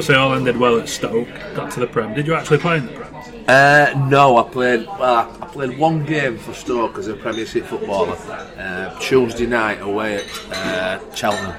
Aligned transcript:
Obviously 0.00 0.14
all 0.14 0.32
ended 0.32 0.56
well 0.56 0.78
at 0.80 0.88
Stoke, 0.88 1.28
got 1.54 1.70
to 1.72 1.80
the 1.80 1.86
Prem. 1.86 2.14
Did 2.14 2.26
you 2.26 2.32
actually 2.34 2.56
play 2.56 2.78
in 2.78 2.86
the 2.86 2.92
Prem? 2.92 3.14
Uh, 3.46 4.08
no, 4.08 4.38
I 4.38 4.48
played. 4.48 4.86
Well, 4.86 5.36
I 5.42 5.46
played 5.46 5.76
one 5.78 6.06
game 6.06 6.38
for 6.38 6.54
Stoke 6.54 6.96
as 6.96 7.06
a 7.08 7.14
Premiership 7.14 7.66
footballer. 7.66 8.16
Uh, 8.56 8.98
Tuesday 8.98 9.44
night 9.46 9.82
away 9.82 10.16
at 10.24 10.52
uh, 10.52 11.14
Cheltenham. 11.14 11.54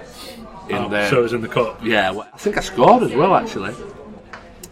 In 0.70 0.76
Oh, 0.78 0.90
the, 0.90 1.08
so 1.10 1.20
it 1.20 1.24
was 1.24 1.34
in 1.34 1.42
the 1.42 1.48
cup. 1.50 1.80
yeah, 1.84 2.10
well, 2.12 2.28
I 2.34 2.38
think 2.38 2.58
I 2.58 2.62
scored 2.62 3.04
as 3.04 3.14
well 3.14 3.36
actually. 3.36 3.76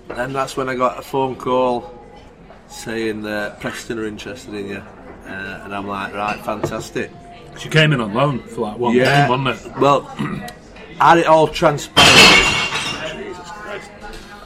And 0.10 0.34
that's 0.34 0.58
when 0.58 0.68
I 0.70 0.74
got 0.76 0.98
a 0.98 1.02
phone 1.04 1.36
call 1.36 1.94
saying 2.70 3.22
that 3.24 3.60
Preston 3.60 4.00
are 4.00 4.06
interested 4.08 4.54
in 4.56 4.68
you, 4.70 4.78
uh, 4.78 5.62
and 5.64 5.76
I'm 5.76 5.86
like, 5.88 6.14
right, 6.16 6.40
fantastic. 6.44 7.12
you 7.64 7.70
came 7.70 7.92
in 7.94 8.02
on 8.02 8.14
loan 8.16 8.40
for 8.40 8.62
like 8.62 8.78
one 8.80 8.96
Yeah. 8.96 9.28
game, 9.28 9.46
wasn't 9.46 9.68
it? 9.76 9.80
Well, 9.80 10.02
had 11.00 11.18
it 11.20 11.28
all 11.28 11.48
transpired. 11.48 12.39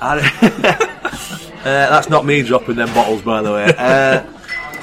uh, 0.12 1.64
that's 1.64 2.10
not 2.10 2.26
me 2.26 2.44
dropping 2.44 2.76
them 2.76 2.94
bottles, 2.94 3.22
by 3.22 3.42
the 3.42 3.52
way. 3.52 3.66
Uh, 3.78 4.26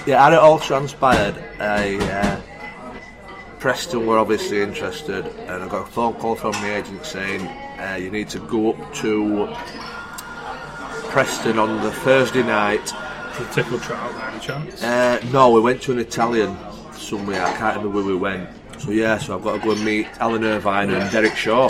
yeah, 0.07 0.25
had 0.25 0.33
it 0.33 0.39
all 0.39 0.59
transpired, 0.59 1.35
I, 1.59 1.97
uh, 1.97 2.41
Preston 3.59 4.07
were 4.07 4.19
obviously 4.19 4.63
interested, 4.63 5.27
and 5.27 5.63
I 5.63 5.69
got 5.69 5.87
a 5.87 5.91
phone 5.91 6.15
call 6.15 6.35
from 6.35 6.53
the 6.53 6.75
agent 6.75 7.05
saying 7.05 7.47
uh, 7.47 7.97
you 8.01 8.11
need 8.11 8.29
to 8.31 8.39
go 8.39 8.73
up 8.73 8.95
to 8.95 9.55
Preston 11.11 11.59
on 11.59 11.83
the 11.83 11.93
Thursday 11.93 12.43
night 12.43 12.93
Did 13.37 13.53
Tickled 13.53 13.83
Trout 13.83 14.15
by 14.15 14.31
any 14.31 14.41
chance? 14.41 14.83
uh, 14.83 15.21
no, 15.33 15.51
we 15.51 15.61
went 15.61 15.83
to 15.83 15.93
an 15.93 15.99
Italian 15.99 16.57
somewhere. 16.95 17.43
I 17.45 17.53
can't 17.57 17.77
remember 17.77 17.97
where 17.97 18.05
we 18.05 18.15
went. 18.15 18.49
So 18.79 18.93
yeah, 18.93 19.19
so 19.19 19.37
I've 19.37 19.45
got 19.45 19.57
to 19.57 19.59
go 19.59 19.73
and 19.73 19.85
meet 19.85 20.07
Alan 20.21 20.45
Irvine 20.45 20.89
and 20.91 21.11
Derek 21.11 21.37
Shaw. 21.37 21.69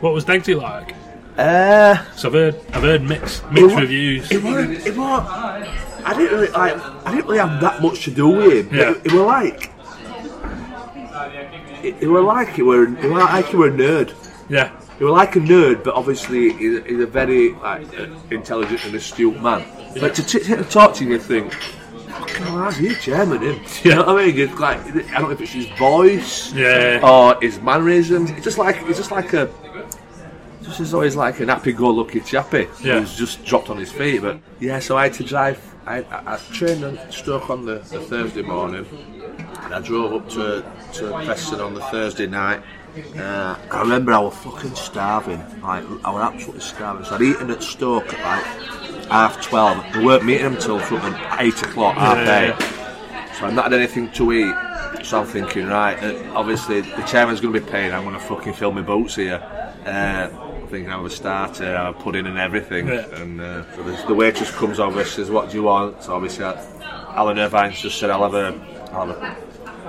What 0.00 0.12
was 0.14 0.24
Degsy 0.24 0.56
like? 0.60 0.94
Uh, 1.38 1.96
So 2.14 2.28
I've 2.28 2.34
heard, 2.34 2.54
I've 2.72 2.82
heard 2.82 3.02
mixed, 3.02 3.50
mixed 3.50 3.74
wa- 3.74 3.80
reviews. 3.80 4.30
It 4.30 4.42
weren't. 4.44 4.72
It. 4.86 4.96
I 4.98 6.12
didn't 6.16 6.38
really 6.38 6.52
like. 6.52 6.76
I 7.06 7.10
didn't 7.10 7.26
really 7.26 7.38
have 7.38 7.60
that 7.60 7.82
much 7.82 8.04
to 8.04 8.10
do 8.10 8.28
with 8.28 8.70
him. 8.70 8.78
Yeah. 8.78 8.90
It, 8.92 9.06
it 9.06 9.12
were 9.12 9.24
like. 9.26 9.70
It, 11.82 11.96
it 12.02 12.06
were 12.08 12.20
like 12.22 12.58
it 12.58 12.62
were. 12.62 12.84
It 12.84 13.10
were 13.10 13.18
like 13.18 13.46
he 13.46 13.56
were 13.56 13.68
a 13.68 13.72
nerd. 13.72 14.14
Yeah, 14.48 14.70
He 14.98 15.04
were 15.04 15.10
like 15.10 15.36
a 15.36 15.40
nerd, 15.40 15.82
but 15.84 15.94
obviously 15.94 16.52
he's, 16.52 16.84
he's 16.84 17.00
a 17.00 17.06
very 17.06 17.52
like 17.54 17.86
intelligent 18.30 18.84
and 18.84 18.94
astute 18.94 19.40
man. 19.42 19.64
But 19.98 20.14
to 20.16 20.22
t- 20.22 20.52
and 20.52 20.68
talk 20.70 20.94
to 20.96 21.04
you, 21.04 21.12
you 21.12 21.18
think, 21.18 21.52
fucking 21.54 22.42
hell, 22.44 22.58
how's 22.58 22.76
he 22.76 22.94
German? 22.96 23.40
Him? 23.42 23.60
You 23.82 23.90
know 23.92 24.04
what 24.04 24.08
I 24.20 24.26
mean? 24.26 24.38
It's 24.38 24.58
like 24.60 24.78
I 24.86 24.90
don't 24.90 25.22
know 25.22 25.30
if 25.30 25.40
it's 25.40 25.52
his 25.52 25.66
voice, 25.78 26.52
Yeah. 26.52 27.00
or 27.02 27.40
his 27.40 27.58
mannerisms. 27.60 28.30
It's 28.32 28.44
just 28.44 28.58
like 28.58 28.76
it's 28.82 28.98
just 28.98 29.10
like 29.10 29.32
a. 29.32 29.50
As 30.80 30.92
always 30.94 31.16
like 31.16 31.40
an 31.40 31.48
happy-go-lucky 31.48 32.20
chappy 32.20 32.68
Yeah. 32.82 33.00
who's 33.00 33.16
just 33.16 33.44
dropped 33.44 33.70
on 33.70 33.78
his 33.78 33.92
feet. 33.92 34.22
But 34.22 34.38
yeah, 34.60 34.78
so 34.80 34.96
I 34.96 35.04
had 35.04 35.14
to 35.14 35.24
drive. 35.24 35.60
I, 35.86 35.98
I, 35.98 36.34
I 36.34 36.36
trained 36.52 36.82
on 36.84 36.98
Stoke 37.12 37.50
on 37.50 37.64
the, 37.66 37.74
the 37.76 38.00
Thursday 38.00 38.42
morning, 38.42 38.86
and 39.62 39.74
I 39.74 39.80
drove 39.80 40.12
up 40.14 40.28
to 40.30 40.64
to 40.94 41.10
Preston 41.24 41.60
on 41.60 41.74
the 41.74 41.82
Thursday 41.82 42.26
night. 42.26 42.62
Uh, 43.18 43.56
I 43.72 43.80
remember 43.80 44.12
I 44.12 44.18
was 44.20 44.34
fucking 44.36 44.74
starving. 44.76 45.38
Like 45.62 45.84
I 46.04 46.10
was 46.10 46.32
absolutely 46.32 46.60
starving. 46.60 47.04
So 47.04 47.16
I'd 47.16 47.22
eaten 47.22 47.50
at 47.50 47.62
Stoke 47.62 48.12
at 48.14 48.24
like 48.24 49.06
half 49.10 49.42
twelve. 49.42 49.84
We 49.96 50.04
weren't 50.06 50.24
meeting 50.24 50.44
them 50.44 50.56
till 50.58 50.80
something 50.80 51.14
eight 51.38 51.60
o'clock, 51.62 51.96
half 51.96 52.16
Yeah, 52.18 52.54
eight. 52.56 53.34
So 53.36 53.46
I've 53.46 53.54
not 53.54 53.64
had 53.64 53.74
anything 53.74 54.10
to 54.12 54.32
eat. 54.32 54.54
So 55.04 55.20
I'm 55.20 55.26
thinking, 55.26 55.66
right, 55.66 56.02
uh, 56.02 56.32
obviously 56.34 56.80
the 56.82 57.02
chairman's 57.02 57.40
going 57.40 57.52
to 57.52 57.60
be 57.60 57.66
paying. 57.68 57.92
I'm 57.92 58.04
going 58.04 58.14
to 58.14 58.20
fucking 58.20 58.54
fill 58.54 58.72
my 58.72 58.80
boots 58.80 59.16
here. 59.16 59.42
Uh, 59.84 60.28
thinking 60.68 60.90
I 60.90 60.96
have 60.96 61.04
a 61.04 61.10
starter, 61.10 61.64
I 61.76 61.84
have 61.84 61.96
a 61.96 61.98
pudding 61.98 62.26
and 62.26 62.38
everything. 62.38 62.88
Yeah. 62.88 63.06
And 63.16 63.40
uh, 63.40 63.70
so 63.74 63.82
the, 63.82 64.04
the 64.08 64.14
waitress 64.14 64.50
comes 64.50 64.78
over, 64.78 65.04
says, 65.04 65.30
"What 65.30 65.50
do 65.50 65.56
you 65.56 65.64
want?" 65.64 66.02
So 66.02 66.14
obviously, 66.14 66.44
I, 66.44 66.52
Alan 67.14 67.38
Irvine's 67.38 67.80
just 67.80 67.98
said, 67.98 68.10
"I'll 68.10 68.30
have 68.30 68.34
a, 68.34 68.92
I'll 68.92 69.06
have 69.06 69.16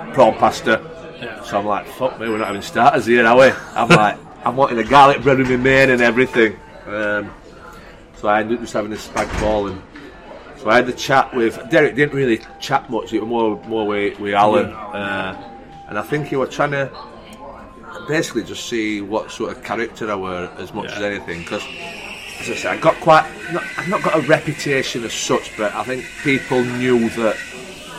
a 0.08 0.12
prawn 0.12 0.34
pasta." 0.34 0.82
Yeah. 1.20 1.42
So 1.42 1.58
I'm 1.58 1.66
like, 1.66 1.86
"Fuck 1.86 2.20
me, 2.20 2.28
we're 2.28 2.38
not 2.38 2.48
having 2.48 2.62
starters 2.62 3.06
here, 3.06 3.26
are 3.26 3.36
we?" 3.36 3.52
I'm 3.74 3.88
like, 3.88 4.18
"I'm 4.44 4.56
wanting 4.56 4.78
a 4.78 4.84
garlic 4.84 5.22
bread 5.22 5.38
with 5.38 5.48
my 5.48 5.56
main 5.56 5.90
and 5.90 6.00
everything." 6.00 6.58
Um, 6.86 7.32
so 8.16 8.28
I 8.28 8.40
ended 8.40 8.56
up 8.56 8.62
just 8.62 8.72
having 8.72 8.92
a 8.92 8.96
spag 8.96 9.40
ball 9.40 9.68
and. 9.68 9.82
So 10.58 10.70
I 10.70 10.76
had 10.76 10.86
the 10.86 10.94
chat 10.94 11.32
with 11.34 11.68
Derek. 11.70 11.94
Didn't 11.94 12.14
really 12.14 12.40
chat 12.60 12.88
much. 12.88 13.12
It 13.12 13.20
was 13.20 13.28
more 13.28 13.62
more 13.66 13.86
with, 13.86 14.18
with 14.18 14.34
Alan, 14.34 14.72
uh, 14.72 15.60
and 15.86 15.98
I 15.98 16.02
think 16.02 16.26
he 16.28 16.36
was 16.36 16.52
trying 16.52 16.70
to 16.70 16.90
basically 18.08 18.44
just 18.44 18.68
see 18.68 19.00
what 19.00 19.30
sort 19.30 19.52
of 19.56 19.62
character 19.62 20.10
I 20.10 20.14
were 20.14 20.50
as 20.58 20.72
much 20.74 20.86
Yeah. 20.90 20.96
as 20.96 21.02
anything. 21.02 21.40
Because 21.40 21.62
as 22.40 22.50
I 22.50 22.54
say, 22.54 22.68
I 22.68 22.76
got 22.76 22.94
quite. 23.00 23.24
Not, 23.52 23.62
I've 23.78 23.88
not 23.88 24.02
got 24.02 24.16
a 24.16 24.20
reputation 24.26 25.04
as 25.04 25.12
such, 25.12 25.56
but 25.56 25.74
I 25.74 25.82
think 25.84 26.04
people 26.22 26.62
knew 26.62 27.08
that. 27.10 27.36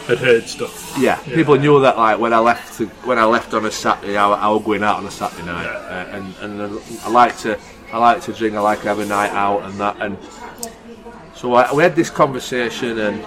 had 0.08 0.20
heard 0.20 0.48
stuff. 0.48 0.96
Yeah, 0.98 1.16
people 1.24 1.56
knew 1.58 1.82
that. 1.82 1.98
Like 1.98 2.18
when 2.20 2.32
I 2.34 2.40
left, 2.40 2.78
to, 2.78 2.86
when 3.06 3.20
I 3.20 3.26
left 3.26 3.54
on 3.54 3.66
a 3.66 3.72
Saturday, 3.72 4.16
I, 4.16 4.30
I 4.30 4.48
was 4.50 4.64
going 4.64 4.82
out 4.84 4.98
on 4.98 5.06
a 5.06 5.12
Saturday 5.12 5.46
night, 5.46 5.66
uh, 5.66 6.16
and 6.16 6.34
and 6.62 6.80
I 7.04 7.10
like 7.10 7.38
to, 7.40 7.60
I 7.92 7.98
like 7.98 8.22
to 8.24 8.32
drink. 8.34 8.56
I 8.56 8.62
like 8.62 8.82
to 8.84 8.88
have 8.88 9.00
a 9.00 9.06
night 9.06 9.32
out 9.32 9.64
and 9.64 9.74
that. 9.82 9.98
And 10.00 10.18
so 11.36 11.54
I, 11.56 11.74
we 11.74 11.84
had 11.84 11.96
this 11.96 12.10
conversation, 12.10 12.98
and 13.00 13.22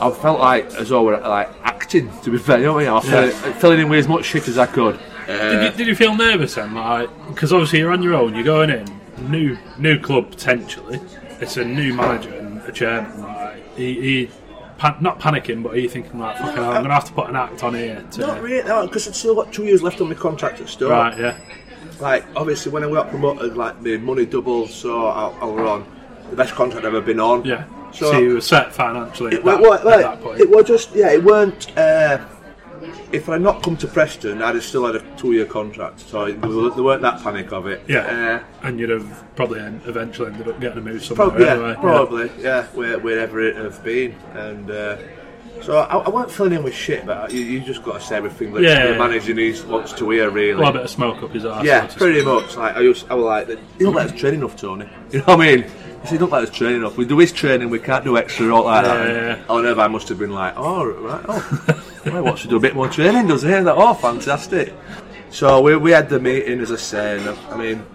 I 0.00 0.10
felt 0.10 0.40
like 0.40 0.66
as 0.74 0.88
though 0.88 1.04
we're 1.04 1.20
like 1.20 1.50
acting. 1.62 2.10
To 2.22 2.30
be 2.30 2.38
fair, 2.38 2.58
you 2.58 2.64
know 2.64 2.72
what 2.74 2.78
I 2.80 2.84
mean? 2.84 2.90
I 3.18 3.26
was 3.26 3.44
Yeah. 3.44 3.52
filling 3.58 3.80
in 3.80 3.88
with 3.90 3.98
as 3.98 4.08
much 4.08 4.24
shit 4.24 4.48
as 4.48 4.56
I 4.58 4.66
could. 4.66 4.98
Did 5.26 5.62
you, 5.72 5.78
did 5.78 5.86
you 5.86 5.94
feel 5.94 6.14
nervous 6.16 6.54
then? 6.54 6.74
Like, 6.74 7.08
because 7.28 7.52
obviously 7.52 7.78
you're 7.80 7.92
on 7.92 8.02
your 8.02 8.14
own, 8.14 8.34
you're 8.34 8.44
going 8.44 8.70
in, 8.70 8.86
new 9.30 9.56
new 9.78 9.98
club 9.98 10.30
potentially. 10.30 11.00
It's 11.40 11.56
a 11.56 11.64
new 11.64 11.94
manager 11.94 12.32
and 12.34 12.60
a 12.62 12.72
chairman. 12.72 13.22
Like, 13.22 13.76
he, 13.76 13.94
he 14.00 14.30
pan, 14.78 14.96
not 15.00 15.18
panicking, 15.20 15.62
but 15.62 15.72
are 15.74 15.78
you 15.78 15.88
thinking 15.88 16.18
like, 16.18 16.36
fucking, 16.38 16.54
hell, 16.54 16.72
I'm 16.72 16.82
gonna 16.82 16.94
have 16.94 17.04
to 17.06 17.12
put 17.12 17.28
an 17.28 17.36
act 17.36 17.62
on 17.64 17.74
here. 17.74 18.04
To, 18.12 18.20
Not 18.20 18.42
really, 18.42 18.66
no, 18.68 18.86
because 18.86 19.08
I've 19.08 19.16
still 19.16 19.34
got 19.34 19.52
two 19.52 19.64
years 19.64 19.82
left 19.82 20.00
on 20.00 20.08
my 20.08 20.14
contract 20.14 20.60
at 20.60 20.68
Stoke. 20.68 20.90
Right, 20.90 21.18
yeah, 21.18 21.38
Like, 22.00 22.24
obviously, 22.36 22.72
when 22.72 22.84
I 22.84 22.90
got 22.90 23.10
promoted, 23.10 23.56
like, 23.56 23.82
the 23.82 23.98
money 23.98 24.26
doubled, 24.26 24.70
so 24.70 25.06
I, 25.06 25.28
I 25.40 25.44
was 25.44 25.60
on 25.68 25.86
the 26.30 26.36
best 26.36 26.54
contract 26.54 26.86
I've 26.86 26.94
ever 26.94 27.00
been 27.04 27.20
on. 27.20 27.44
yeah. 27.44 27.64
So, 27.92 28.10
So, 28.10 28.18
you 28.18 28.34
were 28.34 28.40
set 28.40 28.72
financially 28.74 29.34
it, 29.34 29.38
at, 29.38 29.44
that, 29.44 29.60
wa- 29.60 29.68
wa- 29.68 29.74
at 29.92 30.00
that 30.00 30.20
point. 30.20 30.40
it 30.40 30.50
was 30.50 30.66
just, 30.66 30.92
yeah, 30.96 31.12
it 31.12 31.22
weren't. 31.22 31.76
Uh, 31.78 32.18
if 33.12 33.28
I'd 33.28 33.40
not 33.40 33.62
come 33.62 33.76
to 33.78 33.86
Preston, 33.86 34.42
I'd 34.42 34.54
have 34.54 34.64
still 34.64 34.86
had 34.86 34.96
a 34.96 35.16
two 35.16 35.32
year 35.32 35.46
contract, 35.46 36.00
so 36.00 36.30
there, 36.30 36.50
weren't 36.82 37.02
that 37.02 37.22
panic 37.22 37.52
of 37.52 37.66
it. 37.66 37.82
yeah, 37.88 38.42
Uh, 38.62 38.66
and 38.66 38.78
you'd 38.78 38.90
have 38.90 39.24
probably 39.36 39.60
eventually 39.60 40.30
ended 40.32 40.48
up 40.48 40.60
getting 40.60 40.78
a 40.78 40.80
move 40.80 41.04
somewhere 41.04 41.28
Probably, 41.30 41.44
yeah, 41.46 41.74
probably, 41.80 42.30
yeah, 42.38 42.66
where, 42.68 42.98
wherever 42.98 43.40
it 43.40 43.56
have 43.56 43.82
been, 43.84 44.12
and 44.34 44.70
uh, 44.70 44.96
so 45.62 45.78
I, 45.78 45.96
I 45.98 46.08
weren't 46.10 46.30
filling 46.30 46.52
in 46.52 46.62
with 46.62 46.74
shit, 46.74 47.06
but 47.06 47.32
you, 47.32 47.40
you 47.40 47.60
just 47.60 47.82
got 47.84 47.94
to 48.00 48.06
say 48.06 48.16
everything 48.16 48.52
that 48.54 48.62
Yeah. 48.62 48.88
the 48.92 48.98
manager 48.98 49.32
needs 49.34 49.62
wants 49.62 49.92
to 49.94 50.10
hear, 50.10 50.28
really. 50.30 50.60
Well, 50.60 50.68
a 50.70 50.72
bit 50.72 50.82
of 50.82 50.90
smoke 50.90 51.22
up 51.22 51.30
his 51.30 51.44
arse. 51.46 51.64
yeah, 51.64 51.86
pretty 51.86 52.22
much. 52.22 52.56
Like 52.56 52.76
I, 52.76 52.80
used, 52.80 53.06
I 53.08 53.14
was 53.14 53.24
like, 53.24 53.48
you 53.48 53.86
don't 53.86 53.94
let 53.94 54.12
us 54.12 54.18
train 54.20 54.34
enough, 54.34 54.56
Tony. 54.56 54.88
You 55.12 55.20
know 55.20 55.24
what 55.26 55.40
I 55.40 55.56
mean? 55.56 55.64
He 56.04 56.08
said, 56.08 56.12
"You 56.14 56.18
don't 56.18 56.32
let 56.32 56.42
us 56.42 56.50
train 56.50 56.76
enough. 56.76 56.98
We 56.98 57.06
do 57.06 57.16
his 57.18 57.32
training. 57.32 57.70
We 57.70 57.78
can't 57.78 58.04
do 58.04 58.18
extra 58.18 58.54
all 58.54 58.64
like 58.64 58.84
Yeah, 58.84 58.94
that." 58.94 59.08
yeah, 59.08 59.36
yeah. 59.36 59.44
Oh, 59.48 59.80
I 59.80 59.88
must 59.88 60.06
have 60.10 60.18
been 60.18 60.32
like, 60.32 60.52
"Oh, 60.54 60.84
right, 60.84 61.24
oh, 61.26 61.82
well, 62.04 62.24
what 62.24 62.38
should 62.38 62.50
do 62.50 62.56
a 62.56 62.60
bit 62.60 62.74
more 62.74 62.90
training, 62.90 63.26
does 63.28 63.40
he?" 63.40 63.48
Like, 63.48 63.74
oh, 63.74 63.94
fantastic. 63.94 64.74
So 65.30 65.62
we, 65.62 65.76
we 65.76 65.92
had 65.92 66.10
the 66.10 66.20
meeting, 66.20 66.60
as 66.60 66.70
I 66.70 66.76
say, 66.76 67.18
and 67.18 67.28
I 67.50 67.56
mean, 67.56 67.86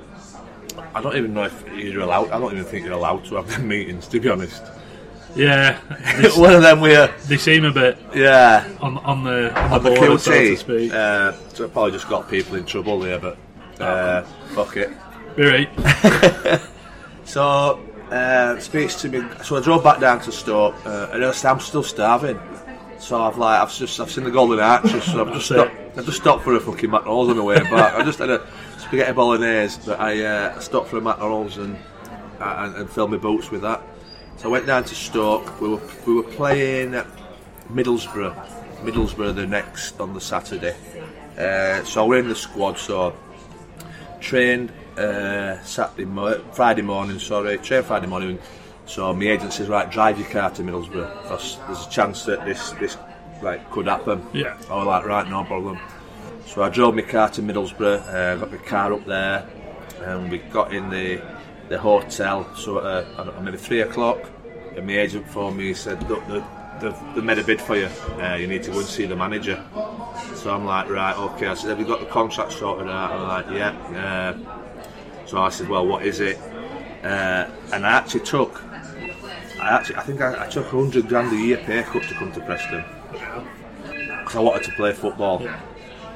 I 0.96 1.04
don't 1.04 1.16
even 1.16 1.36
know 1.36 1.44
if 1.44 1.64
you're 1.72 2.02
allowed. 2.02 2.32
I 2.32 2.40
don't 2.40 2.52
even 2.52 2.66
think 2.66 2.84
you're 2.84 2.96
allowed 2.96 3.26
to 3.26 3.36
have 3.36 3.48
the 3.48 3.60
meetings, 3.60 4.08
to 4.08 4.20
be 4.20 4.28
honest. 4.28 4.64
Yeah, 5.36 5.80
they, 6.20 6.30
One 6.36 6.56
of 6.56 6.64
them 6.64 6.82
where, 6.82 7.14
they 7.28 7.38
seem 7.38 7.64
a 7.64 7.72
bit 7.72 7.96
yeah, 8.16 8.68
on 8.82 8.98
on 8.98 9.24
the 9.24 9.54
on 9.54 9.54
the, 9.54 9.76
on 9.76 9.84
the 9.84 9.92
border, 9.92 10.18
so 10.18 10.32
to 10.32 10.58
speak. 10.58 10.92
Uh, 10.92 11.34
so 11.54 11.66
I 11.66 11.68
probably 11.68 11.92
just 11.92 12.10
got 12.10 12.28
people 12.28 12.56
in 12.56 12.66
trouble 12.66 13.00
there, 13.00 13.20
but 13.20 13.38
uh, 13.80 14.24
fuck 14.56 14.78
it. 14.78 14.90
You're 15.38 15.52
right. 15.52 16.62
So 17.30 17.80
uh, 18.12 18.60
speaks 18.60 18.96
to 19.02 19.10
me. 19.10 19.24
So 19.44 19.58
I 19.58 19.62
drove 19.62 19.84
back 19.84 20.00
down 20.00 20.20
to 20.22 20.32
Stoke, 20.32 20.76
uh, 20.86 21.10
and 21.14 21.24
I'm 21.24 21.60
still 21.60 21.84
starving. 21.84 22.40
So 23.00 23.22
I've 23.22 23.38
like 23.38 23.62
I've 23.62 23.74
just 23.74 24.00
I've 24.00 24.12
seen 24.12 24.26
the 24.26 24.32
Golden 24.32 24.60
Arches, 24.60 25.04
so 25.06 25.26
I've 25.26 25.34
just 25.34 25.46
stopped. 25.46 25.72
I've 25.98 26.06
just 26.06 26.22
stopped 26.22 26.44
for 26.44 26.56
a 26.56 26.60
fucking 26.60 26.90
McDonald's 26.90 27.32
on 27.32 27.38
the 27.38 27.44
way 27.44 27.60
back. 27.60 27.94
I 27.94 28.04
just 28.04 28.20
had 28.20 28.30
a 28.30 28.46
spaghetti 28.78 29.14
bolognese, 29.14 29.80
but 29.86 30.00
I 30.00 30.24
uh, 30.24 30.60
stopped 30.60 30.90
for 30.90 30.98
a 30.98 31.02
McDonald's 31.02 31.58
and, 31.58 31.78
and 32.40 32.76
and 32.76 32.90
filled 32.90 33.12
my 33.12 33.18
boots 33.18 33.52
with 33.52 33.62
that. 33.62 33.82
So 34.38 34.50
I 34.50 34.52
went 34.52 34.66
down 34.68 34.84
to 34.84 34.96
Stoke. 34.96 35.62
We 35.62 35.70
were 35.70 35.82
we 36.06 36.14
were 36.14 36.24
playing 36.24 36.96
at 36.96 37.08
Middlesbrough, 37.72 38.36
Middlesbrough 38.82 39.36
the 39.36 39.48
next 39.48 40.00
on 40.00 40.14
the 40.14 40.22
Saturday. 40.22 40.76
Uh, 41.38 41.84
so 41.86 42.06
we're 42.06 42.20
in 42.20 42.28
the 42.28 42.36
squad. 42.36 42.78
So 42.78 43.16
trained 44.20 44.72
uh, 44.98 45.62
Saturday, 45.64 46.06
mo- 46.06 46.42
Friday 46.54 46.82
morning. 46.82 47.20
Sorry, 47.20 47.58
trained 47.58 47.86
Friday 47.86 48.08
morning. 48.08 48.40
So 48.86 49.14
my 49.14 49.26
agent 49.26 49.54
says, 49.54 49.68
right, 49.68 49.90
drive 49.90 50.20
your 50.20 50.28
car 50.30 50.50
to 50.52 50.64
Middlesbrough 50.64 51.24
because 51.24 51.58
there's 51.68 51.86
a 51.86 51.90
chance 51.90 52.26
that 52.26 52.46
this 52.46 52.72
this 52.72 52.98
like 53.42 53.70
could 53.72 53.88
happen. 53.88 54.26
Yeah. 54.34 54.58
I 54.70 54.76
was 54.78 54.88
like, 54.88 55.06
right, 55.06 55.30
no 55.30 55.44
problem. 55.44 55.80
So 56.46 56.64
I 56.64 56.70
drove 56.70 56.96
my 56.96 57.04
car 57.04 57.30
to 57.30 57.42
Middlesbrough, 57.42 58.08
uh, 58.14 58.36
got 58.38 58.52
my 58.52 58.58
car 58.58 58.94
up 58.94 59.06
there, 59.06 59.48
and 60.02 60.32
we 60.32 60.40
got 60.40 60.74
in 60.74 60.90
the 60.90 61.22
the 61.70 61.78
hotel. 61.78 62.54
So 62.56 62.80
uh, 62.80 63.06
I 63.18 63.24
don't 63.24 63.36
know, 63.36 63.42
maybe 63.44 63.58
three 63.58 63.82
o'clock, 63.82 64.20
and 64.76 64.88
my 64.88 64.98
agent 64.98 65.28
phoned 65.30 65.58
me. 65.58 65.68
He 65.68 65.74
said, 65.76 66.10
look, 66.10 66.26
they, 66.28 66.44
they've, 66.82 67.16
they 67.16 67.22
made 67.22 67.40
a 67.40 67.44
bid 67.44 67.62
for 67.62 67.76
you. 67.76 67.90
Uh, 68.20 68.36
you 68.40 68.48
need 68.48 68.64
to 68.64 68.72
go 68.72 68.80
and 68.80 68.88
see 68.88 69.06
the 69.06 69.16
manager. 69.16 69.64
So 70.36 70.54
I'm 70.54 70.66
like, 70.66 70.90
right, 70.90 71.18
okay. 71.18 71.48
I 71.48 71.54
said, 71.54 71.70
have 71.70 71.80
you 71.80 71.86
got 71.86 72.00
the 72.00 72.06
contract 72.06 72.54
sorted 72.54 72.88
out? 72.88 73.12
I'm 73.12 73.28
like, 73.28 73.58
yeah. 73.58 74.36
Uh, 74.46 75.26
so 75.26 75.40
I 75.40 75.50
said, 75.50 75.70
well, 75.70 75.86
what 75.86 76.06
is 76.06 76.20
it? 76.20 76.38
Uh, 77.04 77.50
and 77.74 77.86
I 77.86 77.92
actually 77.92 78.26
took, 78.26 78.62
I 79.62 79.70
actually, 79.70 79.98
I 79.98 80.02
think 80.02 80.22
I, 80.22 80.46
I 80.46 80.50
took 80.50 80.72
100 80.72 81.08
grand 81.08 81.32
a 81.34 81.36
year 81.36 81.58
pay 81.58 81.84
cut 81.84 82.04
to 82.04 82.14
come 82.16 82.32
to 82.34 82.42
Preston 82.42 82.84
because 84.30 84.36
I 84.36 84.40
wanted 84.42 84.64
to 84.66 84.72
play 84.74 84.94
football. 84.94 85.42
Yeah. 85.42 85.60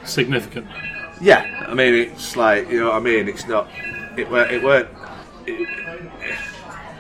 Significant. 0.05 0.67
Yeah, 1.21 1.65
I 1.67 1.73
mean, 1.73 1.93
it's 1.93 2.35
like 2.35 2.69
you 2.69 2.81
know 2.81 2.89
what 2.89 2.95
I 2.95 2.99
mean. 2.99 3.27
It's 3.27 3.47
not. 3.47 3.69
It 4.17 4.29
weren't. 4.29 4.51
It 4.51 4.61
weren't. 4.61 4.89
It, 5.47 5.67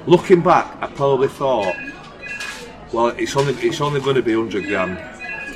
looking 0.07 0.41
back, 0.41 0.75
I 0.81 0.87
probably 0.87 1.27
thought, 1.27 1.75
well, 2.93 3.07
it's 3.07 3.35
only 3.35 3.53
it's 3.55 3.81
only 3.81 3.99
going 3.99 4.15
to 4.15 4.21
be 4.21 4.33
hundred 4.33 4.65
grand, 4.65 4.97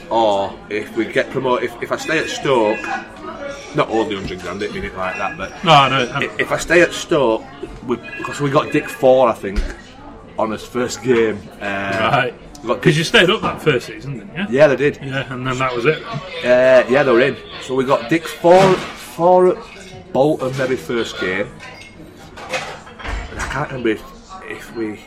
or 0.10 0.57
if 0.69 0.95
we 0.98 1.06
get 1.06 1.30
promoted, 1.30 1.69
if, 1.69 1.84
if 1.84 1.92
I 1.92 1.98
stay 1.98 2.19
at 2.19 2.30
Stoke, 2.30 2.81
not 3.75 3.89
only 3.89 4.16
hundred 4.16 4.42
grand, 4.42 4.60
didn't 4.60 4.75
mean 4.75 4.84
it 4.86 4.95
like 4.98 5.16
that, 5.18 5.38
but 5.38 5.63
No, 5.63 5.72
I 5.72 5.89
know. 5.89 6.12
I 6.13 6.24
if, 6.24 6.39
if 6.39 6.51
I 6.51 6.57
stay 6.57 6.81
at 6.81 6.94
Stoke, 6.94 7.44
we, 7.86 7.95
because 8.18 8.42
we 8.42 8.50
got 8.50 8.72
Dick 8.74 8.89
Four, 8.89 9.30
I 9.30 9.34
think, 9.34 9.60
on 10.38 10.51
his 10.51 10.66
first 10.66 11.01
game. 11.04 11.39
Uh, 11.62 11.63
Right. 11.63 12.34
Because 12.66 12.98
you 12.98 13.04
stayed 13.04 13.30
up 13.30 13.42
that 13.42 13.62
first 13.62 13.86
season, 13.86 14.18
didn't 14.18 14.36
you? 14.36 14.57
yeah, 14.57 14.66
they 14.66 14.75
did. 14.75 14.98
Yeah, 14.98 15.31
and 15.31 15.45
then 15.45 15.60
that 15.60 15.74
was 15.75 15.86
it. 15.86 16.04
Uh, 16.44 16.83
yeah, 16.90 17.04
they 17.04 17.12
were 17.12 17.22
in. 17.22 17.38
So 17.62 17.75
we 17.75 17.86
got 17.86 18.10
Dick 18.10 18.28
four, 18.28 18.74
four 18.74 19.56
at 19.56 20.12
Bolton 20.12 20.57
maybe 20.57 20.75
first 20.75 21.19
game. 21.22 21.48
And 23.30 23.40
I 23.40 23.48
can't 23.51 23.69
remember 23.69 23.90
if, 23.90 24.04
if 24.45 24.75
we, 24.75 25.00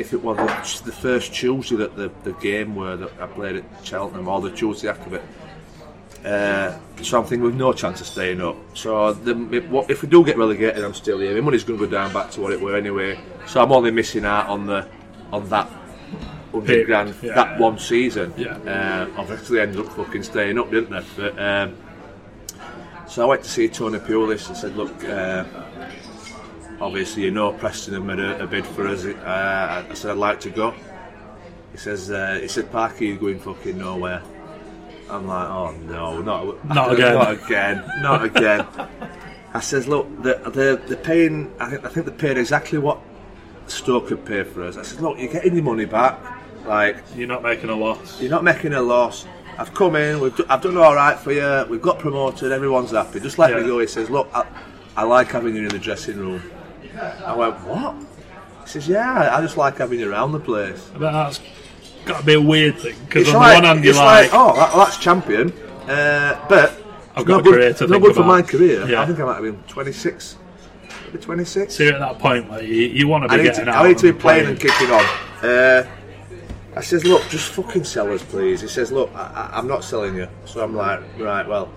if 0.00 0.12
it 0.12 0.22
was 0.22 0.36
the, 0.36 0.86
the 0.86 0.92
first 0.92 1.32
Tuesday 1.34 1.76
that 1.76 1.96
the, 1.96 2.10
the 2.24 2.32
game 2.34 2.74
were 2.74 2.96
that 2.96 3.12
I 3.20 3.26
played 3.26 3.56
at 3.56 3.64
Cheltenham 3.84 4.28
or 4.28 4.40
the 4.40 4.50
Tuesday 4.50 4.88
after 4.88 5.16
it. 5.16 5.22
Uh, 6.24 6.78
so 7.00 7.18
I'm 7.18 7.24
thinking 7.24 7.42
we've 7.42 7.54
no 7.54 7.72
chance 7.72 8.00
of 8.00 8.06
staying 8.06 8.40
up. 8.40 8.56
So 8.74 9.12
the, 9.12 9.86
if, 9.88 10.02
we 10.02 10.08
do 10.08 10.24
get 10.24 10.36
relegated, 10.36 10.84
I'm 10.84 10.94
still 10.94 11.18
here. 11.18 11.34
My 11.34 11.40
money's 11.40 11.64
going 11.64 11.78
to 11.78 11.86
go 11.86 11.90
down 11.90 12.12
back 12.12 12.30
to 12.32 12.40
what 12.40 12.52
it 12.52 12.60
were 12.60 12.76
anyway. 12.76 13.18
So 13.46 13.62
I'm 13.62 13.72
only 13.72 13.90
missing 13.90 14.24
out 14.24 14.48
on 14.48 14.66
the 14.66 14.86
on 15.32 15.48
that 15.48 15.68
hundred 16.52 16.86
grand 16.86 17.14
yeah. 17.22 17.34
that 17.34 17.58
one 17.58 17.78
season. 17.78 18.34
Yeah. 18.36 18.56
Uh, 18.56 19.08
obviously 19.16 19.60
ended 19.60 19.80
up 19.80 19.92
fucking 19.92 20.22
staying 20.24 20.58
up, 20.58 20.70
didn't 20.70 20.90
they? 20.90 21.04
But 21.16 21.38
um, 21.38 21.76
so 23.08 23.22
I 23.22 23.26
went 23.26 23.42
to 23.44 23.48
see 23.48 23.68
Tony 23.68 23.98
Pulis 23.98 24.48
and 24.48 24.56
said, 24.56 24.76
look. 24.76 25.04
Uh, 25.04 25.44
Obviously, 26.80 27.24
you 27.24 27.30
know 27.30 27.52
Preston 27.52 27.94
have 27.94 28.04
made 28.04 28.18
a, 28.20 28.42
a 28.42 28.46
bid 28.46 28.66
for 28.66 28.86
us. 28.88 29.04
Uh, 29.04 29.84
I 29.90 29.94
said 29.94 30.12
I'd 30.12 30.16
like 30.16 30.40
to 30.40 30.50
go. 30.50 30.74
He 31.72 31.78
says, 31.78 32.10
uh, 32.10 32.38
he 32.40 32.48
said, 32.48 32.70
Parky, 32.72 33.08
you're 33.08 33.16
going 33.16 33.38
fucking 33.38 33.78
nowhere. 33.78 34.22
I'm 35.08 35.26
like, 35.26 35.48
oh 35.48 35.72
no, 35.86 36.20
not, 36.22 36.64
Not 36.66 36.92
again. 36.94 37.14
not 37.14 37.30
again, 37.32 37.84
not 38.02 38.24
again. 38.30 38.66
I 39.52 39.60
says, 39.60 39.86
look, 39.88 40.06
they're, 40.22 40.38
they're, 40.50 40.76
they're 40.76 40.96
paying. 40.96 41.52
I 41.60 41.70
think 41.70 41.84
I 41.84 41.88
think 41.88 42.06
they 42.06 42.12
paid 42.12 42.38
exactly 42.38 42.78
what 42.78 42.98
Stoke 43.66 44.08
could 44.08 44.24
pay 44.24 44.42
for 44.44 44.62
us. 44.64 44.76
I 44.76 44.82
said, 44.82 45.00
look, 45.00 45.18
you're 45.18 45.32
getting 45.32 45.54
your 45.54 45.64
money 45.64 45.84
back. 45.84 46.18
Like, 46.64 47.02
You're 47.16 47.26
not 47.28 47.42
making 47.42 47.70
a 47.70 47.74
loss. 47.76 48.20
you're 48.20 48.30
not 48.30 48.44
making 48.44 48.72
a 48.74 48.82
loss. 48.82 49.26
I've 49.58 49.72
come 49.74 49.96
in. 49.96 50.20
We've 50.20 50.34
do, 50.36 50.44
I've 50.48 50.60
done 50.62 50.76
all 50.76 50.94
right 50.94 51.18
for 51.18 51.32
you. 51.32 51.66
We've 51.70 51.80
got 51.82 51.98
promoted. 51.98 52.52
Everyone's 52.52 52.90
happy. 52.92 53.18
Just 53.20 53.38
let 53.38 53.50
me 53.54 53.60
Yeah. 53.62 53.66
go. 53.66 53.78
He 53.80 53.86
says, 53.86 54.10
look, 54.10 54.28
I, 54.34 54.46
I 54.96 55.04
like 55.04 55.28
having 55.28 55.56
you 55.56 55.62
in 55.62 55.68
the 55.68 55.78
dressing 55.78 56.18
room. 56.18 56.42
I 57.00 57.34
went, 57.34 57.60
what? 57.66 57.94
He 58.62 58.68
says, 58.68 58.88
yeah, 58.88 59.34
I 59.36 59.40
just 59.40 59.56
like 59.56 59.78
having 59.78 60.00
you 60.00 60.10
around 60.10 60.32
the 60.32 60.40
place. 60.40 60.90
But 60.92 61.12
that's 61.12 61.40
got 62.04 62.20
to 62.20 62.26
be 62.26 62.34
a 62.34 62.40
weird 62.40 62.78
thing. 62.78 62.96
Because 63.04 63.28
on 63.28 63.34
like, 63.34 63.50
the 63.50 63.54
one 63.54 63.64
hand, 63.64 63.84
you're 63.84 63.94
like, 63.94 64.32
like, 64.32 64.40
oh, 64.40 64.54
that, 64.56 64.74
that's 64.74 64.98
champion. 64.98 65.52
Uh, 65.88 66.46
but 66.48 66.80
I've 67.16 67.24
got 67.24 67.40
a 67.40 67.42
good, 67.42 67.54
career 67.54 67.74
to 67.74 67.86
not 67.86 68.00
good 68.00 68.14
for 68.14 68.24
my 68.24 68.42
career. 68.42 68.88
Yeah. 68.88 69.02
I 69.02 69.06
think 69.06 69.18
I 69.18 69.24
might 69.24 69.34
have 69.34 69.42
been 69.42 69.62
26. 69.64 70.36
Maybe 71.06 71.18
26. 71.18 71.74
so 71.74 71.82
you're 71.82 71.94
at 71.94 71.98
that 72.00 72.18
point 72.18 72.48
where 72.48 72.62
you, 72.62 72.82
you 72.86 73.08
want 73.08 73.24
to 73.24 73.32
I 73.32 73.36
be 73.36 73.42
need 73.42 73.48
getting 73.50 73.64
to, 73.66 73.70
out. 73.72 73.84
I 73.84 73.88
need 73.88 73.98
to 73.98 74.12
be 74.12 74.18
playing 74.18 74.46
and 74.46 74.60
kicking 74.60 74.90
on. 74.90 75.04
Uh, 75.42 75.90
I 76.76 76.82
says, 76.82 77.04
look, 77.04 77.28
just 77.28 77.52
fucking 77.52 77.84
sell 77.84 78.12
us, 78.12 78.22
please. 78.22 78.60
He 78.60 78.68
says, 78.68 78.92
look, 78.92 79.10
I, 79.14 79.50
I, 79.52 79.58
I'm 79.58 79.66
not 79.66 79.82
selling 79.82 80.14
you. 80.14 80.28
So 80.44 80.62
I'm 80.62 80.76
like, 80.76 81.00
right, 81.18 81.46
well, 81.46 81.72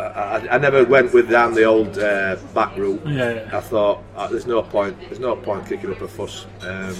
I, 0.00 0.38
I, 0.38 0.54
I 0.54 0.58
never 0.58 0.84
went 0.84 1.12
with 1.12 1.30
down 1.30 1.54
the 1.54 1.64
old 1.64 1.98
uh, 1.98 2.36
back 2.54 2.76
route. 2.76 3.02
Yeah, 3.06 3.34
yeah. 3.34 3.56
I 3.56 3.60
thought 3.60 4.02
uh, 4.16 4.28
there's 4.28 4.46
no 4.46 4.62
point. 4.62 4.98
There's 5.00 5.18
no 5.18 5.36
point 5.36 5.66
kicking 5.66 5.90
up 5.90 6.00
a 6.00 6.08
fuss. 6.08 6.46
Um, 6.62 6.96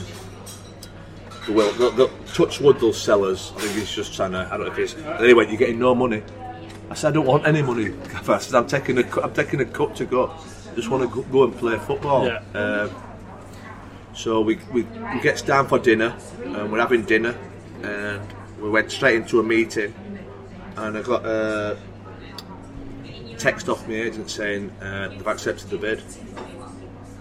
the 1.46 1.52
will, 1.52 1.72
the, 1.72 1.90
the, 1.90 2.08
touch 2.32 2.60
wood, 2.60 2.78
they'll 2.80 2.92
sell 2.92 3.24
us. 3.24 3.52
I 3.56 3.60
think 3.60 3.72
he's 3.72 3.90
just 3.90 4.14
trying 4.14 4.32
to. 4.32 4.48
I 4.50 4.56
don't 4.56 4.66
know 4.66 4.72
if 4.72 4.78
it's. 4.78 4.94
Anyway, 5.20 5.46
you're 5.46 5.56
getting 5.56 5.78
no 5.78 5.94
money. 5.94 6.22
I 6.90 6.94
said, 6.94 7.08
I 7.08 7.12
don't 7.12 7.26
want 7.26 7.46
any 7.46 7.62
money. 7.62 7.94
I 8.28 8.38
said, 8.38 8.54
I'm 8.54 8.66
taking 8.66 8.98
a, 8.98 9.04
cut- 9.04 9.24
I'm 9.24 9.32
taking 9.32 9.60
a 9.60 9.64
cut 9.64 9.94
to 9.96 10.04
go. 10.04 10.28
I 10.28 10.74
Just 10.74 10.90
want 10.90 11.10
to 11.10 11.24
go, 11.30 11.44
and 11.44 11.56
play 11.56 11.78
football. 11.78 12.26
Yeah. 12.26 12.42
Um, 12.54 12.90
so 14.12 14.40
we, 14.40 14.56
we, 14.72 14.82
we 14.82 15.20
gets 15.20 15.40
down 15.40 15.68
for 15.68 15.78
dinner, 15.78 16.16
and 16.42 16.70
we're 16.70 16.80
having 16.80 17.04
dinner, 17.04 17.38
and 17.82 18.20
we 18.60 18.68
went 18.68 18.90
straight 18.90 19.14
into 19.16 19.38
a 19.40 19.42
meeting, 19.42 19.94
and 20.76 20.98
I 20.98 21.02
got 21.02 21.24
a 21.24 21.78
text 23.40 23.68
off 23.68 23.86
my 23.88 23.94
agent 23.94 24.30
saying 24.30 24.70
uh, 24.82 25.08
they've 25.08 25.26
accepted 25.26 25.70
the 25.70 25.78
bid. 25.78 26.02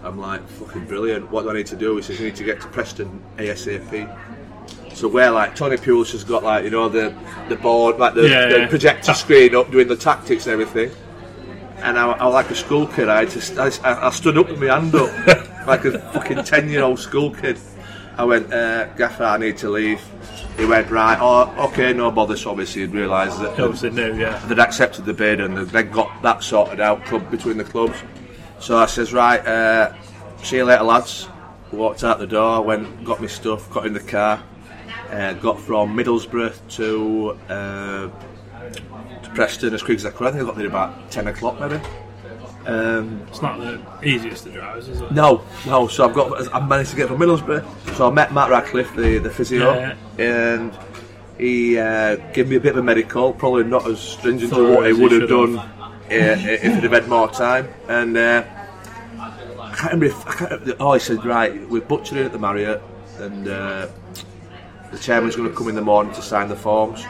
I'm 0.02 0.18
like, 0.18 0.46
fucking 0.48 0.86
brilliant. 0.86 1.30
What 1.30 1.42
do 1.42 1.50
I 1.50 1.54
need 1.54 1.66
to 1.66 1.76
do? 1.76 1.96
He 1.96 2.02
says, 2.02 2.18
you 2.20 2.26
need 2.26 2.36
to 2.36 2.44
get 2.44 2.60
to 2.60 2.68
Preston 2.68 3.22
ASAP. 3.36 4.16
So 4.94 5.08
we're 5.08 5.30
like, 5.30 5.54
Tony 5.56 5.76
Pulis 5.76 6.12
has 6.12 6.24
got 6.24 6.42
like, 6.42 6.64
you 6.64 6.70
know, 6.70 6.88
the 6.88 7.14
the 7.48 7.56
board, 7.56 7.98
like 7.98 8.14
the, 8.14 8.28
Yeah, 8.28 8.48
the 8.48 8.58
yeah. 8.60 8.68
projector 8.68 9.14
screen 9.14 9.54
up, 9.54 9.70
doing 9.70 9.88
the 9.88 9.96
tactics 9.96 10.46
and 10.46 10.52
everything. 10.60 10.90
And 11.78 11.98
I, 11.98 12.10
I 12.12 12.24
was 12.26 12.34
like 12.34 12.50
a 12.50 12.54
school 12.54 12.86
kid. 12.86 13.08
I 13.08 13.24
just, 13.24 13.58
I, 13.58 13.70
I 13.84 14.10
stood 14.10 14.36
up 14.36 14.48
with 14.48 14.60
my 14.60 14.66
hand 14.66 14.94
up, 14.94 15.10
like 15.66 15.84
a 15.86 15.98
fucking 16.12 16.44
ten 16.44 16.68
year 16.68 16.82
old 16.82 16.98
school 16.98 17.30
kid. 17.30 17.58
I 18.18 18.24
went, 18.24 18.52
uh, 18.52 18.86
Gaffer, 18.96 19.24
I 19.24 19.38
need 19.38 19.56
to 19.58 19.70
leave. 19.70 20.02
He 20.60 20.66
went, 20.66 20.90
right, 20.90 21.18
oh, 21.18 21.68
okay, 21.68 21.94
no 21.94 22.10
bother. 22.10 22.36
So 22.36 22.50
obviously 22.50 22.82
he'd 22.82 22.92
realised 22.92 23.40
that 23.40 23.58
Obviously, 23.58 23.90
no, 23.90 24.12
yeah. 24.12 24.38
they'd 24.46 24.58
accepted 24.58 25.06
the 25.06 25.14
bid 25.14 25.40
and 25.40 25.56
they'd 25.56 25.90
got 25.90 26.22
that 26.22 26.42
sorted 26.42 26.80
out 26.80 27.02
club 27.06 27.30
between 27.30 27.56
the 27.56 27.64
clubs. 27.64 27.96
So 28.58 28.76
I 28.76 28.84
says, 28.84 29.14
right, 29.14 29.40
uh, 29.46 29.94
see 30.42 30.56
you 30.56 30.64
later, 30.64 30.84
lads. 30.84 31.28
Walked 31.72 32.04
out 32.04 32.18
the 32.18 32.26
door, 32.26 32.62
went, 32.62 33.04
got 33.04 33.20
my 33.20 33.26
stuff, 33.26 33.70
got 33.70 33.86
in 33.86 33.92
the 33.92 34.00
car, 34.00 34.42
uh, 35.10 35.32
got 35.34 35.58
from 35.60 35.96
Middlesbrough 35.96 36.68
to 36.76 37.38
uh, 37.48 38.10
to 39.22 39.30
Preston 39.34 39.72
as 39.72 39.82
quick 39.82 39.96
as 39.96 40.04
I 40.04 40.10
could. 40.10 40.26
I 40.26 40.30
think 40.32 40.42
I 40.42 40.46
got 40.46 40.56
there 40.56 40.66
about 40.66 41.10
ten 41.12 41.28
o'clock, 41.28 41.60
maybe. 41.60 41.80
Um, 42.66 43.22
It's 43.28 43.40
not 43.42 43.58
the 43.58 43.80
easiest 44.02 44.46
of 44.46 44.52
drives, 44.52 44.88
is 44.88 45.00
it? 45.00 45.10
no, 45.12 45.42
no. 45.66 45.88
So 45.88 46.04
I've 46.06 46.14
got. 46.14 46.54
I 46.54 46.60
managed 46.66 46.90
to 46.90 46.96
get 46.96 47.08
from 47.08 47.18
Middlesbrough. 47.18 47.64
So 47.96 48.06
I 48.08 48.10
met 48.12 48.32
Matt 48.34 48.50
Radcliffe, 48.50 48.94
the 48.94 49.18
the 49.18 49.30
physio, 49.30 49.72
Yeah, 49.74 49.94
and 50.18 50.72
he 51.38 51.78
uh, 51.78 52.16
gave 52.34 52.48
me 52.48 52.56
a 52.56 52.60
bit 52.60 52.72
of 52.72 52.78
a 52.78 52.82
medical. 52.82 53.32
Probably 53.32 53.64
not 53.64 53.88
as 53.88 53.98
stringent 53.98 54.52
as 54.52 54.58
what 54.58 54.84
he 54.84 54.90
as 54.90 54.96
he 54.98 55.02
would 55.02 55.12
have 55.12 55.28
done 55.28 55.58
uh, 55.58 55.68
if 56.10 56.62
he'd 56.62 56.82
have 56.82 56.92
had 56.92 57.08
more 57.08 57.28
time. 57.30 57.68
And 57.88 58.16
uh, 58.16 58.44
I 59.18 59.74
can't 59.74 59.92
remember. 59.94 60.06
If, 60.06 60.26
I 60.28 60.32
can't, 60.34 60.50
remember- 60.50 60.76
oh, 60.80 60.92
he 60.92 61.00
said, 61.00 61.24
right, 61.24 61.68
we're 61.70 61.80
butchering 61.80 62.26
at 62.26 62.32
the 62.32 62.38
Marriott, 62.38 62.82
and 63.18 63.48
uh, 63.48 63.86
the 64.92 64.98
chairman's 64.98 65.34
going 65.34 65.48
to 65.48 65.56
come 65.56 65.68
in 65.68 65.74
the 65.76 65.80
morning 65.82 66.12
to 66.14 66.20
sign 66.22 66.48
the 66.48 66.56
forms. 66.56 67.02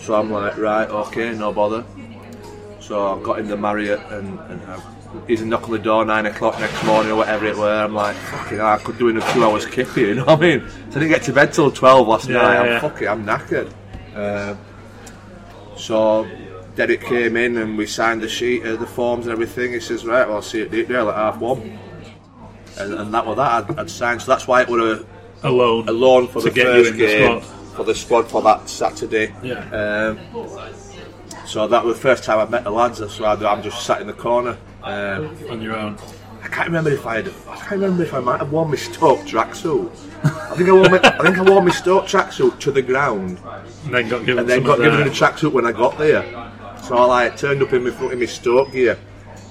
So 0.00 0.14
I'm 0.16 0.30
like, 0.30 0.58
right, 0.58 0.88
okay, 0.90 1.32
no 1.32 1.50
bother. 1.52 1.84
So 2.82 3.16
I 3.16 3.22
got 3.22 3.38
in 3.38 3.46
the 3.46 3.56
Marriott 3.56 4.00
and, 4.10 4.38
and 4.40 4.60
I, 4.62 4.80
he's 5.28 5.40
a 5.40 5.46
knock 5.46 5.64
on 5.64 5.70
the 5.70 5.78
door 5.78 6.04
nine 6.04 6.26
o'clock 6.26 6.58
next 6.58 6.84
morning 6.84 7.12
or 7.12 7.16
whatever 7.16 7.46
it 7.46 7.56
were. 7.56 7.84
I'm 7.84 7.94
like, 7.94 8.16
fucking, 8.16 8.58
hell, 8.58 8.66
I 8.66 8.78
could 8.78 8.98
do 8.98 9.08
in 9.08 9.16
a 9.18 9.32
two 9.32 9.44
hours 9.44 9.64
kippy, 9.66 10.00
you 10.00 10.14
know 10.16 10.24
what 10.24 10.38
I 10.40 10.42
mean? 10.42 10.68
So 10.68 10.74
I 10.76 11.00
didn't 11.00 11.08
get 11.10 11.22
to 11.24 11.32
bed 11.32 11.52
till 11.52 11.70
twelve 11.70 12.08
last 12.08 12.28
Yeah, 12.28 12.42
night. 12.42 12.56
I'm 12.58 12.66
yeah. 12.66 12.80
fucking, 12.80 13.08
I'm 13.08 13.24
knackered. 13.24 13.72
Uh, 14.16 14.56
so 15.76 16.28
Derek 16.74 17.02
came 17.02 17.36
in 17.36 17.56
and 17.58 17.78
we 17.78 17.86
signed 17.86 18.20
the 18.20 18.28
sheet, 18.28 18.64
uh, 18.66 18.74
the 18.76 18.86
forms 18.86 19.26
and 19.26 19.32
everything. 19.32 19.72
He 19.72 19.80
says, 19.80 20.04
right, 20.04 20.26
well, 20.26 20.36
I'll 20.36 20.42
see 20.42 20.58
you 20.58 20.64
at 20.64 20.70
Deepdale 20.72 21.08
at 21.10 21.14
half 21.14 21.38
one. 21.38 21.78
And, 22.78 22.94
and 22.94 23.14
that 23.14 23.24
was 23.24 23.36
that. 23.36 23.70
I'd, 23.70 23.78
I'd 23.78 23.90
signed. 23.90 24.22
So 24.22 24.32
that's 24.32 24.48
why 24.48 24.62
it 24.62 24.68
was 24.68 25.00
a, 25.00 25.48
Alone. 25.48 25.88
a 25.88 25.92
loan 25.92 26.26
for 26.26 26.40
the 26.42 26.50
first 26.50 26.92
the 26.92 26.96
game 26.98 27.40
squad. 27.42 27.76
for 27.76 27.84
the 27.84 27.94
squad 27.94 28.28
for 28.28 28.42
that 28.42 28.68
Saturday. 28.68 29.34
Yeah. 29.42 29.60
Um, 29.70 30.18
so 31.46 31.66
that 31.68 31.84
was 31.84 31.96
the 31.96 32.02
first 32.02 32.24
time 32.24 32.38
I 32.38 32.50
met 32.50 32.64
the 32.64 32.70
lads. 32.70 32.98
So 33.12 33.24
I'm 33.24 33.62
just 33.62 33.84
sat 33.84 34.00
in 34.00 34.06
the 34.06 34.12
corner. 34.12 34.56
Um, 34.82 35.36
on 35.50 35.62
your 35.62 35.76
own. 35.76 35.96
I 36.42 36.48
can't 36.48 36.66
remember 36.66 36.90
if 36.90 37.06
I 37.06 37.16
had. 37.16 37.28
I 37.48 37.56
can't 37.56 37.80
remember 37.82 38.02
if 38.02 38.12
I 38.12 38.20
might 38.20 38.38
have 38.40 38.50
worn 38.50 38.70
my 38.70 38.76
Stoke 38.76 39.20
tracksuit. 39.20 39.90
I 40.24 40.56
think 40.56 40.68
I 40.68 40.72
wore 40.72 40.88
my. 40.88 41.00
I 41.02 41.18
think 41.22 41.38
I 41.38 41.42
wore 41.42 41.62
my 41.62 41.70
Stoke 41.70 42.04
tracksuit 42.04 42.58
to 42.60 42.72
the 42.72 42.82
ground, 42.82 43.38
And 43.84 43.94
then 43.94 44.08
got 44.08 44.26
given 44.26 44.40
and 44.40 44.48
then 44.48 44.62
got 44.64 44.78
given 44.78 45.02
a 45.02 45.10
tracksuit 45.10 45.52
when 45.52 45.66
I 45.66 45.72
got 45.72 45.96
there. 45.98 46.22
So 46.82 46.96
I 46.96 47.04
like 47.04 47.36
turned 47.36 47.62
up 47.62 47.72
in 47.72 47.84
my 47.84 48.12
in 48.12 48.18
my 48.18 48.26
Stoke 48.26 48.72
gear. 48.72 48.98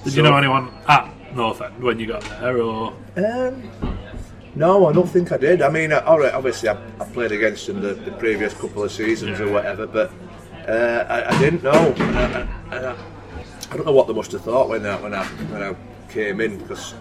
Did 0.04 0.14
you 0.14 0.22
know 0.22 0.36
anyone 0.36 0.70
at 0.86 1.34
North 1.34 1.62
End 1.62 1.82
when 1.82 1.98
you 1.98 2.06
got 2.06 2.22
there, 2.22 2.60
or 2.60 2.92
Um, 3.16 3.70
no, 4.54 4.86
I 4.86 4.92
don't 4.92 5.08
think 5.08 5.32
I 5.32 5.38
did. 5.38 5.62
I 5.62 5.70
mean, 5.70 5.92
uh, 5.92 6.02
all 6.04 6.18
right, 6.18 6.34
obviously 6.34 6.68
I, 6.68 6.74
I 7.00 7.04
played 7.06 7.32
against 7.32 7.66
them 7.66 7.80
the, 7.80 7.94
the 7.94 8.12
previous 8.12 8.52
couple 8.52 8.82
of 8.82 8.92
seasons 8.92 9.40
or 9.40 9.50
whatever, 9.50 9.86
but 9.86 10.12
uh, 10.68 11.06
I, 11.08 11.34
I 11.34 11.38
didn't 11.38 11.62
know. 11.62 11.94
I, 11.98 12.48
I, 12.70 12.96
I 13.70 13.76
don't 13.76 13.86
know 13.86 13.92
what 13.92 14.06
they 14.06 14.12
must 14.12 14.32
have 14.32 14.42
thought 14.42 14.68
when 14.68 14.84
I 14.84 15.00
when 15.00 15.14
I 15.14 15.24
when 15.24 15.62
I 15.62 15.74
came 16.08 16.40
in 16.40 16.58
because 16.58 16.94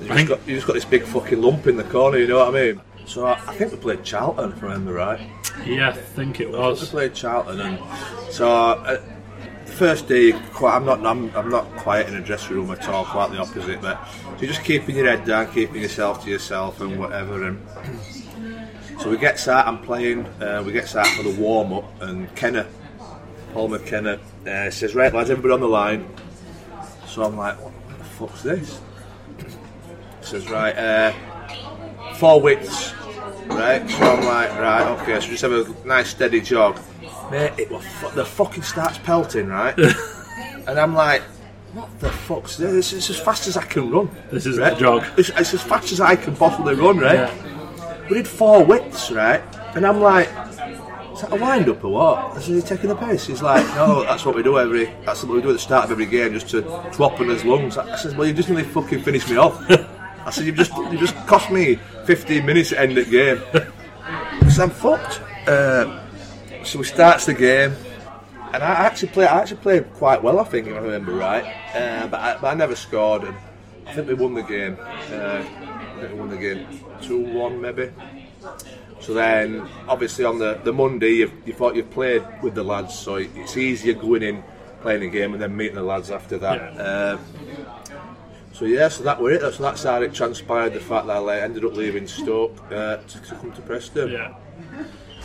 you 0.00 0.08
just, 0.08 0.28
got, 0.28 0.48
you 0.48 0.54
just 0.54 0.66
got 0.66 0.74
this 0.74 0.84
big 0.84 1.02
fucking 1.04 1.40
lump 1.40 1.66
in 1.66 1.76
the 1.76 1.84
corner. 1.84 2.18
You 2.18 2.26
know 2.26 2.38
what 2.38 2.54
I 2.54 2.72
mean? 2.72 2.80
So 3.06 3.26
I, 3.26 3.32
I 3.32 3.54
think 3.54 3.72
we 3.72 3.78
played 3.78 4.04
Charlton, 4.04 4.52
if 4.52 4.62
I 4.62 4.66
remember 4.66 4.94
right. 4.94 5.20
yeah, 5.64 5.90
I 5.90 5.92
think 5.92 6.40
it 6.40 6.50
was. 6.50 6.82
We 6.82 6.88
played 6.88 7.14
Charlton, 7.14 7.60
and 7.60 7.78
so 8.32 8.48
uh, 8.48 9.00
the 9.64 9.72
first 9.72 10.08
day, 10.08 10.32
quite, 10.52 10.76
I'm 10.76 10.84
not, 10.84 11.04
I'm, 11.06 11.34
I'm 11.36 11.48
not 11.48 11.64
quiet 11.76 12.08
in 12.08 12.16
a 12.16 12.20
dressing 12.20 12.56
room 12.56 12.70
at 12.70 12.88
all. 12.88 13.04
Quite 13.04 13.30
the 13.30 13.38
opposite. 13.38 13.80
But 13.80 14.04
so 14.08 14.40
you're 14.40 14.52
just 14.52 14.64
keeping 14.64 14.96
your 14.96 15.06
head 15.06 15.24
down, 15.24 15.52
keeping 15.52 15.80
yourself 15.80 16.24
to 16.24 16.30
yourself, 16.30 16.80
and 16.80 16.98
whatever. 16.98 17.46
And 17.46 17.66
so 19.00 19.08
we 19.08 19.18
get 19.18 19.38
started. 19.38 19.68
I'm 19.68 19.82
playing. 19.82 20.26
Uh, 20.40 20.62
we 20.66 20.72
get 20.72 20.88
started 20.88 21.12
for 21.14 21.22
the 21.22 21.40
warm 21.40 21.72
up, 21.72 22.02
and 22.02 22.34
Kenner, 22.34 22.66
Paul 23.56 23.68
McKenna, 23.68 24.18
uh, 24.46 24.70
says, 24.70 24.94
"Right, 24.94 25.14
lads, 25.14 25.30
everybody 25.30 25.54
on 25.54 25.60
the 25.60 25.66
line." 25.66 26.06
So 27.06 27.22
I'm 27.22 27.38
like, 27.38 27.56
"What 27.58 27.72
the 27.96 28.04
fuck's 28.04 28.42
this?" 28.42 28.80
He 29.38 30.26
says, 30.26 30.50
"Right, 30.50 30.76
uh, 30.76 31.12
four 32.16 32.38
widths." 32.38 32.92
Right, 33.46 33.88
so 33.88 33.96
I'm 33.96 34.24
like, 34.26 34.50
right, 34.58 34.86
okay, 35.00 35.20
so 35.20 35.28
just 35.28 35.40
have 35.40 35.52
a 35.52 35.74
nice 35.86 36.10
steady 36.10 36.42
jog. 36.42 36.78
Mate, 37.30 37.52
it 37.56 37.70
was 37.70 37.86
fu- 37.86 38.10
the 38.10 38.26
fucking 38.26 38.62
starts 38.62 38.98
pelting, 38.98 39.48
right? 39.48 39.74
and 40.66 40.78
I'm 40.78 40.94
like, 40.94 41.22
what 41.72 41.88
the 42.00 42.10
fuck's 42.10 42.58
this? 42.58 42.92
It's 42.92 43.08
as 43.08 43.18
fast 43.18 43.46
as 43.46 43.56
I 43.56 43.64
can 43.64 43.90
run. 43.90 44.10
This 44.30 44.44
is 44.44 44.58
right? 44.58 44.74
the 44.74 44.80
jog. 44.80 45.04
It's, 45.16 45.30
it's 45.30 45.54
as 45.54 45.62
fast 45.62 45.92
as 45.92 46.00
I 46.02 46.14
can 46.16 46.36
possibly 46.36 46.74
run, 46.74 46.98
right? 46.98 47.14
Yeah. 47.14 48.06
We 48.10 48.16
did 48.16 48.28
four 48.28 48.62
widths, 48.62 49.10
right? 49.10 49.40
And 49.74 49.86
I'm 49.86 50.00
like, 50.02 50.28
is 51.16 51.22
that 51.22 51.32
a 51.32 51.36
wind 51.36 51.68
up 51.68 51.82
or 51.82 51.88
what? 51.88 52.18
I 52.36 52.40
said, 52.40 52.56
are 52.56 52.60
taking 52.60 52.88
the 52.90 52.94
piss? 52.94 53.26
He's 53.26 53.42
like, 53.42 53.66
no, 53.74 54.02
that's 54.02 54.24
what 54.26 54.34
we 54.36 54.42
do 54.42 54.58
every, 54.58 54.84
that's 55.06 55.22
what 55.22 55.32
we 55.32 55.40
do 55.40 55.48
at 55.48 55.54
the 55.54 55.58
start 55.58 55.86
of 55.86 55.92
every 55.92 56.04
game, 56.04 56.34
just 56.34 56.50
to, 56.50 56.60
to 56.60 57.04
open 57.04 57.28
his 57.30 57.42
lungs. 57.42 57.78
I 57.78 57.96
said, 57.96 58.16
well, 58.18 58.28
you 58.28 58.34
just 58.34 58.50
nearly 58.50 58.64
fucking 58.64 59.02
finished 59.02 59.30
me 59.30 59.36
off. 59.36 59.58
I 59.70 60.30
said, 60.30 60.44
you've 60.44 60.56
just, 60.56 60.76
you 60.76 60.98
just 60.98 61.16
cost 61.26 61.50
me 61.50 61.76
15 62.04 62.44
minutes 62.44 62.68
to 62.70 62.80
end 62.80 62.96
the 62.96 63.04
game. 63.04 63.40
So 64.50 64.64
I'm 64.64 64.70
fucked. 64.70 65.20
Uh, 65.48 66.02
so 66.64 66.78
we 66.80 66.84
starts 66.84 67.26
the 67.26 67.34
game, 67.34 67.74
and 68.52 68.62
I 68.62 68.68
actually 68.86 69.08
play. 69.08 69.26
I 69.26 69.40
actually 69.40 69.58
played 69.58 69.92
quite 69.94 70.22
well, 70.22 70.40
I 70.40 70.44
think, 70.44 70.66
if 70.66 70.74
I 70.74 70.78
remember 70.78 71.12
right. 71.12 71.44
Uh, 71.74 72.08
but, 72.08 72.20
I, 72.20 72.36
but 72.38 72.48
I 72.48 72.54
never 72.54 72.74
scored, 72.74 73.24
and 73.24 73.36
I 73.86 73.92
think 73.94 74.08
we 74.08 74.14
won 74.14 74.34
the 74.34 74.42
game. 74.42 74.76
Uh, 74.80 75.44
I 75.44 75.96
think 76.00 76.12
we 76.12 76.18
won 76.18 76.28
the 76.30 76.36
game 76.36 76.66
two 77.00 77.20
one 77.20 77.60
maybe. 77.60 77.90
So 79.00 79.14
then, 79.14 79.68
obviously, 79.88 80.24
on 80.24 80.38
the, 80.38 80.60
the 80.64 80.72
Monday, 80.72 81.16
you, 81.16 81.32
you 81.44 81.52
thought 81.52 81.76
you've 81.76 81.90
played 81.90 82.24
with 82.42 82.54
the 82.54 82.62
lads, 82.62 82.98
so 82.98 83.16
it's 83.16 83.56
easier 83.56 83.94
going 83.94 84.22
in, 84.22 84.42
playing 84.80 85.02
a 85.02 85.08
game, 85.08 85.32
and 85.32 85.42
then 85.42 85.56
meeting 85.56 85.76
the 85.76 85.82
lads 85.82 86.10
after 86.10 86.38
that. 86.38 86.74
Yeah. 86.74 86.82
Uh, 86.82 87.18
so 88.52 88.64
yeah, 88.64 88.88
so 88.88 89.04
that 89.04 89.20
were 89.20 89.32
it. 89.32 89.40
So 89.54 89.62
that's 89.62 89.82
how 89.82 90.00
it 90.00 90.14
transpired. 90.14 90.72
The 90.72 90.80
fact 90.80 91.06
that 91.08 91.16
I 91.16 91.40
ended 91.40 91.64
up 91.64 91.74
leaving 91.74 92.06
Stoke 92.06 92.56
uh, 92.72 92.96
to, 92.96 93.22
to 93.22 93.34
come 93.34 93.52
to 93.52 93.60
Preston. 93.60 94.10
Yeah. 94.10 94.34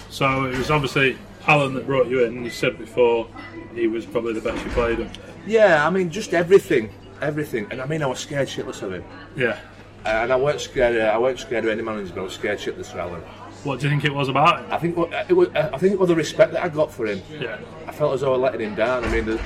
So 0.10 0.46
it 0.46 0.58
was 0.58 0.70
obviously 0.70 1.18
Alan 1.48 1.74
that 1.76 1.86
brought 1.86 2.08
you 2.08 2.26
in. 2.26 2.44
You 2.44 2.50
said 2.50 2.78
before 2.78 3.30
he 3.74 3.88
was 3.88 4.06
probably 4.06 4.34
the 4.34 4.42
best 4.42 4.64
you 4.66 4.72
played 4.72 5.00
him. 5.00 5.10
Yeah, 5.48 5.88
I 5.88 5.90
mean, 5.90 6.10
just 6.10 6.34
everything, 6.34 6.94
everything. 7.22 7.68
And 7.72 7.82
I 7.82 7.86
mean, 7.86 8.04
I 8.04 8.08
was 8.08 8.20
scared 8.20 8.50
shitless 8.50 8.82
of 8.82 8.94
him. 8.94 9.06
Yeah. 9.38 9.58
And 10.04 10.34
I 10.34 10.36
weren't 10.36 10.60
scared. 10.60 11.00
Uh, 11.00 11.06
I 11.06 11.18
weren't 11.18 11.40
scared 11.40 11.64
of 11.64 11.72
any 11.72 11.82
manager, 11.82 12.12
but 12.14 12.22
I 12.22 12.24
was 12.26 12.34
scared 12.34 12.60
shitless 12.60 12.92
of 12.92 12.98
Alan. 12.98 13.24
What 13.64 13.80
do 13.80 13.86
you 13.86 13.92
think 13.92 14.06
it 14.06 14.14
was 14.14 14.28
about 14.28 14.60
him? 14.66 14.72
I 14.72 14.78
think 14.78 14.98
what- 14.98 15.14
it 15.30 15.34
was. 15.34 15.50
I 15.50 15.78
think 15.78 15.94
it 15.94 16.00
was 16.00 16.10
the 16.10 16.16
respect 16.16 16.54
that 16.54 16.64
I 16.64 16.70
got 16.70 16.92
for 16.92 17.06
him. 17.06 17.22
Yeah. 17.40 17.58
I 17.88 17.92
felt 17.92 18.14
as 18.14 18.22
though 18.22 18.34
I 18.34 18.38
was 18.38 18.42
letting 18.42 18.62
him 18.62 18.76
down. 18.76 19.06
I 19.06 19.10
mean, 19.12 19.26
the, 19.26 19.40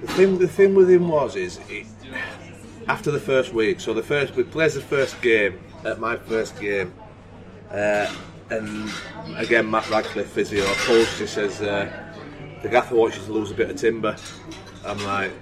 the 0.00 0.06
thing, 0.08 0.38
the 0.38 0.48
thing 0.48 0.74
with 0.74 0.88
him 0.90 1.08
was 1.08 1.34
is 1.36 1.58
he, 1.68 1.86
after 2.86 3.10
the 3.10 3.18
first 3.20 3.52
week. 3.52 3.80
So 3.80 3.92
the 3.92 4.02
first 4.02 4.34
we 4.36 4.44
plays 4.44 4.74
the 4.74 4.80
first 4.80 5.20
game 5.20 5.58
at 5.84 5.98
my 5.98 6.16
first 6.16 6.60
game, 6.60 6.92
uh, 7.70 8.12
and 8.50 8.90
again 9.36 9.68
Matt 9.70 9.88
Radcliffe 9.90 10.30
physio 10.30 10.64
pulls. 10.86 11.18
He 11.18 11.26
says 11.26 11.60
uh, 11.62 11.90
the 12.62 12.68
gaffer 12.68 12.94
wants 12.94 13.16
you 13.16 13.24
to 13.24 13.32
lose 13.32 13.50
a 13.50 13.54
bit 13.54 13.70
of 13.70 13.76
timber. 13.76 14.16
I'm 14.84 14.98
like. 15.04 15.32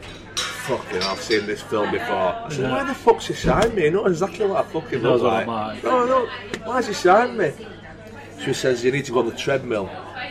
Fucking, 0.69 1.03
I've 1.03 1.21
seen 1.23 1.47
this 1.47 1.63
film 1.63 1.91
before. 1.91 2.15
I 2.15 2.49
said, 2.51 2.71
why 2.71 2.85
the 2.85 2.95
fuck's 2.95 3.27
he 3.27 3.33
signed 3.33 3.75
me? 3.75 3.85
You 3.85 3.91
know 3.93 4.05
exactly 4.05 4.45
what 4.45 4.67
I 4.67 4.69
fucking 4.69 4.99
look 4.99 5.23
like. 5.23 5.47
No, 5.83 6.05
no, 6.05 6.27
why's 6.65 6.87
he 6.87 6.93
signed 6.93 7.39
me? 7.39 7.53
She 8.45 8.53
says 8.53 8.85
you 8.85 8.93
need 8.93 9.07
to 9.07 9.13
go 9.13 9.21
on 9.21 9.27
the 9.27 9.35
treadmill 9.35 9.87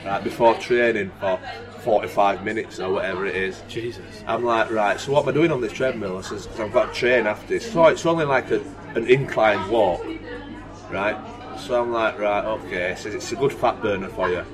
right, 0.05 0.23
before 0.23 0.53
training 0.55 1.11
for 1.19 1.39
45 1.79 2.43
minutes 2.43 2.79
or 2.79 2.91
whatever 2.91 3.25
it 3.25 3.35
is. 3.35 3.63
Jesus. 3.67 4.05
I'm 4.27 4.43
like, 4.43 4.69
right, 4.71 4.99
so 4.99 5.11
what 5.13 5.23
am 5.23 5.29
I 5.29 5.31
doing 5.31 5.51
on 5.51 5.59
this 5.59 5.73
treadmill? 5.73 6.17
I 6.17 6.21
says, 6.21 6.45
because 6.45 6.59
I've 6.59 6.73
got 6.73 6.93
to 6.93 6.99
train 6.99 7.25
after. 7.25 7.47
This. 7.47 7.71
So 7.71 7.85
it's 7.87 8.05
only 8.05 8.25
like 8.25 8.51
a, 8.51 8.61
an 8.95 9.07
inclined 9.07 9.71
walk, 9.71 10.05
right? 10.91 11.17
So 11.57 11.81
I'm 11.81 11.91
like, 11.91 12.19
right, 12.19 12.45
okay. 12.45 12.91
He 12.91 12.95
says, 12.95 13.15
it's 13.15 13.31
a 13.31 13.35
good 13.35 13.51
fat 13.51 13.81
burner 13.81 14.09
for 14.09 14.29
you. 14.29 14.45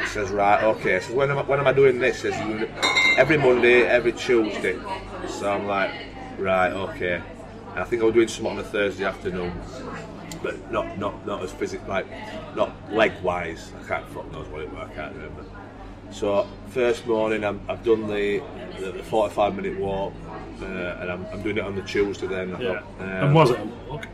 He 0.00 0.06
says, 0.06 0.30
right, 0.30 0.62
okay. 0.64 1.00
So 1.00 1.14
when 1.14 1.30
am 1.30 1.38
I, 1.38 1.42
when 1.42 1.60
am 1.60 1.66
I 1.66 1.72
doing 1.72 1.98
this? 1.98 2.22
He 2.22 2.30
says, 2.30 2.68
every 3.18 3.36
Monday, 3.36 3.82
every 3.82 4.12
Tuesday. 4.12 4.78
So 5.28 5.50
I'm 5.52 5.66
like, 5.66 5.90
right, 6.38 6.70
okay. 6.72 7.22
And 7.72 7.78
I 7.78 7.84
think 7.84 8.02
I 8.02 8.04
was 8.06 8.14
doing 8.14 8.28
something 8.28 8.52
on 8.52 8.58
a 8.58 8.62
Thursday 8.64 9.04
afternoon, 9.04 9.52
but 10.42 10.70
not 10.72 10.98
not 10.98 11.24
not 11.26 11.42
as 11.42 11.52
physical, 11.52 11.86
like 11.88 12.06
not 12.56 12.72
leg 12.92 13.12
wise. 13.22 13.72
I 13.84 13.86
can't 13.86 14.08
fuck 14.08 14.30
knows 14.32 14.48
what 14.48 14.62
it 14.62 14.70
was. 14.72 14.88
I 14.90 14.94
can't 14.94 15.14
remember. 15.14 15.44
So 16.10 16.48
first 16.70 17.06
morning, 17.06 17.44
I'm, 17.44 17.60
I've 17.68 17.84
done 17.84 18.08
the, 18.08 18.42
the, 18.80 18.90
the 18.90 19.02
45 19.04 19.54
minute 19.54 19.78
walk, 19.78 20.12
uh, 20.60 20.64
and 20.64 21.12
I'm, 21.12 21.24
I'm 21.26 21.40
doing 21.42 21.58
it 21.58 21.64
on 21.64 21.76
the 21.76 21.82
Tuesday. 21.82 22.26
Then 22.26 22.54
I 22.56 22.60
Yeah. 22.60 22.72
thought, 22.80 22.84
uh, 23.00 23.04
and 23.04 23.34
was 23.34 23.50
it 23.50 23.60
a 23.60 23.64
walk? 23.88 24.08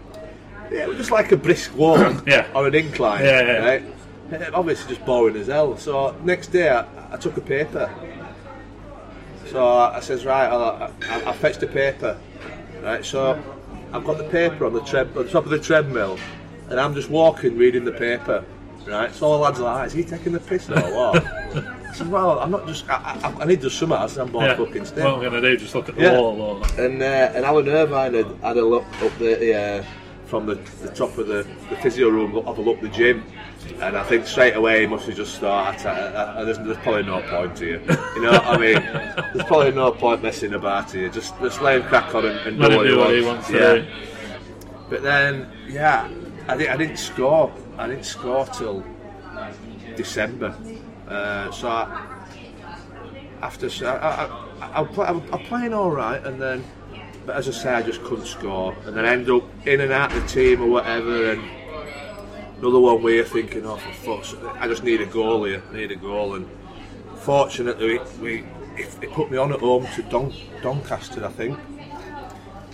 yeah, 0.70 0.80
it 0.80 0.88
was 0.88 0.99
just 0.99 1.11
like 1.11 1.32
a 1.32 1.37
brisk 1.38 1.75
walk 1.75 2.23
Yeah. 2.26 2.46
on 2.54 2.66
an 2.66 2.75
incline, 2.75 3.25
Yeah, 3.25 3.40
yeah. 3.40 3.64
right? 3.64 3.82
Uh, 4.33 4.50
Obviously, 4.54 4.95
just 4.95 5.06
boring 5.06 5.37
as 5.37 5.47
hell. 5.47 5.76
So 5.76 6.16
next 6.25 6.49
day, 6.49 6.68
I, 6.71 6.87
I 7.12 7.16
took 7.16 7.37
a 7.37 7.40
paper. 7.40 7.92
So 9.50 9.66
I 9.66 10.00
says, 10.00 10.25
right, 10.25 10.47
I, 10.49 10.90
I, 11.09 11.30
I 11.30 11.33
fetched 11.33 11.62
a 11.62 11.68
paper, 11.68 12.18
right? 12.83 13.04
So 13.04 13.40
I've 13.92 14.04
got 14.04 14.18
the 14.18 14.25
paper 14.25 14.66
on 14.66 14.73
the 14.73 14.80
tread, 14.83 15.09
on 15.16 15.25
the 15.25 15.30
top 15.30 15.45
of 15.45 15.50
the 15.50 15.59
treadmill, 15.59 16.18
and 16.68 16.80
I'm 16.80 16.95
just 16.95 17.09
walking, 17.11 17.56
reading 17.56 17.85
the 17.85 17.92
paper, 17.92 18.45
right? 18.88 19.14
So 19.14 19.26
all 19.26 19.38
the 19.38 19.45
lads 19.45 19.61
are 19.61 19.62
like, 19.62 19.87
is 19.87 19.92
he 19.92 20.02
taking 20.02 20.33
the 20.33 20.40
piss 20.40 20.68
or 20.68 20.75
what? 20.75 21.25
I 21.25 21.92
said, 21.95 22.11
well, 22.11 22.40
I'm 22.40 22.50
not 22.50 22.66
just, 22.66 22.88
I, 22.90 23.18
I, 23.23 23.42
I 23.42 23.45
need 23.47 23.61
to. 23.62 23.68
I 23.68 24.06
said, 24.09 24.26
I'm 24.26 24.33
bored 24.33 24.47
Yeah. 24.47 24.56
fucking 24.56 24.80
What 24.80 24.88
still. 24.88 25.14
I'm 25.14 25.21
going 25.21 25.33
to 25.33 25.40
do, 25.40 25.56
just 25.56 25.75
look 25.76 25.88
at 25.88 25.95
the 25.95 26.02
Yeah. 26.02 26.18
wall 26.18 26.40
or... 26.40 26.62
And 26.85 27.00
uh, 27.00 27.33
and 27.35 27.45
Alan 27.45 27.68
Irvine 27.68 28.14
had, 28.14 28.26
had 28.42 28.56
a 28.56 28.64
look 28.64 28.85
up 29.00 29.16
the 29.18 29.54
uh, 29.54 29.85
from 30.26 30.47
the, 30.47 30.56
the 30.83 30.88
top 30.88 31.16
of 31.18 31.28
the, 31.28 31.47
the 31.71 31.76
physio 31.76 32.09
room, 32.09 32.35
a 32.59 32.61
look 32.61 32.80
the 32.80 32.88
gym, 32.88 33.25
and 33.80 33.96
I 33.96 34.02
think 34.04 34.26
straight 34.26 34.56
away 34.56 34.80
he 34.80 34.87
must 34.87 35.06
have 35.06 35.16
just 35.16 35.38
thought, 35.38 35.85
I, 35.85 35.90
I, 35.90 36.40
I, 36.40 36.44
there's, 36.44 36.58
there's 36.58 36.78
probably 36.78 37.02
no 37.02 37.20
point 37.23 37.58
here. 37.58 37.80
You 38.14 38.23
know 38.23 38.32
what 38.32 38.44
I 38.46 38.56
mean? 38.58 38.82
There's 39.35 39.44
probably 39.46 39.73
no 39.73 39.92
point 39.92 40.23
messing 40.23 40.54
about 40.54 40.92
here. 40.92 41.08
Just 41.08 41.38
just 41.40 41.61
let 41.61 41.80
him 41.80 41.88
crack 41.88 42.14
on 42.14 42.25
and, 42.26 42.38
and 42.38 42.61
do 42.61 42.76
what, 42.76 42.87
do 42.87 42.99
what 42.99 43.11
he 43.11 43.20
he 43.20 43.26
wants. 43.26 43.50
yeah. 43.50 43.75
do. 43.75 43.87
But 44.88 45.02
then, 45.02 45.50
yeah, 45.68 46.08
I, 46.49 46.56
di- 46.56 46.68
I 46.68 46.76
didn't 46.76 46.99
score. 46.99 47.52
I 47.76 47.88
didn't 47.88 48.04
score 48.04 48.46
till 48.46 48.85
December. 49.96 50.56
Uh, 51.08 51.50
so 51.50 51.68
I, 51.68 52.26
after 53.42 53.68
so 53.68 53.87
I, 53.87 53.96
I, 53.96 54.25
I, 54.61 54.80
I'm, 54.80 54.88
play, 54.88 55.06
I'm, 55.06 55.23
I'm 55.32 55.40
playing 55.40 55.75
all 55.75 55.90
right, 55.90 56.25
and 56.25 56.40
then, 56.40 56.64
but 57.26 57.37
as 57.37 57.49
I 57.49 57.52
say, 57.52 57.75
I 57.75 57.82
just 57.82 58.02
couldn't 58.04 58.26
score, 58.26 58.76
and 58.87 58.96
then 58.96 59.04
I 59.04 59.12
end 59.12 59.28
up 59.28 59.44
in 59.66 59.80
and 59.80 59.92
out 59.92 60.14
of 60.14 60.23
the 60.23 60.28
team 60.28 60.62
or 60.62 60.68
whatever, 60.68 61.32
and 61.32 61.42
another 62.58 62.78
one 62.78 63.02
where 63.02 63.14
you're 63.14 63.25
thinking, 63.25 63.66
oh, 63.66 63.76
for 63.76 64.22
fuck's 64.22 64.34
I 64.58 64.66
just 64.68 64.82
need 64.82 65.00
a 65.00 65.06
goal 65.06 65.44
here, 65.44 65.62
I 65.70 65.76
need 65.76 65.92
a 65.92 65.96
goal. 65.96 66.34
And 66.34 66.48
fortunately, 67.16 68.00
we, 68.20 68.44
it, 68.76 68.96
it 69.02 69.12
put 69.12 69.30
me 69.30 69.38
on 69.38 69.52
at 69.52 69.60
home 69.60 69.86
to 69.94 70.02
Don, 70.04 70.32
Doncaster, 70.62 71.25
I 71.25 71.30
think. 71.30 71.58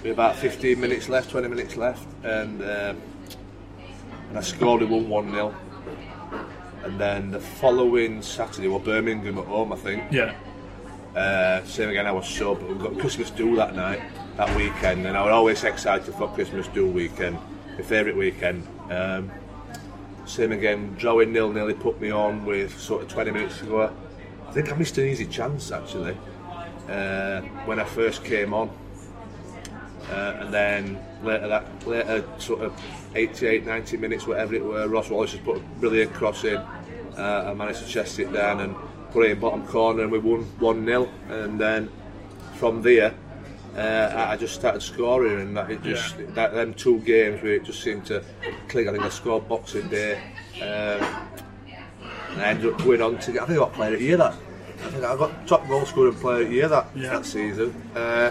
With 0.02 0.12
about 0.12 0.36
15 0.36 0.80
minutes 0.80 1.08
left, 1.08 1.30
20 1.30 1.48
minutes 1.48 1.76
left, 1.76 2.06
and 2.24 2.60
um, 2.62 3.02
and 4.32 4.38
I 4.38 4.40
scored. 4.40 4.80
We 4.80 4.86
won 4.86 5.08
one 5.08 5.30
0 5.30 5.54
And 6.84 6.98
then 6.98 7.30
the 7.30 7.38
following 7.38 8.20
Saturday, 8.22 8.66
well, 8.66 8.80
Birmingham 8.80 9.38
at 9.38 9.44
home, 9.44 9.72
I 9.72 9.76
think. 9.76 10.10
Yeah. 10.10 10.34
Uh, 11.14 11.62
same 11.64 11.90
again, 11.90 12.06
I 12.06 12.12
was 12.12 12.26
sub. 12.26 12.62
We've 12.62 12.80
got 12.80 12.98
Christmas 12.98 13.30
do 13.30 13.54
that 13.56 13.76
night, 13.76 14.00
that 14.38 14.56
weekend, 14.56 15.06
and 15.06 15.16
I 15.16 15.22
was 15.22 15.32
always 15.32 15.62
excited 15.62 16.14
for 16.14 16.26
Christmas 16.28 16.66
do 16.68 16.86
weekend, 16.86 17.36
my 17.76 17.82
favourite 17.82 18.16
weekend. 18.16 18.66
Um, 18.90 19.30
same 20.24 20.52
again, 20.52 20.94
drawing 20.98 21.32
nil. 21.32 21.52
He 21.66 21.74
put 21.74 22.00
me 22.00 22.10
on 22.10 22.44
with 22.44 22.78
sort 22.78 23.02
of 23.02 23.08
20 23.08 23.30
minutes 23.30 23.58
to 23.58 23.66
go. 23.66 23.94
I 24.48 24.52
think 24.52 24.72
I 24.72 24.76
missed 24.76 24.98
an 24.98 25.06
easy 25.06 25.26
chance 25.26 25.70
actually 25.72 26.16
uh, 26.88 27.40
when 27.64 27.78
I 27.78 27.84
first 27.84 28.24
came 28.24 28.52
on, 28.52 28.70
uh, 30.10 30.36
and 30.40 30.52
then 30.52 31.04
later 31.22 31.48
that 31.48 31.86
later 31.86 32.24
sort 32.38 32.60
of 32.62 32.80
88, 33.14 33.64
90 33.64 33.96
minutes, 33.96 34.26
whatever 34.26 34.54
it 34.54 34.64
were, 34.64 34.88
Ross 34.88 35.10
Wallace 35.10 35.32
just 35.32 35.44
put 35.44 35.58
a 35.58 35.60
brilliant 35.80 36.12
cross 36.12 36.44
in. 36.44 36.56
Uh, 36.56 37.46
I 37.48 37.54
managed 37.54 37.80
to 37.80 37.86
chest 37.86 38.18
it 38.18 38.32
down 38.32 38.60
and 38.60 38.74
put 39.10 39.26
it 39.26 39.32
in 39.32 39.40
bottom 39.40 39.66
corner, 39.66 40.02
and 40.02 40.12
we 40.12 40.18
won 40.18 40.42
one 40.58 40.84
0 40.84 41.08
And 41.28 41.60
then 41.60 41.90
from 42.56 42.82
there, 42.82 43.14
uh, 43.76 44.26
I 44.28 44.36
just 44.36 44.54
started 44.54 44.82
scoring, 44.82 45.40
and 45.40 45.56
that 45.56 45.70
it 45.70 45.82
just 45.82 46.16
Yeah. 46.18 46.26
that 46.34 46.54
them 46.54 46.74
two 46.74 46.98
games 47.00 47.42
where 47.42 47.54
it 47.54 47.64
just 47.64 47.82
seemed 47.82 48.04
to 48.06 48.22
click. 48.68 48.88
I 48.88 48.92
think 48.92 49.04
I 49.04 49.08
scored 49.08 49.48
Boxing 49.48 49.88
Day. 49.88 50.20
Um, 50.60 51.00
and 52.32 52.40
I 52.40 52.44
ended 52.48 52.72
up 52.72 52.78
going 52.82 53.02
on 53.02 53.18
to 53.18 53.32
get, 53.32 53.42
I 53.42 53.46
think 53.46 53.58
I 53.58 53.62
got 53.62 53.72
player 53.74 53.92
of 53.94 53.98
the 53.98 54.04
year 54.06 54.16
that. 54.16 54.34
I 54.84 54.88
think 54.88 55.04
I 55.04 55.16
got 55.16 55.46
top 55.46 55.68
goal 55.68 55.84
scoring 55.84 56.14
player 56.14 56.42
of 56.42 56.48
the 56.48 56.54
year 56.54 56.68
that, 56.68 56.86
Yeah. 56.94 57.10
that 57.10 57.26
season. 57.26 57.74
Uh, 57.94 58.30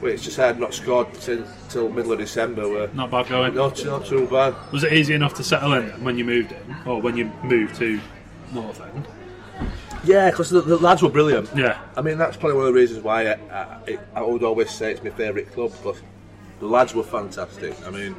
which 0.00 0.22
just 0.22 0.36
had 0.36 0.60
not 0.60 0.72
scored 0.74 1.12
till, 1.14 1.44
till 1.68 1.88
middle 1.88 2.12
of 2.12 2.18
December. 2.18 2.68
Where 2.68 2.88
Not 2.94 3.10
bad 3.10 3.28
going. 3.28 3.54
not, 3.54 3.84
not 3.84 4.06
too 4.06 4.26
bad. 4.28 4.54
Was 4.72 4.84
it 4.84 4.92
easy 4.92 5.14
enough 5.14 5.34
to 5.34 5.42
settle 5.44 5.72
in 5.72 5.86
when 6.04 6.16
you 6.18 6.24
moved 6.24 6.52
in, 6.52 6.76
or 6.86 7.00
when 7.00 7.16
you 7.16 7.30
moved 7.42 7.74
to 7.76 8.00
North 8.52 8.80
End? 8.80 9.06
Yeah, 10.08 10.30
because 10.30 10.48
the, 10.50 10.62
the 10.62 10.78
lads 10.78 11.02
were 11.02 11.10
brilliant. 11.10 11.50
Yeah. 11.54 11.78
I 11.96 12.00
mean, 12.00 12.16
that's 12.16 12.36
probably 12.36 12.56
one 12.56 12.66
of 12.66 12.72
the 12.72 12.80
reasons 12.80 13.02
why 13.04 13.32
I, 13.32 13.34
I, 13.52 13.98
I 14.16 14.22
would 14.22 14.42
always 14.42 14.70
say 14.70 14.90
it's 14.92 15.02
my 15.02 15.10
favourite 15.10 15.52
club 15.52 15.70
because 15.72 16.00
the 16.60 16.66
lads 16.66 16.94
were 16.94 17.02
fantastic. 17.02 17.74
I 17.86 17.90
mean, 17.90 18.16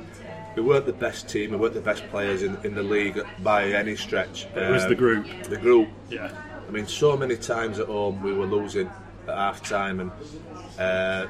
we 0.56 0.62
weren't 0.62 0.86
the 0.86 0.94
best 0.94 1.28
team, 1.28 1.52
we 1.52 1.58
weren't 1.58 1.74
the 1.74 1.82
best 1.82 2.08
players 2.10 2.44
in, 2.44 2.58
in 2.64 2.76
the 2.76 2.84
league 2.84 3.20
by 3.44 3.72
any 3.72 3.96
stretch. 3.96 4.46
It 4.56 4.72
was 4.72 4.84
Um, 4.84 4.90
the 4.90 4.96
group. 4.96 5.26
The 5.44 5.58
group. 5.58 5.90
Yeah. 6.10 6.32
I 6.68 6.72
mean, 6.72 6.86
so 6.86 7.18
many 7.18 7.36
times 7.36 7.80
at 7.80 7.88
home 7.88 8.22
we 8.22 8.34
were 8.34 8.46
losing 8.46 8.88
at 9.28 9.36
half 9.36 9.68
time, 9.68 10.00
and 10.00 10.12
uh, 10.80 11.26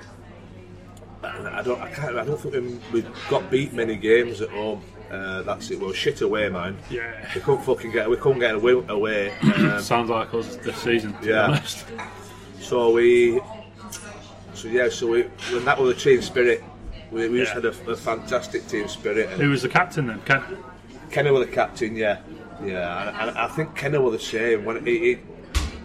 I 1.23 1.61
don't, 1.63 1.81
I 1.81 1.89
can't, 1.91 2.17
I 2.17 2.25
don't 2.25 2.39
think 2.39 2.53
we, 2.55 3.01
we 3.01 3.05
got 3.29 3.49
beat 3.49 3.71
many 3.73 3.95
games 3.95 4.41
at 4.41 4.49
home. 4.49 4.81
Uh, 5.11 5.41
that's 5.41 5.71
it. 5.71 5.79
We 5.79 5.87
were 5.87 5.93
shit 5.93 6.21
away, 6.21 6.49
man. 6.49 6.77
Yeah. 6.89 7.11
We 7.33 7.41
couldn't 7.41 7.63
fucking 7.63 7.91
get, 7.91 8.09
we 8.09 8.17
couldn't 8.17 8.39
get 8.39 8.55
away. 8.55 8.73
away. 8.87 9.31
Um, 9.41 9.81
Sounds 9.81 10.09
like 10.09 10.33
us 10.33 10.55
this 10.57 10.75
season, 10.77 11.13
to 11.21 11.27
Yeah. 11.27 11.47
be 11.47 11.53
honest. 11.53 11.85
So 12.59 12.91
we, 12.91 13.39
so 14.53 14.67
yeah, 14.67 14.89
so 14.89 15.07
we 15.07 15.21
when 15.51 15.65
that 15.65 15.79
was 15.79 15.95
a 15.95 15.99
team 15.99 16.21
spirit, 16.21 16.63
we, 17.11 17.27
we 17.29 17.39
just 17.39 17.53
had 17.53 17.65
a, 17.65 17.69
a 17.69 17.95
fantastic 17.95 18.67
team 18.67 18.87
spirit. 18.87 19.29
And 19.31 19.41
Who 19.41 19.49
was 19.49 19.61
the 19.63 19.69
captain 19.69 20.07
then? 20.07 20.21
Ken? 20.25 20.43
Kenny 21.09 21.31
was 21.31 21.47
the 21.47 21.51
captain, 21.51 21.95
yeah, 21.95 22.19
yeah. 22.63 23.09
And, 23.21 23.29
and 23.29 23.37
I 23.39 23.47
think 23.47 23.75
Kenny 23.75 23.97
was 23.97 24.13
the 24.13 24.19
same 24.19 24.63
when 24.65 24.85
he, 24.85 25.17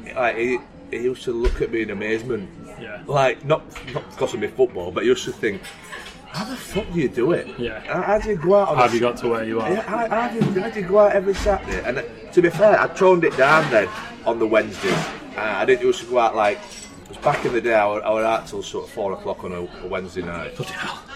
he, 0.05 0.13
like, 0.13 0.37
he, 0.37 0.59
he 0.91 0.99
used 0.99 1.23
to 1.25 1.33
look 1.33 1.63
at 1.63 1.71
me 1.73 1.81
in 1.83 1.91
amazement, 1.91 2.51
Yeah. 2.79 3.03
like 3.07 3.43
not 3.45 3.63
not 3.95 4.11
because 4.11 4.35
of 4.35 4.41
my 4.41 4.49
football, 4.49 4.91
but 4.91 5.05
he 5.05 5.09
used 5.09 5.25
to 5.25 5.33
think, 5.33 5.63
how 6.35 6.45
the 6.45 6.57
fuck 6.57 6.93
do 6.93 7.01
you 7.01 7.09
do 7.09 7.31
it? 7.33 7.47
Yeah. 7.59 7.79
How, 7.81 8.03
how 8.03 8.19
do 8.19 8.29
you 8.31 8.37
go 8.37 8.57
out? 8.57 8.69
On 8.71 8.77
How 8.77 8.83
have 8.83 8.95
you 8.95 9.01
got 9.01 9.17
to 9.19 9.29
where 9.29 9.45
you 9.45 9.61
are? 9.61 9.71
yeah, 9.71 9.83
how, 9.83 10.09
how, 10.09 10.29
do 10.29 10.35
you, 10.37 10.61
how 10.61 10.69
do 10.69 10.81
you 10.81 10.87
go 10.87 10.99
out 10.99 11.13
every 11.13 11.35
Saturday? 11.35 11.83
And 11.89 11.99
uh, 11.99 12.03
to 12.33 12.43
be 12.43 12.51
fair, 12.51 12.79
I 12.81 12.89
toned 12.89 13.23
it 13.25 13.37
down 13.37 13.71
then 13.71 13.89
on 14.27 14.39
the 14.41 14.47
Wednesdays. 14.47 14.93
Uh, 15.37 15.41
I 15.41 15.65
didn't 15.65 15.87
used 15.87 16.01
to 16.01 16.07
go 16.07 16.19
out 16.19 16.35
like. 16.35 16.59
It 17.05 17.09
was 17.11 17.19
back 17.19 17.45
in 17.45 17.53
the 17.53 17.61
day. 17.61 17.75
I 17.75 17.87
was, 17.87 18.03
I 18.05 18.11
was 18.11 18.25
out 18.25 18.47
till 18.49 18.63
sort 18.63 18.87
of 18.87 18.91
four 18.91 19.13
o'clock 19.13 19.45
on 19.45 19.53
a, 19.53 19.61
a 19.85 19.87
Wednesday 19.87 20.23
night 20.23 20.59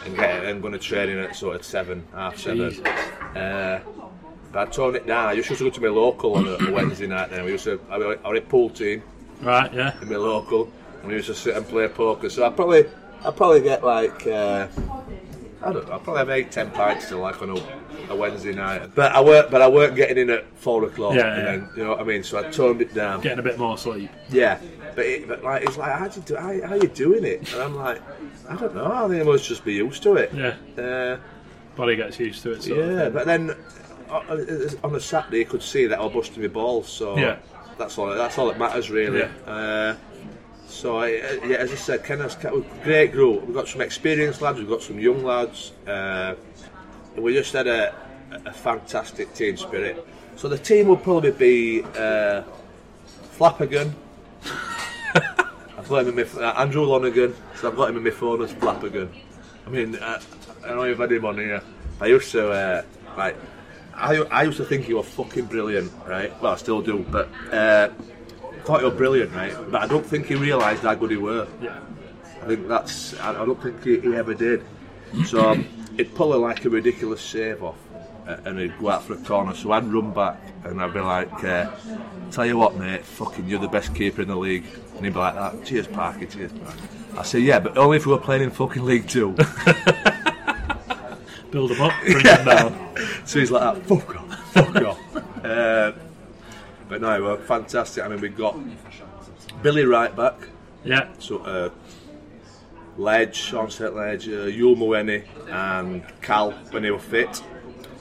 and 0.05 0.15
get 0.15 0.45
and 0.45 0.61
going 0.63 0.73
to 0.75 0.79
training 0.79 1.19
at 1.19 1.35
sort 1.35 1.57
of 1.57 1.65
seven, 1.65 2.07
half 2.15 2.37
seven. 2.39 2.87
Uh, 3.35 3.81
but 4.53 4.69
I 4.69 4.71
toned 4.71 4.97
it 4.97 5.07
down. 5.07 5.29
I 5.29 5.33
used 5.33 5.49
to 5.49 5.57
go 5.57 5.71
to 5.71 5.81
my 5.81 5.89
local 5.89 6.37
on 6.37 6.47
a, 6.47 6.69
a 6.69 6.73
Wednesday 6.73 7.07
night. 7.07 7.31
Then 7.31 7.45
we 7.45 7.53
used 7.53 7.65
to. 7.65 7.81
I 7.91 7.99
was 7.99 8.19
I 8.25 8.29
was 8.29 8.39
a 8.39 8.43
pool 8.43 8.71
team 8.71 9.03
Right, 9.41 9.73
yeah. 9.75 10.01
in 10.01 10.09
my 10.09 10.17
local, 10.17 10.71
and 11.01 11.09
we 11.09 11.15
used 11.15 11.27
to 11.29 11.35
sit 11.35 11.57
and 11.57 11.67
play 11.67 11.89
poker. 11.89 12.29
So 12.31 12.45
I 12.47 12.51
probably 12.51 12.85
I 13.25 13.31
probably 13.31 13.61
get 13.61 13.85
like 13.85 14.27
uh, 14.27 14.69
I 15.63 15.73
don't 15.73 15.89
know. 15.89 15.95
I 15.95 15.99
probably 15.99 16.19
have 16.19 16.31
eight 16.31 16.53
ten 16.53 16.71
pints 16.71 17.09
till 17.09 17.19
like 17.19 17.43
on 17.43 17.51
a, 17.51 18.13
a 18.13 18.17
Wednesday 18.17 18.53
night. 18.53 18.95
But 18.95 19.13
I 19.13 19.21
weren't 19.21 19.51
but 19.51 19.61
I 19.61 19.69
weren't 19.69 19.97
getting 19.97 20.19
in 20.19 20.31
at 20.31 20.47
four 20.57 20.85
o'clock. 20.85 21.15
Yeah, 21.15 21.35
and 21.35 21.43
yeah. 21.43 21.45
then 21.45 21.71
you 21.77 21.85
know 21.85 21.91
what 21.91 22.01
I 22.01 22.05
mean. 22.05 22.23
So 22.23 22.39
I 22.39 22.51
toned 22.51 22.81
it 22.81 22.95
down. 22.95 23.21
Getting 23.21 23.41
a 23.41 23.43
bit 23.43 23.59
more 23.59 23.77
sleep. 23.77 24.11
Yeah, 24.31 24.61
but 24.95 25.05
it, 25.05 25.29
but 25.29 25.43
like 25.43 25.63
it's 25.63 25.77
like 25.77 25.93
how 25.99 26.09
do 26.09 26.21
you 26.21 26.27
do 26.27 26.37
how, 26.37 26.69
how 26.69 26.75
you 26.75 26.89
doing 26.89 27.25
it? 27.25 27.53
And 27.53 27.63
I'm 27.63 27.75
like 27.75 28.01
I 28.49 28.57
don't 28.57 28.75
know. 28.75 28.87
I 28.87 29.09
think 29.09 29.21
I 29.21 29.25
must 29.25 29.47
just 29.47 29.65
be 29.65 29.75
used 29.75 30.03
to 30.05 30.17
it. 30.17 30.33
Yeah. 30.33 30.83
Uh, 30.83 31.19
Body 31.77 31.97
gets 31.97 32.19
used 32.19 32.43
to 32.43 32.53
it. 32.53 32.67
Yeah, 32.67 33.09
but 33.09 33.27
then 33.27 33.55
uh, 34.11 34.23
on 34.83 34.95
a 34.95 35.01
Saturday 35.01 35.39
you 35.39 35.45
could 35.45 35.63
see 35.63 35.87
that 35.87 35.99
I 35.99 36.03
was 36.03 36.13
busting 36.13 36.43
my 36.43 36.49
balls. 36.49 36.89
So 36.89 37.17
Yeah. 37.17 37.39
that's 37.79 37.99
all. 37.99 38.09
That's 38.15 38.39
all 38.39 38.47
that 38.49 38.59
matters 38.59 38.91
really. 38.91 39.21
Yeah. 39.21 39.53
Uh, 39.53 39.97
so 40.69 40.99
I, 40.99 41.15
uh, 41.15 41.47
yeah, 41.47 41.57
as 41.57 41.73
I 41.73 41.77
said, 41.77 42.05
Kenna's 42.05 42.37
great 42.85 43.13
group. 43.13 43.47
We've 43.47 43.55
got 43.55 43.69
some 43.69 43.81
experienced 43.81 44.43
lads. 44.43 44.59
We've 44.59 44.69
got 44.69 44.83
some 44.83 45.01
young 45.01 45.25
lads. 45.25 45.73
Uh, 45.87 46.35
and 47.15 47.25
we 47.25 47.33
just 47.33 47.53
had 47.53 47.67
a, 47.67 47.95
a 48.45 48.53
fantastic 48.53 49.33
team 49.35 49.57
spirit. 49.57 50.07
So 50.37 50.49
the 50.49 50.59
team 50.59 50.89
will 50.89 50.97
probably 50.97 51.33
be 51.33 51.83
uh, 51.83 52.43
Flappergan. 53.37 53.93
I've 55.15 55.89
got 55.89 56.07
him 56.07 56.17
in 56.17 56.17
my, 56.17 56.43
uh, 56.43 56.61
Andrew 56.61 56.85
Lonergan, 56.85 57.35
so 57.57 57.71
I've 57.71 57.77
got 57.77 57.91
him 57.91 57.97
in 57.97 58.05
my 58.05 58.11
phone 58.11 58.43
as 58.43 58.53
Flappergan. 58.53 59.09
I 59.67 59.71
mean, 59.71 59.97
uh, 59.97 60.21
I 60.65 60.69
know 60.69 60.85
you've 60.85 60.99
had 60.99 61.11
him 61.11 61.25
on 61.25 61.39
here. 61.39 61.63
I 62.01 62.07
used 62.07 62.31
to, 62.33 62.51
uh, 62.51 62.83
I, 63.17 63.35
I 63.95 64.43
used 64.45 64.59
to 64.59 64.65
think 64.65 64.85
he 64.85 64.95
was 64.95 65.07
fucking 65.09 65.47
brilliant, 65.47 65.91
right? 66.07 66.31
Well, 66.41 66.53
I 66.53 66.57
still 66.57 66.83
do, 66.83 67.05
but 67.11 67.29
uh, 67.53 67.89
thought 68.69 68.81
he 68.81 68.85
was 68.85 68.95
brilliant, 68.97 69.35
right? 69.35 69.55
But 69.71 69.81
I 69.81 69.87
don't 69.87 70.05
think 70.05 70.27
he 70.27 70.35
realised 70.35 70.83
how 70.83 70.95
good 70.95 71.11
he 71.11 71.17
were. 71.17 71.49
Yeah. 71.63 71.81
I 72.43 72.49
think 72.49 72.69
that's. 72.69 73.19
I 73.19 73.31
I 73.31 73.47
don't 73.47 73.61
think 73.63 73.83
he, 73.83 73.99
he 73.99 74.15
ever 74.15 74.35
did. 74.35 74.63
So 75.25 75.55
he'd 75.97 76.15
pull 76.15 76.35
a, 76.35 76.37
like 76.37 76.67
a 76.67 76.69
ridiculous 76.69 77.23
save 77.23 77.63
off, 77.63 77.79
uh, 78.27 78.37
and 78.45 78.59
he'd 78.59 78.79
go 78.79 78.91
out 78.91 79.05
for 79.05 79.15
a 79.15 79.17
corner. 79.17 79.55
So 79.55 79.73
I'd 79.73 79.87
run 79.87 80.13
back, 80.13 80.39
and 80.65 80.83
I'd 80.83 80.93
be 80.93 81.01
like, 81.01 81.33
uh, 81.45 81.71
"Tell 82.31 82.45
you 82.45 82.59
what, 82.59 82.77
mate, 82.77 83.07
fucking, 83.07 83.49
you're 83.49 83.59
the 83.59 83.69
best 83.69 83.95
keeper 83.95 84.21
in 84.21 84.29
the 84.29 84.37
league." 84.37 84.67
And 84.97 85.05
he'd 85.07 85.15
be 85.15 85.19
like, 85.19 85.35
"That, 85.35 85.65
cheers, 85.65 85.87
Parker, 85.87 86.27
cheers, 86.27 86.53
Parker." 86.53 86.89
I 87.17 87.23
say, 87.23 87.39
"Yeah, 87.39 87.61
but 87.61 87.79
only 87.79 87.97
if 87.97 88.05
we 88.05 88.13
were 88.13 88.19
playing 88.19 88.43
in 88.43 88.51
fucking 88.51 88.85
League 88.85 89.09
Two. 89.09 89.31
Build 91.51 91.71
them 91.71 91.81
up, 91.81 91.95
bring 92.03 92.23
them 92.23 92.45
down. 92.45 92.95
so 93.25 93.39
he's 93.39 93.51
like, 93.51 93.63
that, 93.63 93.87
"Fuck 93.87 94.15
off, 94.15 94.53
fuck 94.53 94.77
off." 94.85 95.01
Uh, 95.39 95.93
but 96.89 97.01
no, 97.01 97.23
we're 97.23 97.37
fantastic. 97.39 98.05
I 98.05 98.09
mean, 98.09 98.21
we've 98.21 98.37
got 98.37 98.57
Billy 99.63 99.85
right 99.85 100.15
back. 100.15 100.37
Yeah. 100.85 101.09
So, 101.19 101.39
uh, 101.39 101.71
Ledge, 102.97 103.53
onset 103.55 103.95
Ledge, 103.95 104.29
uh, 104.29 104.47
Youl 104.47 104.77
Mawene 104.77 105.25
and 105.49 106.03
Cal 106.21 106.53
when 106.71 106.83
they 106.83 106.91
were 106.91 106.99
fit. 106.99 107.43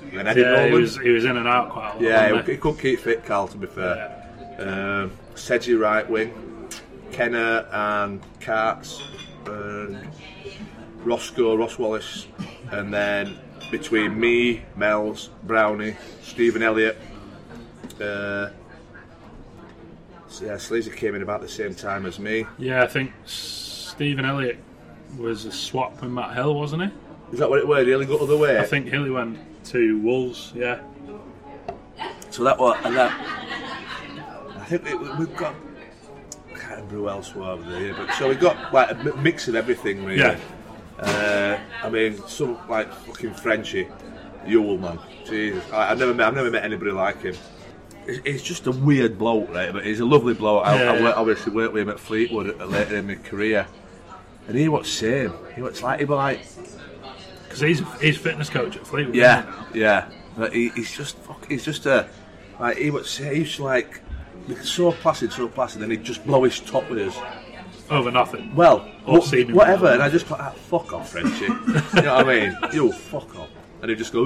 And 0.03 0.19
then 0.19 0.27
Eddie 0.27 0.41
Yeah, 0.41 0.67
he 0.67 0.73
was, 0.73 0.97
he 0.97 1.09
was 1.09 1.25
in 1.25 1.37
and 1.37 1.47
out 1.47 1.69
quite 1.69 1.89
a 1.91 1.93
lot. 1.93 2.01
yeah, 2.01 2.41
he, 2.41 2.51
he 2.53 2.57
couldn't 2.57 2.79
keep 2.79 2.99
fit, 2.99 3.25
Cal, 3.25 3.47
to 3.47 3.57
be 3.57 3.67
fair. 3.67 4.23
Um, 4.57 5.11
Sedgy 5.35 5.75
right 5.75 6.09
wing, 6.09 6.67
Kenner 7.11 7.67
and 7.71 8.21
Carts, 8.39 9.01
and 9.45 10.07
Roscoe, 11.03 11.55
Ross 11.55 11.77
Wallace, 11.77 12.27
and 12.71 12.91
then 12.93 13.37
between 13.69 14.19
me, 14.19 14.63
Mel's, 14.75 15.29
Brownie, 15.43 15.95
Stephen 16.23 16.63
Elliott. 16.63 16.97
Uh, 18.01 18.49
yeah, 20.41 20.57
Sleazy 20.57 20.91
came 20.91 21.15
in 21.15 21.21
about 21.21 21.41
the 21.41 21.49
same 21.49 21.73
time 21.75 22.05
as 22.05 22.19
me. 22.19 22.45
Yeah, 22.57 22.83
I 22.83 22.87
think 22.87 23.11
Stephen 23.25 24.25
Elliott 24.25 24.57
was 25.17 25.45
a 25.45 25.51
swap 25.51 26.01
with 26.01 26.11
Matt 26.11 26.35
Hill, 26.35 26.55
wasn't 26.55 26.83
he? 26.83 26.89
Is 27.33 27.39
that 27.39 27.49
what 27.49 27.59
it 27.59 27.67
was? 27.67 27.85
He 27.85 27.93
only 27.93 28.05
got 28.05 28.21
other 28.21 28.37
way. 28.37 28.57
I 28.59 28.63
think 28.63 28.87
Hilly 28.87 29.09
went 29.09 29.37
to 29.65 29.99
Wolves, 29.99 30.53
yeah. 30.55 30.79
So 32.29 32.43
that 32.43 32.57
was, 32.57 32.77
and 32.83 32.95
that. 32.95 33.11
I 34.55 34.65
think 34.65 34.85
it, 34.85 34.99
we've 35.17 35.35
got. 35.35 35.55
I 36.53 36.57
can't 36.57 36.71
remember 36.71 36.95
who 36.95 37.09
else 37.09 37.33
were 37.35 37.43
over 37.43 37.69
there, 37.69 37.93
but 37.93 38.13
so 38.13 38.29
we've 38.29 38.39
got 38.39 38.73
like 38.73 38.91
a 38.91 39.17
mix 39.17 39.47
of 39.47 39.55
everything, 39.55 40.05
really. 40.05 40.19
Yeah. 40.19 40.39
Uh, 40.99 41.59
I 41.83 41.89
mean, 41.89 42.17
some 42.27 42.57
like 42.67 42.91
fucking 42.93 43.33
Frenchy. 43.33 43.87
Ewell, 44.45 44.77
man. 44.77 44.99
Jesus, 45.25 45.63
I, 45.71 45.91
I've 45.91 45.99
never 45.99 46.13
met, 46.13 46.27
I've 46.27 46.35
never 46.35 46.49
met 46.49 46.63
anybody 46.63 46.91
like 46.91 47.21
him. 47.21 47.35
He's, 48.25 48.41
just 48.41 48.67
a 48.67 48.71
weird 48.71 49.17
bloke, 49.17 49.49
right? 49.53 49.71
But 49.73 49.85
he's 49.85 49.99
a 49.99 50.05
lovely 50.05 50.33
bloke. 50.33 50.65
I, 50.65 50.81
Yeah, 50.83 50.91
I 50.91 50.97
yeah. 50.99 51.11
obviously 51.11 51.51
worked 51.53 51.73
with 51.73 51.83
him 51.83 51.89
at 51.89 51.99
Fleetwood 51.99 52.57
later 52.61 52.97
in 52.97 53.07
my 53.07 53.15
career, 53.15 53.67
and 54.47 54.57
he 54.57 54.69
was 54.69 54.89
same. 54.91 55.33
He 55.55 55.61
was 55.61 55.83
like 55.83 55.99
he 55.99 56.05
was 56.05 56.15
like 56.17 56.39
Because 57.43 57.59
he's 57.59 57.81
he's 58.01 58.17
fitness 58.17 58.49
coach 58.49 58.77
at 58.77 58.87
Fleetwood. 58.87 59.15
yeah, 59.15 59.51
yeah. 59.73 60.07
But 60.37 60.53
he, 60.53 60.69
he's 60.69 60.95
just 60.95 61.17
fuck, 61.17 61.47
he's 61.49 61.65
just 61.65 61.85
a 61.85 62.07
like 62.59 62.77
he 62.77 62.91
was 62.91 63.17
he 63.17 63.25
used 63.39 63.55
to 63.57 63.63
like 63.63 63.99
so 64.63 64.91
placid, 64.93 65.33
so 65.33 65.47
placid, 65.49 65.81
and 65.81 65.91
he'd 65.91 66.03
just 66.03 66.25
blow 66.25 66.43
his 66.43 66.59
top 66.59 66.89
with 66.89 66.99
us. 67.09 67.17
Over 67.89 68.11
nothing. 68.11 68.53
Well, 68.55 68.89
Or 69.05 69.19
wha- 69.19 69.43
whatever, 69.53 69.87
and 69.87 70.03
I 70.03 70.09
just 70.09 70.25
thought, 70.25 70.41
ah, 70.41 70.49
fuck 70.51 70.91
off, 70.91 71.09
Frenchie. 71.11 71.45
you 71.45 71.49
know 72.01 72.15
what 72.15 72.27
I 72.29 72.39
mean? 72.39 72.57
You 72.73 72.91
fuck 72.91 73.33
off, 73.37 73.49
and 73.81 73.89
he'd 73.89 73.97
just 73.97 74.11
go. 74.13 74.25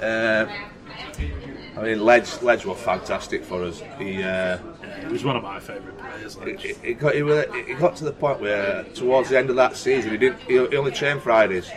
Uh, 0.00 0.46
I 1.80 1.84
mean, 1.84 2.04
Ledge, 2.04 2.42
Ledge 2.42 2.66
was 2.66 2.78
fantastic 2.78 3.42
for 3.42 3.64
us. 3.64 3.82
He, 3.98 4.22
uh, 4.22 4.58
He 5.06 5.12
was 5.12 5.24
one 5.24 5.36
of 5.36 5.42
my 5.42 5.58
favourite 5.60 5.96
players. 5.98 6.36
Like. 6.36 6.62
it, 6.64 6.78
it 6.84 6.94
got 6.98 7.14
were- 7.14 7.46
it 7.54 7.78
got 7.78 7.96
to 7.96 8.04
the 8.04 8.12
point 8.12 8.40
where 8.40 8.84
towards 8.94 9.30
the 9.30 9.38
end 9.38 9.48
of 9.48 9.56
that 9.56 9.76
season 9.76 10.10
he 10.10 10.18
didn't 10.18 10.40
he, 10.40 10.54
he 10.68 10.76
only 10.76 10.90
trained 10.92 11.22
Fridays 11.22 11.70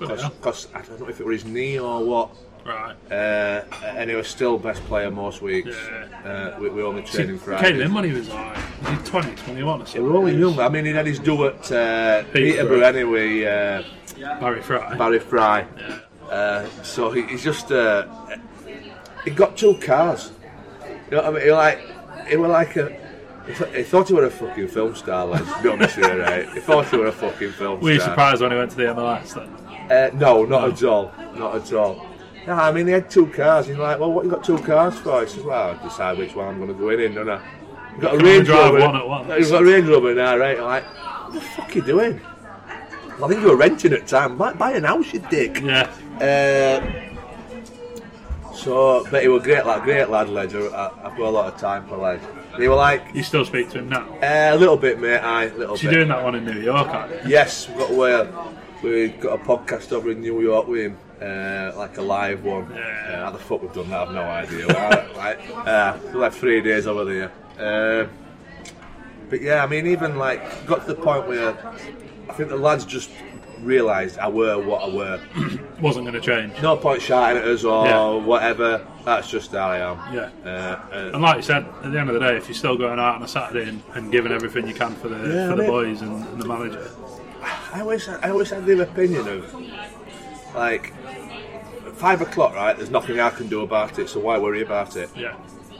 But, 0.00 0.18
yeah. 0.18 0.28
because 0.28 0.66
I 0.74 0.82
don't 0.82 1.00
know 1.00 1.08
if 1.08 1.20
it 1.20 1.26
was 1.26 1.42
his 1.42 1.52
knee 1.52 1.78
or 1.78 2.04
what 2.04 2.30
Right. 2.64 2.96
uh, 3.12 3.62
and 4.00 4.10
he 4.10 4.16
was 4.16 4.26
still 4.26 4.58
best 4.58 4.82
player 4.86 5.08
most 5.08 5.40
weeks 5.40 5.68
Yeah. 5.70 6.54
uh, 6.56 6.60
we, 6.60 6.68
we 6.68 6.82
only 6.82 7.02
He 7.02 7.08
training 7.12 7.36
came 7.38 7.44
Fridays 7.44 7.80
in 7.80 7.94
when 7.94 8.04
he 8.04 8.12
was 8.12 8.28
like 8.28 8.56
was 8.82 8.90
he 8.90 9.04
20, 9.04 9.34
21 9.36 9.82
or 9.82 9.86
something. 9.86 10.02
was 10.02 10.12
only 10.16 10.34
young 10.36 10.58
I 10.58 10.68
mean 10.68 10.84
he 10.84 10.90
had 10.90 11.06
his 11.06 11.20
do 11.20 11.46
at 11.46 11.70
uh, 11.70 12.24
Peterborough 12.32 12.80
anyway 12.80 13.44
uh, 13.44 13.82
Barry 14.40 14.62
Fry. 14.62 14.96
Barry 14.96 15.20
Fry 15.20 15.64
Yeah. 15.78 15.98
uh, 16.28 16.66
so 16.82 17.10
he, 17.12 17.22
he's 17.22 17.44
just 17.44 17.70
uh, 17.70 18.04
he 19.26 19.30
got 19.30 19.56
two 19.56 19.74
cars 19.74 20.32
you 21.10 21.16
know 21.16 21.22
what 21.22 21.26
I 21.26 21.30
mean 21.32 21.42
he 21.42 21.52
like 21.52 21.80
he 22.28 22.36
was 22.36 22.50
like 22.50 22.76
a 22.76 23.06
he 23.46 23.54
th- 23.54 23.74
he 23.76 23.82
thought 23.84 24.08
he 24.08 24.14
was 24.14 24.24
a 24.24 24.30
fucking 24.30 24.68
film 24.68 24.96
star, 24.96 25.24
lads. 25.24 25.52
To 25.52 25.62
be 25.62 25.68
honest 25.68 25.96
with 25.96 26.12
you, 26.12 26.20
right? 26.20 26.48
He 26.52 26.58
thought 26.58 26.88
he 26.88 26.96
was 26.96 27.10
a 27.10 27.12
fucking 27.12 27.52
film 27.52 27.80
Were 27.80 27.92
you 27.92 28.00
surprised 28.00 28.42
when 28.42 28.50
he 28.50 28.56
went 28.56 28.72
to 28.72 28.76
the 28.76 28.82
MLS 28.84 29.34
then? 29.34 29.48
Uh, 29.88 30.10
no, 30.14 30.44
not 30.44 30.68
at 30.68 30.82
all. 30.82 31.12
Not 31.36 31.54
at 31.54 31.72
all. 31.72 32.06
No, 32.46 32.54
I 32.54 32.72
mean, 32.72 32.86
he 32.86 32.92
had 32.92 33.08
two 33.08 33.26
cars. 33.28 33.66
He's 33.66 33.76
like, 33.76 34.00
well, 34.00 34.12
what 34.12 34.24
you 34.24 34.30
got 34.30 34.42
two 34.42 34.58
cars 34.58 34.98
for? 34.98 35.20
He 35.22 35.28
says, 35.28 35.44
well, 35.44 35.78
I 35.78 35.82
decide 35.82 36.18
which 36.18 36.34
one 36.34 36.48
I'm 36.48 36.56
going 36.58 36.68
to 36.68 36.74
go 36.74 36.90
in, 36.90 37.00
in 37.00 37.14
don't 37.14 37.28
I? 37.28 37.40
You've 37.92 38.00
got 38.00 38.14
a 38.14 38.18
Range 38.18 38.48
Rover. 38.48 38.80
one 38.80 38.96
at 38.96 39.08
once. 39.08 39.28
You've 39.38 39.50
got 39.50 39.62
a 39.62 39.64
Range 39.64 39.88
Rover 39.88 40.14
now, 40.14 40.36
right? 40.36 40.58
I'm 40.58 40.64
like, 40.64 40.84
what 40.84 41.34
the 41.34 41.40
fuck 41.40 41.70
are 41.70 41.74
you 41.74 41.82
doing? 41.82 42.20
I 43.22 43.28
think 43.28 43.40
you 43.40 43.48
were 43.48 43.56
renting 43.56 43.92
at 43.92 44.02
the 44.02 44.06
time. 44.06 44.36
Buy, 44.36 44.52
buy 44.54 44.72
an 44.72 44.84
house, 44.84 45.12
you 45.12 45.20
dick. 45.30 45.60
Yeah. 45.60 45.90
Uh, 46.20 47.05
so, 48.66 49.06
but 49.12 49.22
he 49.22 49.28
was 49.28 49.44
great, 49.44 49.64
like 49.64 49.84
great 49.84 50.10
lad, 50.10 50.28
Ledger. 50.28 50.74
I, 50.74 50.88
I've 51.04 51.16
got 51.16 51.20
a 51.20 51.30
lot 51.30 51.54
of 51.54 51.60
time 51.60 51.86
for 51.86 51.96
Ledge. 51.96 52.20
He 52.58 52.66
were 52.66 52.74
like, 52.74 53.14
You 53.14 53.22
still 53.22 53.44
speak 53.44 53.70
to 53.70 53.78
him 53.78 53.88
now? 53.88 54.04
uh, 54.20 54.56
a 54.56 54.56
little 54.56 54.76
bit, 54.76 55.00
mate. 55.00 55.18
Aye, 55.18 55.44
a 55.44 55.54
little 55.54 55.76
bit. 55.76 55.82
You're 55.84 55.92
bit. 55.92 55.96
doing 55.98 56.08
that 56.08 56.24
one 56.24 56.34
in 56.34 56.44
New 56.44 56.60
York, 56.60 56.88
aren't 56.88 57.12
you? 57.12 57.30
Yes, 57.30 57.68
we've 57.68 57.78
got 57.78 57.90
away. 57.92 58.28
We 58.82 59.08
got 59.08 59.40
a 59.40 59.42
podcast 59.44 59.92
over 59.92 60.10
in 60.10 60.20
New 60.20 60.40
York 60.42 60.66
with 60.66 60.80
him, 60.86 60.98
uh, 61.22 61.78
like 61.78 61.96
a 61.98 62.02
live 62.02 62.44
one. 62.44 62.68
Yeah. 62.74 62.80
Uh, 62.80 63.24
how 63.24 63.30
the 63.30 63.38
fuck 63.38 63.62
we've 63.62 63.72
done 63.72 63.88
that? 63.90 64.08
I've 64.08 64.14
no 64.14 64.22
idea. 64.22 64.66
Like, 65.16 65.40
uh, 65.66 65.98
like 66.12 66.32
three 66.32 66.60
days 66.60 66.86
over 66.86 67.04
there. 67.04 67.32
Uh, 67.58 68.08
but 69.30 69.40
yeah, 69.40 69.62
I 69.62 69.66
mean, 69.66 69.86
even 69.86 70.16
like 70.16 70.66
got 70.66 70.86
to 70.86 70.94
the 70.94 71.00
point 71.00 71.26
where 71.28 71.56
I 72.28 72.32
think 72.34 72.48
the 72.48 72.56
lads 72.56 72.84
just 72.84 73.10
realised 73.60 74.18
I 74.18 74.28
were 74.28 74.58
what 74.58 74.82
I 74.84 74.88
were. 74.94 75.20
Wasn't 75.80 76.04
going 76.06 76.14
to 76.14 76.20
change. 76.20 76.52
No 76.62 76.76
point 76.76 77.02
shouting 77.02 77.42
at 77.42 77.48
us 77.48 77.64
or 77.64 77.86
Yeah. 77.86 78.10
whatever. 78.24 78.86
That's 79.04 79.28
just 79.30 79.52
how 79.52 79.68
I 79.68 79.78
am. 79.78 80.14
Yeah. 80.14 80.30
Uh, 80.44 80.48
uh, 80.48 81.10
And 81.14 81.22
like 81.22 81.36
you 81.36 81.42
said, 81.42 81.64
at 81.84 81.92
the 81.92 81.98
end 82.00 82.08
of 82.10 82.14
the 82.14 82.20
day, 82.20 82.36
if 82.36 82.48
you're 82.48 82.54
still 82.54 82.76
going 82.76 82.98
out 82.98 83.16
on 83.16 83.22
a 83.22 83.28
Saturday 83.28 83.68
and, 83.68 83.82
and 83.94 84.10
giving 84.10 84.32
everything 84.32 84.66
you 84.66 84.74
can 84.74 84.94
for 84.96 85.08
the 85.08 85.16
Yeah, 85.16 85.46
for 85.46 85.52
I 85.52 85.56
the 85.56 85.62
mean- 85.62 85.70
boys 85.70 86.02
and, 86.02 86.24
and 86.28 86.40
the 86.42 86.46
manager, 86.46 86.90
I 87.72 87.80
always, 87.80 88.08
I 88.08 88.30
always 88.30 88.50
had 88.50 88.66
the 88.66 88.82
opinion 88.82 89.28
of 89.28 89.54
like 90.54 90.92
five 91.94 92.20
o'clock, 92.20 92.54
right? 92.54 92.76
There's 92.76 92.90
nothing 92.90 93.20
I 93.20 93.30
can 93.30 93.48
do 93.48 93.60
about 93.62 93.98
it, 93.98 94.08
so 94.08 94.20
why 94.20 94.38
worry 94.38 94.62
about 94.62 94.96
it? 94.96 95.10
yeah, 95.16 95.34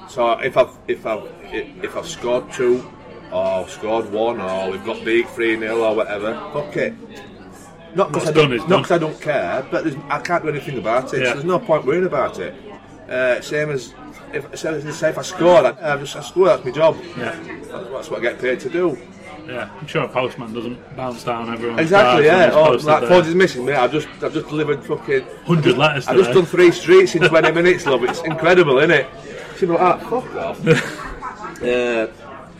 So 0.08 0.32
if 0.32 0.56
I've 0.56 0.70
if 0.86 1.04
I've 1.06 1.24
if 1.42 1.96
I've 1.96 2.06
scored 2.06 2.52
two, 2.52 2.88
or 3.32 3.66
scored 3.68 4.10
one, 4.12 4.40
or 4.40 4.70
we've 4.70 4.84
got 4.84 5.04
beat 5.04 5.28
three 5.30 5.58
0 5.58 5.82
or 5.82 5.94
whatever, 5.96 6.34
fuck 6.52 6.76
it. 6.76 6.94
Not 7.96 8.12
because 8.12 8.28
I 8.28 8.32
don't, 8.32 8.52
is 8.52 8.60
not 8.60 8.68
done. 8.68 8.82
'cause 8.82 8.90
I 8.92 8.98
don't 8.98 9.20
care, 9.20 9.66
but 9.70 9.86
I 10.10 10.18
can't 10.20 10.42
do 10.42 10.50
anything 10.50 10.76
about 10.78 11.14
it. 11.14 11.20
Yeah. 11.22 11.28
So 11.28 11.32
there's 11.34 11.44
no 11.44 11.58
point 11.58 11.86
worrying 11.86 12.04
about 12.04 12.38
it. 12.38 12.54
Uh, 13.08 13.40
same 13.40 13.70
as 13.70 13.94
if, 14.34 14.52
as 14.52 14.60
say 14.98 15.08
if 15.10 15.18
I 15.18 15.22
scored, 15.22 15.64
I, 15.64 15.94
I 15.94 15.96
just 15.96 16.14
I 16.14 16.20
score. 16.20 16.46
That's 16.46 16.64
my 16.64 16.70
job. 16.72 16.98
yeah, 17.16 17.34
That's, 17.70 18.10
what 18.10 18.18
I 18.18 18.20
get 18.20 18.38
paid 18.38 18.60
to 18.60 18.68
do. 18.68 18.98
yeah. 19.46 19.70
I'm 19.80 19.86
sure 19.86 20.02
a 20.02 20.08
postman 20.08 20.52
doesn't 20.52 20.96
bounce 20.96 21.24
down 21.24 21.50
everyone. 21.50 21.78
Exactly, 21.78 22.26
yeah. 22.26 22.50
Oh, 22.52 22.72
like. 22.72 23.08
Ford 23.08 23.24
is 23.26 23.34
missing, 23.34 23.64
mate. 23.64 23.76
I've 23.76 23.92
just, 23.92 24.08
I've 24.22 24.34
just 24.34 24.48
delivered 24.48 24.84
fucking 24.84 25.22
100 25.46 25.78
letters 25.78 26.06
I've 26.06 26.16
just 26.16 26.28
today. 26.28 26.40
done 26.40 26.46
three 26.46 26.70
streets 26.72 27.14
in 27.14 27.22
20 27.22 27.52
minutes, 27.52 27.86
love. 27.86 28.04
It's 28.04 28.20
incredible, 28.22 28.78
isn't 28.78 28.90
it? 28.90 29.06
Be 29.60 29.66
like, 29.66 29.80
ah, 29.80 29.98
fuck 29.98 30.34
off. 30.36 30.66
uh, 31.62 32.08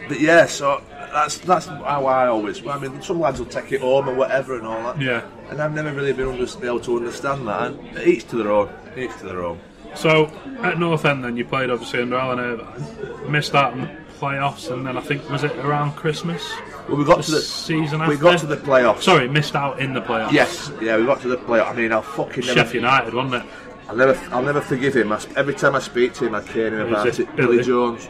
but 0.09 0.19
yeah, 0.21 0.47
so 0.47 0.81
that's 1.17 1.39
that's 1.39 1.67
how 1.67 2.07
I 2.07 2.27
always. 2.29 2.65
I 2.67 2.79
mean, 2.79 3.01
some 3.03 3.21
lads 3.21 3.39
will 3.39 3.47
take 3.47 3.73
it 3.73 3.81
home 3.81 4.09
or 4.09 4.15
whatever 4.15 4.57
and 4.57 4.67
all 4.67 4.83
that. 4.83 5.01
Yeah. 5.01 5.27
And 5.49 5.61
I've 5.61 5.73
never 5.73 5.93
really 5.93 6.13
been 6.13 6.29
under, 6.29 6.67
able 6.67 6.81
to 6.81 6.97
understand 6.97 7.49
that. 7.49 7.73
And 7.73 7.99
each 7.99 8.29
to 8.29 8.37
their 8.37 8.53
own. 8.53 8.71
Each 8.97 9.17
to 9.19 9.27
their 9.27 9.45
own. 9.45 9.61
So 9.95 10.27
at 10.63 10.79
North 10.79 11.05
End, 11.05 11.25
then 11.25 11.37
you 11.37 11.45
played 11.45 11.71
obviously 11.71 12.03
under 12.03 12.17
Alan 12.17 12.39
Irvine, 12.39 13.33
missed 13.33 13.55
out 13.55 13.73
on 13.73 13.81
the 13.83 13.97
playoffs, 14.19 14.71
and 14.71 14.87
then 14.87 14.97
I 14.97 15.01
think 15.01 15.29
was 15.31 15.45
it 15.45 15.57
around 15.59 15.93
Christmas 15.93 16.55
Well, 16.89 16.99
we 16.99 17.05
got 17.05 17.23
to 17.25 17.31
the 17.31 17.41
season 17.41 18.07
we 18.07 18.17
got 18.17 18.39
to 18.41 18.47
the 18.47 18.57
playoffs. 18.57 19.03
Sorry, 19.03 19.29
missed 19.29 19.57
out 19.57 19.81
in 19.81 19.95
the 19.95 20.03
playoffs. 20.03 20.33
Yes, 20.33 20.71
yeah, 20.81 20.97
we 20.99 21.07
got 21.07 21.21
to 21.23 21.29
the 21.29 21.39
playoffs. 21.39 21.71
I 21.71 21.77
mean, 21.77 21.93
I'll 21.93 22.03
fucking 22.03 22.45
never. 22.45 22.61
Sheffield 22.61 22.85
United, 22.85 23.15
wasn't 23.15 23.45
it? 23.45 23.51
I'll 23.89 23.97
never, 23.97 24.35
I'll 24.35 24.43
never 24.43 24.61
forgive 24.61 24.95
him. 24.95 25.13
I, 25.13 25.21
every 25.37 25.55
time 25.55 25.75
I 25.75 25.79
speak 25.79 26.13
to 26.15 26.27
him, 26.27 26.35
I 26.35 26.43
care 26.43 26.69
him 26.69 26.89
about 26.89 27.07
it 27.07 27.21
it. 27.21 27.37
Billy 27.37 27.63
Jones, 27.63 28.09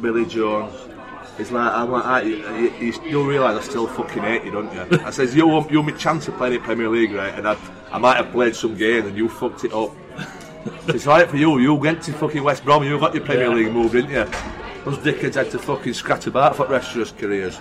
Billy 0.00 0.26
Jones. 0.26 0.83
He's 1.36 1.50
like, 1.50 1.72
I'm 1.72 1.90
like, 1.90 2.04
ah, 2.04 2.18
you, 2.20 2.36
you, 2.56 2.72
you 2.80 2.92
still 2.92 3.24
realise 3.24 3.58
I 3.58 3.68
still 3.68 3.86
fucking 3.88 4.22
hate 4.22 4.44
you, 4.44 4.52
don't 4.52 4.72
you? 4.72 5.04
I 5.04 5.10
says, 5.10 5.34
you 5.34 5.46
want, 5.48 5.70
you 5.70 5.78
want 5.82 5.92
me 5.94 5.98
chance 5.98 6.28
of 6.28 6.36
playing 6.36 6.54
in 6.54 6.60
Premier 6.60 6.88
League, 6.88 7.12
right? 7.12 7.34
And 7.34 7.48
I, 7.48 7.56
I 7.90 7.98
might 7.98 8.16
have 8.18 8.30
played 8.30 8.54
some 8.54 8.76
games 8.76 9.06
and 9.08 9.16
you 9.16 9.28
fucked 9.28 9.64
it 9.64 9.72
up. 9.72 9.90
it's 10.88 11.06
right 11.06 11.28
for 11.28 11.36
you. 11.36 11.58
You 11.58 11.74
went 11.74 12.02
to 12.04 12.12
fucking 12.12 12.42
West 12.42 12.64
Brom. 12.64 12.84
You 12.84 12.98
got 13.00 13.14
your 13.14 13.24
Premier 13.24 13.48
Yeah. 13.48 13.54
League 13.54 13.72
move, 13.72 13.92
didn't 13.92 14.10
you? 14.10 14.24
Those 14.84 14.98
dickheads 14.98 15.34
had 15.34 15.50
to 15.50 15.58
fucking 15.58 15.94
scratch 15.94 16.26
about 16.28 16.54
for 16.56 16.66
the 16.66 16.72
rest 16.72 16.94
of 16.94 17.10
their 17.18 17.18
careers. 17.20 17.58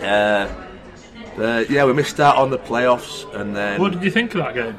Uh, 0.00 0.52
but 1.36 1.68
yeah, 1.68 1.84
we 1.86 1.92
missed 1.92 2.20
out 2.20 2.36
on 2.36 2.50
the 2.50 2.58
playoffs, 2.58 3.32
and 3.34 3.56
then. 3.56 3.80
What 3.80 3.92
did 3.92 4.02
you 4.02 4.10
think 4.10 4.34
of 4.34 4.38
that 4.44 4.54
game? 4.54 4.76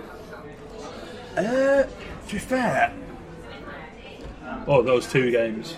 Uh, 1.35 1.83
to 1.83 1.89
be 2.33 2.39
fair, 2.39 2.93
Oh, 4.67 4.81
those 4.81 5.07
two 5.11 5.31
games. 5.31 5.75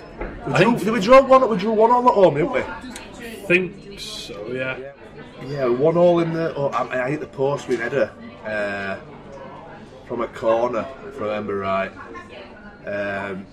We 0.53 0.63
drew, 0.63 0.77
did 0.77 0.93
we 0.93 0.99
draw 0.99 1.21
one? 1.21 1.49
We 1.49 1.57
drew 1.57 1.71
one 1.71 1.91
all 1.91 2.07
at 2.07 2.13
home, 2.13 2.35
didn't 2.35 2.51
we? 2.51 2.61
think 3.49 3.99
so, 3.99 4.51
yeah. 4.51 4.77
Yeah, 5.47 5.67
one 5.67 5.97
all 5.97 6.19
in 6.19 6.33
the. 6.33 6.53
Oh, 6.55 6.67
I, 6.67 7.05
I 7.05 7.09
hit 7.09 7.19
the 7.19 7.27
post 7.27 7.67
with 7.67 7.79
header 7.79 8.11
uh, 8.45 8.99
from 10.07 10.21
a 10.21 10.27
corner, 10.27 10.87
if 11.07 11.15
I 11.19 11.25
remember 11.25 11.57
right. 11.57 11.91
Um, 12.85 13.45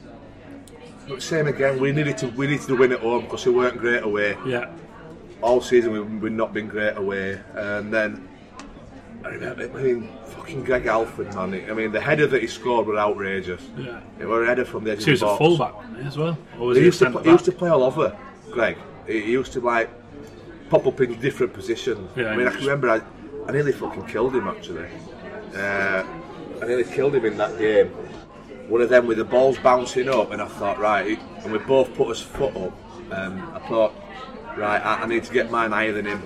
but 1.08 1.22
same 1.22 1.46
again. 1.46 1.80
We 1.80 1.92
needed 1.92 2.18
to 2.18 2.28
we 2.28 2.46
needed 2.46 2.66
to 2.66 2.76
win 2.76 2.92
at 2.92 3.00
home 3.00 3.24
because 3.24 3.46
we 3.46 3.52
weren't 3.52 3.78
great 3.78 4.02
away. 4.02 4.36
Yeah. 4.44 4.70
All 5.40 5.60
season 5.60 5.92
we, 5.92 6.00
we've 6.00 6.32
not 6.32 6.52
been 6.52 6.66
great 6.66 6.96
away, 6.96 7.40
and 7.54 7.92
then 7.92 8.28
I 9.24 9.28
remember. 9.28 9.78
I 9.78 9.82
mean, 9.82 10.15
fucking 10.46 10.64
Greg 10.64 10.84
Halford, 10.84 11.34
man. 11.34 11.54
I 11.68 11.74
mean, 11.74 11.90
the 11.92 12.00
header 12.00 12.26
that 12.28 12.40
he 12.40 12.46
scored 12.46 12.86
was 12.86 12.96
outrageous. 12.96 13.62
Yeah. 13.76 14.00
It 14.20 14.26
was 14.26 14.42
a 14.42 14.46
header 14.46 14.64
from 14.64 14.84
the 14.84 14.92
edge 14.92 15.02
So 15.02 15.10
of 15.10 15.12
was 15.12 15.20
the 15.20 15.26
box. 15.26 15.38
fullback 15.38 15.74
wasn't 15.76 15.98
he, 16.00 16.06
as 16.06 16.16
well? 16.18 16.38
Or 16.58 16.66
was 16.68 16.76
He 16.76 16.82
he, 16.82 16.86
used, 16.86 16.98
to, 17.00 17.10
play, 17.10 17.22
he 17.24 17.30
used 17.30 17.44
to 17.46 17.52
play 17.52 17.68
all 17.70 17.82
over, 17.82 18.16
Greg. 18.50 18.78
He, 19.06 19.20
he 19.22 19.32
used 19.32 19.52
to 19.54 19.60
like 19.60 19.90
pop 20.70 20.86
up 20.86 21.00
in 21.00 21.18
different 21.20 21.52
positions. 21.52 22.10
Yeah, 22.16 22.26
I 22.28 22.36
mean, 22.36 22.46
I 22.46 22.50
can 22.50 22.60
remember 22.60 22.90
I, 22.90 23.00
I 23.48 23.52
nearly 23.52 23.72
fucking 23.72 24.06
killed 24.06 24.34
him 24.34 24.46
actually. 24.48 24.88
Uh, 25.54 26.04
I 26.62 26.66
nearly 26.66 26.84
killed 26.84 27.14
him 27.14 27.24
in 27.24 27.36
that 27.38 27.58
game. 27.58 27.88
One 28.68 28.80
of 28.80 28.88
them 28.88 29.06
with 29.06 29.18
the 29.18 29.24
balls 29.24 29.58
bouncing 29.58 30.08
up, 30.08 30.32
and 30.32 30.42
I 30.42 30.46
thought, 30.48 30.78
right, 30.78 31.18
and 31.44 31.52
we 31.52 31.58
both 31.58 31.94
put 31.94 32.08
his 32.08 32.20
foot 32.20 32.56
up. 32.56 32.72
Um, 33.12 33.52
I 33.54 33.60
thought, 33.68 33.94
right, 34.56 34.84
I, 34.84 35.02
I 35.02 35.06
need 35.06 35.22
to 35.22 35.32
get 35.32 35.50
mine 35.52 35.70
higher 35.70 35.92
than 35.92 36.04
him. 36.06 36.22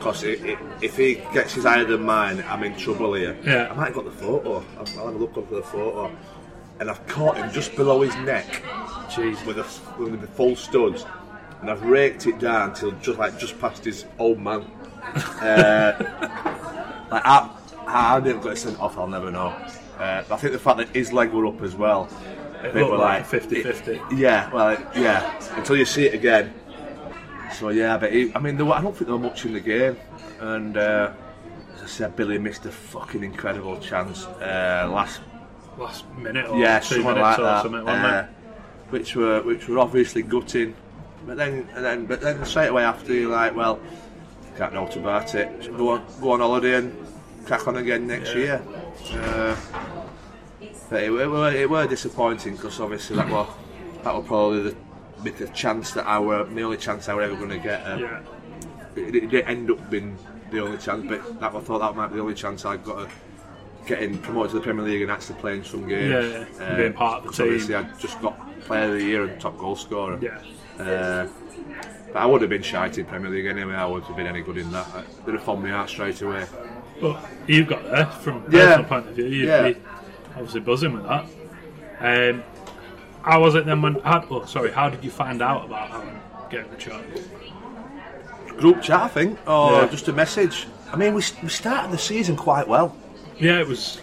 Because 0.00 0.22
if 0.24 0.96
he 0.96 1.16
gets 1.34 1.52
his 1.52 1.64
higher 1.64 1.84
than 1.84 2.02
mine, 2.02 2.42
I'm 2.48 2.62
in 2.64 2.74
trouble 2.74 3.12
here. 3.12 3.36
Yeah. 3.44 3.68
I 3.70 3.74
might 3.74 3.84
have 3.88 3.94
got 3.96 4.04
the 4.06 4.10
photo. 4.10 4.64
I'll, 4.78 4.98
I'll 4.98 5.06
have 5.06 5.14
a 5.14 5.18
look 5.18 5.36
up 5.36 5.46
for 5.46 5.56
the 5.56 5.62
photo. 5.62 6.10
And 6.80 6.90
I've 6.90 7.06
caught 7.06 7.36
him 7.36 7.50
just 7.52 7.76
below 7.76 8.00
his 8.00 8.16
neck 8.24 8.62
Jeez. 9.10 9.44
with 9.44 9.58
a 9.58 10.02
with 10.02 10.18
the 10.22 10.26
full 10.26 10.56
studs, 10.56 11.04
and 11.60 11.70
I've 11.70 11.82
raked 11.82 12.26
it 12.26 12.38
down 12.38 12.72
till 12.72 12.92
just 12.92 13.18
like 13.18 13.38
just 13.38 13.60
past 13.60 13.84
his 13.84 14.06
old 14.18 14.40
man. 14.40 14.64
Uh, 15.40 15.96
like 17.10 17.22
I, 17.24 17.50
How 17.86 18.20
did 18.20 18.36
it 18.36 18.42
get 18.42 18.56
sent 18.56 18.78
off? 18.80 18.96
I'll 18.96 19.06
never 19.08 19.30
know. 19.30 19.48
Uh, 19.98 20.22
I 20.30 20.36
think 20.36 20.52
the 20.54 20.58
fact 20.58 20.78
that 20.78 20.88
his 20.90 21.12
leg 21.12 21.30
were 21.32 21.44
up 21.46 21.60
as 21.62 21.74
well. 21.74 22.08
It 22.62 22.74
looked 22.74 22.90
were 22.90 22.96
like 22.98 23.22
a 23.30 23.40
50-50. 23.40 23.88
it- 23.88 24.16
yeah, 24.16 24.50
well, 24.52 24.70
it- 24.70 24.80
yeah. 24.94 25.38
Until 25.56 25.76
you 25.76 25.84
see 25.84 26.06
it 26.06 26.14
again. 26.14 26.54
So 27.52 27.70
yeah, 27.70 27.98
but 27.98 28.12
he, 28.12 28.32
I 28.34 28.38
mean, 28.38 28.56
were, 28.64 28.74
I 28.74 28.80
don't 28.80 28.96
think 28.96 29.06
there 29.06 29.16
were 29.16 29.22
much 29.22 29.44
in 29.44 29.52
the 29.52 29.60
game, 29.60 29.96
and 30.40 30.76
uh, 30.76 31.12
as 31.76 31.82
I 31.82 31.86
said, 31.86 32.16
Billy 32.16 32.38
missed 32.38 32.64
a 32.66 32.70
fucking 32.70 33.24
incredible 33.24 33.78
chance 33.78 34.24
uh, 34.26 34.88
last 34.92 35.20
Last 35.78 36.04
minute 36.18 36.46
or 36.46 36.58
yeah, 36.58 36.78
two 36.80 36.96
something 36.96 37.04
minutes 37.04 37.22
like 37.22 37.38
or 37.38 37.42
that, 37.42 37.62
something, 37.62 37.88
uh, 37.88 38.28
which 38.90 39.16
were 39.16 39.40
which 39.42 39.68
were 39.68 39.78
obviously 39.78 40.22
gutting. 40.22 40.74
But 41.26 41.36
then, 41.36 41.68
and 41.74 41.84
then, 41.84 42.06
but 42.06 42.20
then 42.20 42.44
straight 42.44 42.68
away 42.68 42.82
after 42.82 43.14
you're 43.14 43.30
like, 43.30 43.54
well, 43.54 43.80
can't 44.58 44.74
know 44.74 44.86
about 44.86 45.34
it. 45.34 45.74
Go 45.76 45.90
on, 45.90 46.04
go 46.20 46.32
on 46.32 46.40
holiday 46.40 46.76
and 46.76 46.94
crack 47.46 47.66
on 47.68 47.76
again 47.76 48.06
next 48.06 48.34
year. 48.34 48.62
Uh, 49.12 49.56
but 50.90 51.02
it, 51.02 51.12
it, 51.12 51.26
were, 51.28 51.52
it 51.52 51.70
were 51.70 51.86
disappointing 51.86 52.56
because 52.56 52.80
obviously 52.80 53.16
that 53.16 53.30
was 53.30 53.48
that 54.02 54.14
was 54.14 54.26
probably 54.26 54.62
the 54.62 54.76
bit 55.22 55.40
of 55.40 55.52
chance 55.54 55.92
that 55.92 56.06
I 56.06 56.18
were 56.18 56.44
the 56.44 56.62
only 56.62 56.76
chance 56.76 57.08
I 57.08 57.14
were 57.14 57.22
ever 57.22 57.36
going 57.36 57.50
to 57.50 57.58
get. 57.58 57.80
Uh, 57.86 57.96
Yeah. 57.98 58.20
it, 58.96 59.32
it 59.34 59.46
end 59.46 59.70
up 59.70 59.90
being 59.90 60.16
the 60.50 60.60
only 60.60 60.78
chance, 60.78 61.06
but 61.08 61.40
that, 61.40 61.54
I 61.54 61.60
thought 61.60 61.78
that 61.80 61.94
might 61.96 62.08
be 62.08 62.16
the 62.16 62.22
only 62.22 62.34
chance 62.34 62.64
I 62.64 62.76
got 62.76 62.98
of 62.98 63.12
getting 63.86 64.18
promoted 64.18 64.50
to 64.50 64.56
the 64.58 64.62
Premier 64.62 64.84
League 64.84 65.02
and 65.02 65.10
actually 65.10 65.38
playing 65.40 65.64
some 65.64 65.86
games. 65.88 66.10
Yeah, 66.10 66.44
yeah, 66.58 66.64
and 66.68 66.76
being 66.76 66.92
part 66.92 67.24
of 67.24 67.30
the 67.30 67.42
team. 67.44 67.52
Obviously, 67.52 67.74
I 67.76 67.82
just 67.98 68.20
got 68.20 68.60
Player 68.62 68.84
of 68.86 68.92
the 68.98 69.04
Year 69.04 69.24
and 69.24 69.40
top 69.40 69.56
goal 69.58 69.76
scorer. 69.76 70.18
Yeah. 70.20 70.38
Uh, 70.82 71.28
but 72.12 72.18
I 72.18 72.26
would 72.26 72.40
have 72.40 72.50
been 72.50 72.62
shite 72.62 72.98
in 72.98 73.06
Premier 73.06 73.30
League 73.30 73.46
anyway. 73.46 73.74
I 73.74 73.86
wouldn't 73.86 74.06
have 74.06 74.16
been 74.16 74.26
any 74.26 74.42
good 74.42 74.58
in 74.58 74.70
that. 74.72 74.86
They'd 75.24 75.32
have 75.34 75.44
found 75.44 75.62
me 75.62 75.70
out 75.70 75.88
straight 75.88 76.20
away. 76.22 76.44
But 77.00 77.24
you've 77.46 77.68
got 77.68 77.84
there 77.84 78.06
from 78.06 78.38
a 78.38 78.50
Yeah. 78.50 78.66
personal 78.76 78.84
point 78.84 79.08
of 79.08 79.14
view. 79.14 79.26
You'd 79.26 79.46
Yeah. 79.48 79.72
obviously 80.34 80.60
buzzing 80.60 80.92
with 80.92 81.04
that. 81.04 81.24
Um, 82.00 82.42
how 83.22 83.40
was 83.40 83.54
it 83.54 83.66
then 83.66 83.82
when? 83.82 83.96
How, 84.00 84.24
oh, 84.30 84.44
sorry. 84.46 84.70
How 84.72 84.88
did 84.88 85.04
you 85.04 85.10
find 85.10 85.42
out 85.42 85.64
about 85.66 85.90
Alan 85.90 86.20
getting 86.50 86.70
the 86.70 86.76
job? 86.76 87.02
Group 88.58 88.82
chat, 88.82 89.00
I 89.02 89.08
think, 89.08 89.38
or 89.48 89.72
Yeah. 89.82 89.88
just 89.88 90.08
a 90.08 90.12
message. 90.12 90.66
I 90.92 90.96
mean, 90.96 91.14
we, 91.14 91.22
we 91.42 91.48
started 91.48 91.92
the 91.92 91.98
season 91.98 92.36
quite 92.36 92.66
well. 92.68 92.94
Yeah, 93.38 93.58
it 93.60 93.66
was. 93.66 94.00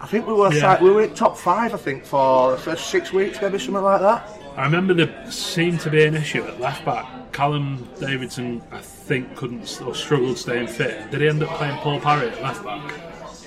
I 0.00 0.06
think 0.06 0.26
we 0.26 0.32
were 0.34 0.52
Yeah. 0.52 0.68
like, 0.72 0.80
we 0.80 0.90
were 0.90 1.02
in 1.02 1.14
top 1.14 1.36
five. 1.36 1.74
I 1.74 1.78
think 1.78 2.04
for 2.04 2.52
the 2.52 2.58
first 2.58 2.88
six 2.88 3.12
weeks, 3.12 3.40
maybe 3.40 3.58
something 3.58 3.82
like 3.82 4.00
that. 4.00 4.28
I 4.56 4.62
remember 4.64 4.94
there 4.94 5.30
seemed 5.30 5.80
to 5.80 5.90
be 5.90 6.04
an 6.04 6.14
issue 6.14 6.44
at 6.44 6.60
left 6.60 6.84
back. 6.84 7.06
Callum 7.32 7.88
Davidson, 7.98 8.62
I 8.70 8.78
think, 8.78 9.34
couldn't 9.34 9.80
or 9.84 9.92
struggled 9.94 10.38
staying 10.38 10.68
fit. 10.68 11.10
Did 11.10 11.22
he 11.22 11.28
end 11.28 11.42
up 11.42 11.48
playing 11.50 11.76
Paul 11.78 11.98
Parry 12.00 12.28
at 12.28 12.40
left 12.40 12.62
back? 12.62 12.92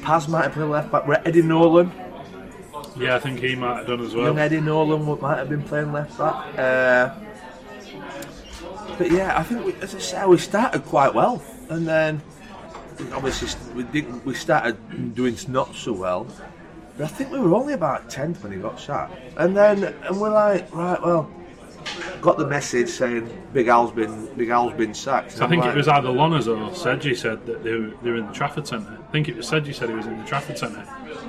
Paz 0.01 0.27
might 0.27 0.43
have 0.43 0.51
played 0.53 0.65
left 0.67 0.91
back. 0.91 1.07
We're 1.07 1.21
Eddie 1.25 1.41
Nolan. 1.43 1.91
Yeah, 2.99 3.15
I 3.15 3.19
think 3.19 3.39
he 3.39 3.55
might 3.55 3.77
have 3.77 3.87
done 3.87 4.01
as 4.01 4.15
well. 4.15 4.25
Young 4.25 4.39
Eddie 4.39 4.61
Nolan 4.61 5.19
might 5.21 5.37
have 5.37 5.49
been 5.49 5.63
playing 5.63 5.91
left 5.91 6.17
back. 6.17 6.57
Uh, 6.57 7.13
but 8.97 9.11
yeah, 9.11 9.37
I 9.37 9.43
think 9.43 9.65
we, 9.65 9.73
as 9.75 9.93
I 9.93 9.99
say, 9.99 10.25
we 10.25 10.37
started 10.37 10.83
quite 10.85 11.13
well, 11.13 11.41
and 11.69 11.87
then 11.87 12.21
obviously 13.13 13.49
we 13.75 13.83
didn't. 13.83 14.25
We 14.25 14.33
started 14.33 15.13
doing 15.13 15.37
not 15.47 15.75
so 15.75 15.93
well. 15.93 16.27
But 16.97 17.05
I 17.05 17.07
think 17.07 17.31
we 17.31 17.39
were 17.39 17.53
only 17.53 17.73
about 17.73 18.09
tenth 18.09 18.41
when 18.41 18.51
he 18.51 18.57
got 18.57 18.79
sacked, 18.79 19.13
and 19.37 19.55
then 19.55 19.83
and 19.83 20.19
we're 20.19 20.31
like, 20.31 20.73
right, 20.73 20.99
well, 21.01 21.31
got 22.21 22.39
the 22.39 22.47
message 22.47 22.89
saying 22.89 23.29
Big 23.53 23.67
Al's 23.67 23.91
been 23.91 24.33
Big 24.35 24.49
Al's 24.49 24.73
been 24.73 24.95
sacked. 24.95 25.33
So 25.33 25.45
I 25.45 25.47
think 25.47 25.63
I'm 25.63 25.71
it 25.71 25.75
was 25.75 25.87
either 25.87 26.09
Lonners 26.09 26.47
or 26.47 26.73
Sedgy 26.75 27.13
said 27.13 27.45
that 27.45 27.63
they 27.63 27.73
were, 27.73 27.91
they 28.01 28.09
were 28.09 28.17
in 28.17 28.25
the 28.25 28.33
Trafford 28.33 28.67
Centre. 28.67 28.96
I 29.07 29.11
think 29.11 29.29
it 29.29 29.37
was 29.37 29.47
Sedgy 29.47 29.71
said 29.71 29.89
he 29.89 29.95
was 29.95 30.05
in 30.05 30.17
the 30.17 30.25
Trafford 30.25 30.57
Centre. 30.57 30.85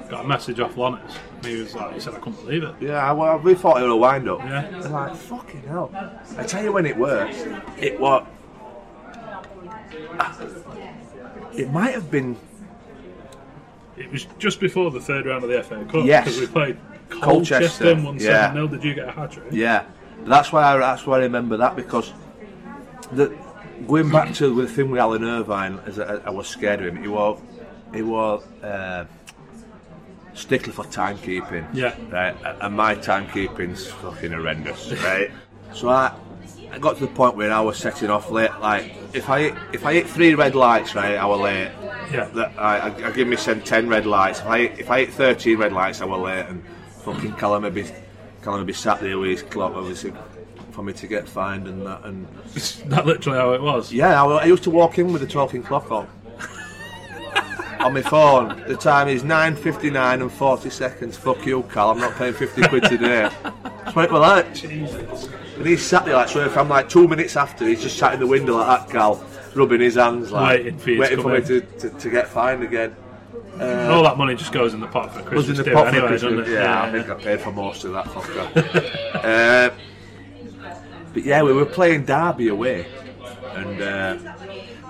Got 0.09 0.25
a 0.25 0.29
message 0.29 0.59
off 0.59 0.75
Lonners. 0.75 1.15
And 1.37 1.47
he 1.47 1.57
was 1.61 1.75
like, 1.75 1.95
he 1.95 2.01
said, 2.01 2.15
I 2.15 2.19
couldn't 2.19 2.41
believe 2.45 2.65
it. 2.65 2.75
Yeah, 2.81 3.13
well, 3.13 3.39
we 3.39 3.55
thought 3.55 3.81
it 3.81 3.85
was 3.85 3.93
a 3.93 3.97
wind 3.97 4.29
up. 4.29 4.41
Yeah. 4.41 4.65
And 4.65 4.93
like, 4.93 5.15
fucking 5.15 5.63
hell. 5.63 5.91
I 6.37 6.43
tell 6.45 6.65
you 6.65 6.73
when 6.73 6.87
it 6.87 6.97
worked. 6.97 7.37
It 7.79 8.01
was. 8.01 8.27
It 11.55 11.71
might 11.71 11.95
have 11.95 12.11
been 12.11 12.37
It 13.97 14.11
was 14.11 14.27
just 14.39 14.61
before 14.61 14.91
the 14.91 15.01
third 15.01 15.27
round 15.27 15.45
of 15.45 15.51
the 15.51 15.63
FA 15.63 15.85
Cup 15.85 16.05
Yes. 16.05 16.25
because 16.25 16.41
we 16.41 16.47
played 16.47 16.79
Colchester, 17.11 17.85
Colchester 17.85 17.95
won 18.05 18.19
yeah. 18.19 18.53
7 18.53 18.55
0. 18.55 18.69
Did 18.69 18.85
you 18.85 18.95
get 18.95 19.09
a 19.09 19.13
hat 19.13 19.33
trick? 19.33 19.47
Yeah, 19.51 19.85
that's 20.25 20.53
why 20.53 20.63
I, 20.63 20.77
that's 20.79 21.07
why 21.07 21.19
I 21.19 21.23
remember 21.23 21.57
that 21.57 21.75
because 21.75 22.13
the 23.13 23.37
going 23.87 24.11
back 24.11 24.35
to 24.35 24.55
the 24.55 24.69
thing 24.69 24.91
with 24.91 25.01
Alan 25.01 25.25
Irvine, 25.25 25.81
as 25.87 25.99
I, 25.99 26.17
I 26.17 26.31
was 26.31 26.47
scared 26.49 26.81
of 26.81 26.87
him. 26.87 27.03
He 27.03 27.09
was 27.09 27.41
he 27.95 28.03
was 28.03 28.43
uh, 28.63 29.07
stickler 30.35 30.73
for 30.73 30.85
timekeeping. 30.85 31.67
Yeah. 31.75 31.95
right, 32.11 32.37
and 32.61 32.77
my 32.77 32.95
timekeeping's 32.95 33.87
fucking 33.87 34.33
horrendous. 34.33 34.93
Right, 34.93 35.31
so 35.73 35.89
I. 35.89 36.15
I 36.71 36.79
got 36.79 36.97
to 36.97 37.07
the 37.07 37.13
point 37.13 37.35
where 37.35 37.51
I 37.51 37.63
was 37.63 37.79
setting 37.79 38.11
off 38.11 38.31
late. 38.31 38.51
Like 38.61 38.95
if 39.15 39.31
I 39.31 39.41
hit, 39.41 39.55
if 39.73 39.87
I 39.87 39.95
hit 39.95 40.07
three 40.07 40.35
red 40.35 40.55
lights, 40.55 40.95
right, 40.95 41.17
I 41.17 41.25
was 41.25 41.41
late. 41.41 41.71
Yeah. 42.13 42.29
That 42.35 42.53
I, 42.59 42.79
I, 42.79 43.07
I 43.07 43.11
give 43.13 43.27
me 43.27 43.37
send 43.37 43.65
ten 43.65 43.89
red 43.89 44.05
lights. 44.05 44.41
If 44.41 44.47
I 44.47 44.59
hit, 44.59 44.79
if 44.79 44.91
I 44.91 45.01
hit 45.01 45.11
thirteen 45.15 45.57
red 45.59 45.73
lights, 45.73 46.03
I 46.03 46.05
was 46.05 46.21
late, 46.21 46.45
and 46.45 46.63
fucking 47.05 47.33
Callum 47.37 47.63
would 47.63 47.73
be 47.75 47.87
Callum 48.43 48.61
would 48.61 48.67
be 48.67 48.75
sat 48.75 49.01
there 49.01 49.19
with 49.19 49.31
his 49.31 49.43
clock, 49.45 49.73
obviously, 49.75 50.13
for 50.73 50.83
me 50.83 50.93
to 50.93 51.07
get 51.07 51.27
fined 51.27 51.69
and 51.69 51.87
that. 51.87 52.05
And 52.05 52.29
That's 52.55 52.85
literally 52.85 53.39
how 53.39 53.53
it 53.55 53.63
was. 53.63 53.91
yeah, 53.91 54.23
I, 54.23 54.27
I 54.27 54.45
used 54.45 54.65
to 54.65 54.71
walk 54.71 54.99
in 54.99 55.11
with 55.11 55.23
the 55.23 55.29
talking 55.29 55.63
clock 55.63 55.91
on. 55.91 56.07
On 57.81 57.95
my 57.95 58.03
phone, 58.03 58.63
the 58.67 58.77
time 58.77 59.09
is 59.09 59.23
9.59 59.23 60.23
and 60.23 60.33
40 60.33 60.71
seconds. 60.71 61.17
Fuck 61.17 61.47
you, 61.47 61.63
Cal, 61.65 61.91
I'm 61.91 61.99
not 61.99 62.15
paying 62.15 62.35
50 62.35 62.63
quid 62.69 62.85
today. 62.85 63.29
What 63.95 64.47
it. 64.47 64.55
Jesus. 64.55 65.29
And 65.57 65.67
he's 65.67 65.85
sat 65.85 66.05
there 66.05 66.15
like, 66.15 66.29
so 66.29 66.45
if 66.45 66.57
I'm 66.57 66.69
like 66.69 66.89
two 66.89 67.09
minutes 67.09 67.37
after, 67.37 67.67
he's 67.67 67.83
just 67.83 67.99
sat 67.99 68.15
in 68.15 68.21
the 68.21 68.27
window 68.27 68.57
like 68.57 68.81
that, 68.81 68.91
Cal, 68.91 69.25
rubbing 69.55 69.81
his 69.81 69.95
hands, 69.97 70.31
like, 70.31 70.59
Waiting 70.59 70.79
for 70.79 70.99
waiting 70.99 71.23
for 71.23 71.33
me 71.33 71.41
to, 71.43 71.61
to, 71.61 71.91
to 71.91 72.11
get 72.11 72.29
fined 72.29 72.63
again. 72.63 72.95
And 73.55 73.91
all 73.91 74.03
that 74.05 74.17
money 74.17 74.37
just 74.37 74.53
goes 74.53 74.73
in 74.73 74.81
the 74.81 74.87
pot 74.87 75.13
for 75.13 75.19
was 75.19 75.47
Christmas 75.47 75.59
in 75.59 75.65
the 75.65 75.71
pot 75.73 75.89
anyway, 75.89 76.09
Christmas. 76.09 76.47
doesn't? 76.47 76.53
Yeah, 76.55 76.83
I 76.83 76.93
think 76.93 77.09
I 77.09 77.15
paid 77.15 77.41
for 77.41 77.51
most 77.53 77.85
of 77.85 77.93
that 77.93 78.05
fucker. 78.07 79.25
uh, 79.25 79.75
but 81.13 81.25
yeah, 81.25 81.43
we 81.43 81.53
were 81.53 81.67
playing 81.67 82.05
Derby 82.05 82.49
away, 82.49 82.87
and 83.55 83.83
uh, 83.83 84.35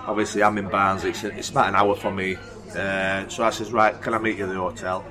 obviously 0.05 0.43
I'm 0.43 0.57
in 0.59 0.69
Barnes. 0.69 1.03
It's, 1.03 1.23
it's 1.23 1.49
about 1.49 1.69
an 1.69 1.75
hour 1.75 1.95
from 1.95 2.17
me. 2.17 2.37
Uh, 2.75 3.27
so 3.29 3.43
I 3.43 3.49
says, 3.49 3.71
right, 3.71 3.99
can 4.01 4.13
I 4.13 4.19
meet 4.19 4.37
you 4.37 4.43
at 4.45 4.49
the 4.49 4.55
hotel? 4.55 5.03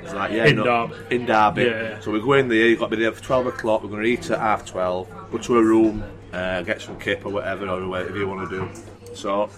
He's 0.00 0.12
like, 0.12 0.32
yeah, 0.32 0.46
In 0.46 0.56
no, 0.56 0.64
Derby. 0.88 1.16
in 1.16 1.26
Derby. 1.26 1.62
Yeah, 1.62 1.82
yeah. 1.82 2.00
So 2.00 2.10
we 2.10 2.20
go 2.20 2.34
in 2.34 2.48
there. 2.48 2.68
You've 2.68 2.78
got 2.78 2.90
to 2.90 2.96
be 2.96 3.02
there 3.02 3.12
for 3.12 3.22
twelve 3.22 3.46
o'clock. 3.46 3.82
We're 3.82 3.88
going 3.90 4.02
to 4.02 4.08
eat 4.08 4.30
at 4.30 4.38
half 4.38 4.64
twelve. 4.66 5.08
Go 5.30 5.38
to 5.38 5.58
a 5.58 5.62
room, 5.62 6.04
uh, 6.32 6.62
get 6.62 6.80
some 6.80 6.98
kip 6.98 7.24
or 7.26 7.30
whatever, 7.32 7.68
or 7.68 7.86
whatever 7.88 8.16
you 8.16 8.28
want 8.28 8.48
to 8.48 8.58
do. 8.60 9.14
So 9.14 9.48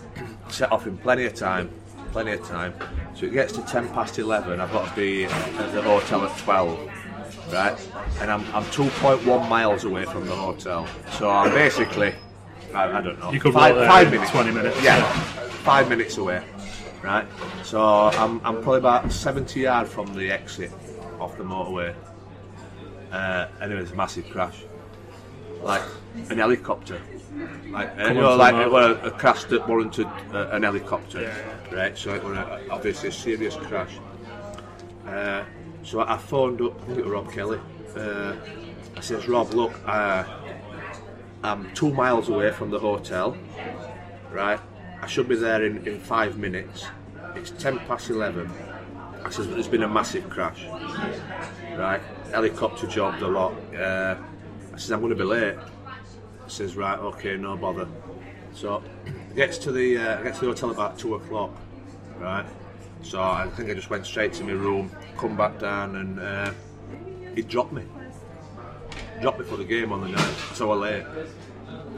set 0.48 0.70
off 0.72 0.86
in 0.86 0.96
plenty 0.98 1.24
of 1.26 1.34
time. 1.34 1.70
Plenty 2.12 2.32
of 2.32 2.46
time. 2.46 2.72
So 3.14 3.26
it 3.26 3.32
gets 3.32 3.52
to 3.54 3.62
ten 3.62 3.88
past 3.90 4.18
eleven. 4.18 4.60
I've 4.60 4.72
got 4.72 4.88
to 4.88 4.94
be 4.96 5.24
at 5.26 5.72
the 5.72 5.82
hotel 5.82 6.24
at 6.24 6.36
twelve. 6.38 6.78
Right, 7.52 7.78
and 8.20 8.28
I'm, 8.30 8.40
I'm 8.52 8.64
2.1 8.64 9.48
miles 9.48 9.84
away 9.84 10.04
from 10.04 10.26
the 10.26 10.34
hotel, 10.34 10.88
so 11.12 11.30
I'm 11.30 11.52
basically, 11.52 12.12
I, 12.74 12.98
I 12.98 13.00
don't 13.00 13.20
know, 13.20 13.30
You 13.30 13.38
could 13.38 13.52
five, 13.54 13.76
there 13.76 13.86
five 13.86 14.10
minutes, 14.10 14.32
20 14.32 14.50
minutes, 14.50 14.76
yeah, 14.82 14.96
yeah. 14.98 15.12
five 15.62 15.88
minutes 15.88 16.16
away, 16.16 16.42
right. 17.02 17.26
So 17.62 17.80
I'm, 17.82 18.40
I'm 18.44 18.62
probably 18.62 18.78
about 18.78 19.12
70 19.12 19.60
yards 19.60 19.90
from 19.90 20.14
the 20.14 20.30
exit 20.30 20.72
off 21.20 21.36
the 21.36 21.44
motorway, 21.44 21.94
uh, 23.12 23.48
and 23.60 23.72
it 23.72 23.76
was 23.76 23.92
a 23.92 23.94
massive 23.94 24.28
crash, 24.30 24.62
like 25.62 25.82
an 26.30 26.38
helicopter, 26.38 27.00
like 27.70 27.90
you 27.98 28.14
know, 28.14 28.36
like 28.36 28.54
it 28.54 28.70
was 28.70 28.98
a 29.02 29.10
crash 29.10 29.44
that 29.44 29.66
warranted 29.68 30.06
uh, 30.32 30.48
an 30.52 30.62
helicopter, 30.62 31.22
Yeah, 31.22 31.74
right? 31.74 31.98
So 31.98 32.14
it 32.14 32.22
was 32.22 32.36
a, 32.36 32.68
obviously 32.70 33.08
a 33.10 33.12
serious 33.12 33.56
crash. 33.56 33.92
Uh, 35.06 35.44
so 35.82 36.00
I 36.00 36.16
phoned 36.18 36.60
up, 36.60 36.80
I 36.82 36.86
think 36.86 36.98
it 36.98 37.04
was 37.04 37.12
Rob 37.12 37.32
Kelly. 37.32 37.60
Uh, 37.96 38.34
I 38.96 39.00
says, 39.00 39.28
Rob, 39.28 39.52
look, 39.52 39.72
uh, 39.86 40.24
I'm 41.42 41.72
two 41.74 41.92
miles 41.92 42.28
away 42.28 42.50
from 42.50 42.70
the 42.70 42.78
hotel, 42.78 43.36
right? 44.32 44.58
I 45.02 45.06
should 45.06 45.28
be 45.28 45.36
there 45.36 45.64
in, 45.64 45.86
in 45.86 46.00
five 46.00 46.38
minutes. 46.38 46.86
It's 47.34 47.50
ten 47.50 47.78
past 47.80 48.10
eleven. 48.10 48.50
I 49.24 49.30
says, 49.30 49.48
there's 49.48 49.68
been 49.68 49.82
a 49.82 49.88
massive 49.88 50.30
crash, 50.30 50.64
right? 51.76 52.00
Helicopter 52.30 52.86
jobbed 52.86 53.22
a 53.22 53.26
lot. 53.28 53.54
Uh, 53.74 54.16
I 54.72 54.78
says, 54.78 54.92
I'm 54.92 55.00
going 55.00 55.10
to 55.10 55.16
be 55.16 55.24
late. 55.24 55.56
He 56.44 56.50
says, 56.50 56.76
right, 56.76 56.98
okay, 56.98 57.36
no 57.36 57.56
bother. 57.56 57.88
So, 58.54 58.82
gets 59.34 59.58
to 59.58 59.72
the 59.72 59.98
uh, 59.98 60.22
gets 60.22 60.38
to 60.38 60.46
the 60.46 60.52
hotel 60.52 60.70
about 60.70 60.98
two 60.98 61.16
o'clock, 61.16 61.54
right? 62.18 62.46
So 63.02 63.20
I 63.20 63.48
think 63.56 63.70
I 63.70 63.74
just 63.74 63.90
went 63.90 64.06
straight 64.06 64.32
to 64.34 64.44
my 64.44 64.52
room, 64.52 64.90
come 65.18 65.36
back 65.36 65.58
down, 65.58 65.96
and 65.96 66.18
uh, 66.18 66.52
he 67.34 67.42
dropped 67.42 67.72
me. 67.72 67.82
Dropped 69.20 69.40
me 69.40 69.44
for 69.44 69.56
the 69.56 69.64
game 69.64 69.92
on 69.92 70.00
the 70.00 70.08
night, 70.08 70.34
so 70.54 70.70
I 70.72 70.74
late. 70.76 71.04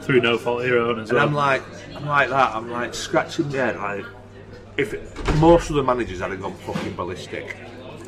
Through 0.01 0.21
no 0.21 0.37
fault 0.37 0.61
of 0.61 0.67
your 0.67 0.79
own 0.79 0.99
as 0.99 1.09
And 1.09 1.17
well. 1.17 1.27
I'm 1.27 1.33
like, 1.33 1.63
I'm 1.95 2.05
like 2.05 2.29
that. 2.29 2.55
I'm 2.55 2.71
like 2.71 2.93
scratching 2.93 3.49
my 3.49 3.57
head. 3.57 3.75
Like, 3.77 4.05
if 4.77 5.35
most 5.39 5.69
of 5.69 5.75
the 5.75 5.83
managers 5.83 6.19
had 6.19 6.39
gone 6.41 6.55
fucking 6.55 6.95
ballistic. 6.95 7.57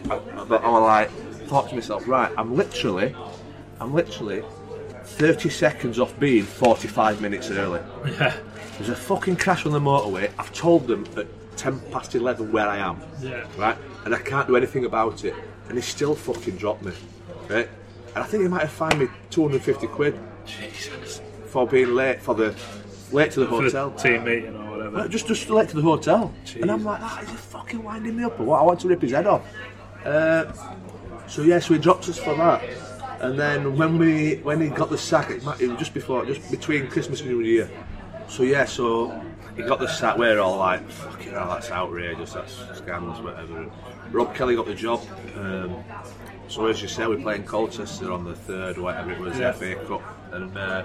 I, 0.09 0.17
but 0.17 0.63
I 0.63 0.69
was 0.69 0.81
like, 0.81 1.11
thought 1.47 1.69
to 1.69 1.75
myself, 1.75 2.07
right, 2.07 2.31
I'm 2.37 2.55
literally, 2.55 3.13
I'm 3.79 3.93
literally 3.93 4.43
30 5.03 5.49
seconds 5.49 5.99
off 5.99 6.17
being 6.19 6.43
45 6.43 7.21
minutes 7.21 7.51
early. 7.51 7.81
Yeah. 8.05 8.35
There's 8.77 8.89
a 8.89 8.95
fucking 8.95 9.35
crash 9.35 9.65
on 9.65 9.73
the 9.73 9.79
motorway. 9.79 10.31
I've 10.39 10.53
told 10.53 10.87
them 10.87 11.05
at 11.17 11.27
10 11.57 11.79
past 11.91 12.15
11 12.15 12.51
where 12.51 12.67
I 12.67 12.77
am. 12.77 13.01
Yeah. 13.21 13.45
Right? 13.57 13.77
And 14.05 14.15
I 14.15 14.19
can't 14.19 14.47
do 14.47 14.55
anything 14.55 14.85
about 14.85 15.23
it. 15.25 15.35
And 15.67 15.77
he 15.77 15.81
still 15.81 16.15
fucking 16.15 16.55
dropped 16.55 16.83
me. 16.83 16.93
Right? 17.49 17.69
And 18.15 18.23
I 18.23 18.23
think 18.23 18.43
he 18.43 18.49
might 18.49 18.61
have 18.61 18.71
fined 18.71 18.99
me 18.99 19.07
250 19.29 19.87
quid 19.87 20.19
Jesus. 20.45 21.21
For 21.51 21.67
being 21.67 21.93
late 21.93 22.21
for 22.21 22.33
the 22.33 22.55
late 23.11 23.31
to 23.31 23.41
the 23.41 23.45
For 23.47 23.61
hotel. 23.63 23.89
the 23.89 23.97
team 24.01 24.23
meeting 24.23 24.55
or 24.55 24.71
whatever. 24.71 24.97
Uh, 24.99 25.07
Just, 25.07 25.27
just 25.27 25.49
late 25.49 25.67
to 25.69 25.75
the 25.75 25.81
hotel. 25.81 26.33
And 26.61 26.71
I'm 26.71 26.83
like, 26.83 27.01
that 27.01 27.23
is 27.23 27.29
he 27.29 27.35
fucking 27.35 27.83
winding 27.83 28.15
me 28.15 28.23
up 28.23 28.39
what? 28.39 28.59
I 28.59 28.63
want 28.63 28.79
to 28.81 28.87
rip 28.87 29.01
his 29.01 29.11
head 29.11 29.27
off. 29.27 29.45
Uh, 30.05 30.45
so 31.27 31.43
yeah, 31.43 31.59
so 31.59 31.73
he 31.73 31.79
dropped 31.79 32.07
us 32.09 32.17
for 32.17 32.35
that. 32.35 32.63
And 33.19 33.37
then 33.37 33.77
when 33.77 33.97
we 33.97 34.37
when 34.37 34.61
he 34.61 34.69
got 34.69 34.89
the 34.89 34.97
sack, 34.97 35.29
it, 35.29 35.43
it 35.59 35.67
was 35.67 35.77
just 35.77 35.93
before, 35.93 36.25
just 36.25 36.49
between 36.49 36.87
Christmas 36.87 37.21
and 37.21 37.29
New 37.29 37.41
Year. 37.41 37.69
So 38.27 38.43
yeah, 38.43 38.65
so 38.65 39.21
he 39.57 39.63
got 39.63 39.79
the 39.79 39.87
sack. 39.87 40.17
We're 40.17 40.39
all 40.39 40.57
like, 40.57 40.89
fucking 40.89 41.31
hell, 41.33 41.49
that's 41.49 41.69
outrageous. 41.69 42.33
That's 42.33 42.53
scandalous, 42.77 43.19
whatever. 43.19 43.69
Rob 44.11 44.33
Kelly 44.33 44.55
got 44.55 44.65
the 44.65 44.73
job. 44.73 45.01
Um, 45.35 45.83
so 46.51 46.67
as 46.67 46.81
you 46.81 46.87
say, 46.87 47.07
we're 47.07 47.17
playing 47.17 47.43
Colchester 47.43 48.11
on 48.11 48.25
the 48.25 48.35
third, 48.35 48.77
whatever 48.77 49.11
it 49.11 49.19
was, 49.19 49.37
Yeah. 49.39 49.51
FA 49.53 49.75
Cup, 49.87 50.01
and 50.33 50.57
uh, 50.57 50.83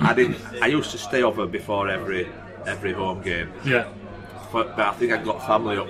I 0.00 0.12
didn't. 0.14 0.38
I 0.62 0.66
used 0.66 0.90
to 0.90 0.98
stay 0.98 1.22
over 1.22 1.46
before 1.46 1.88
every 1.88 2.28
every 2.66 2.92
home 2.92 3.22
game, 3.22 3.52
Yeah. 3.64 3.86
but, 4.52 4.76
but 4.76 4.86
I 4.86 4.92
think 4.92 5.12
I 5.12 5.18
got 5.22 5.44
family 5.46 5.76
up. 5.78 5.86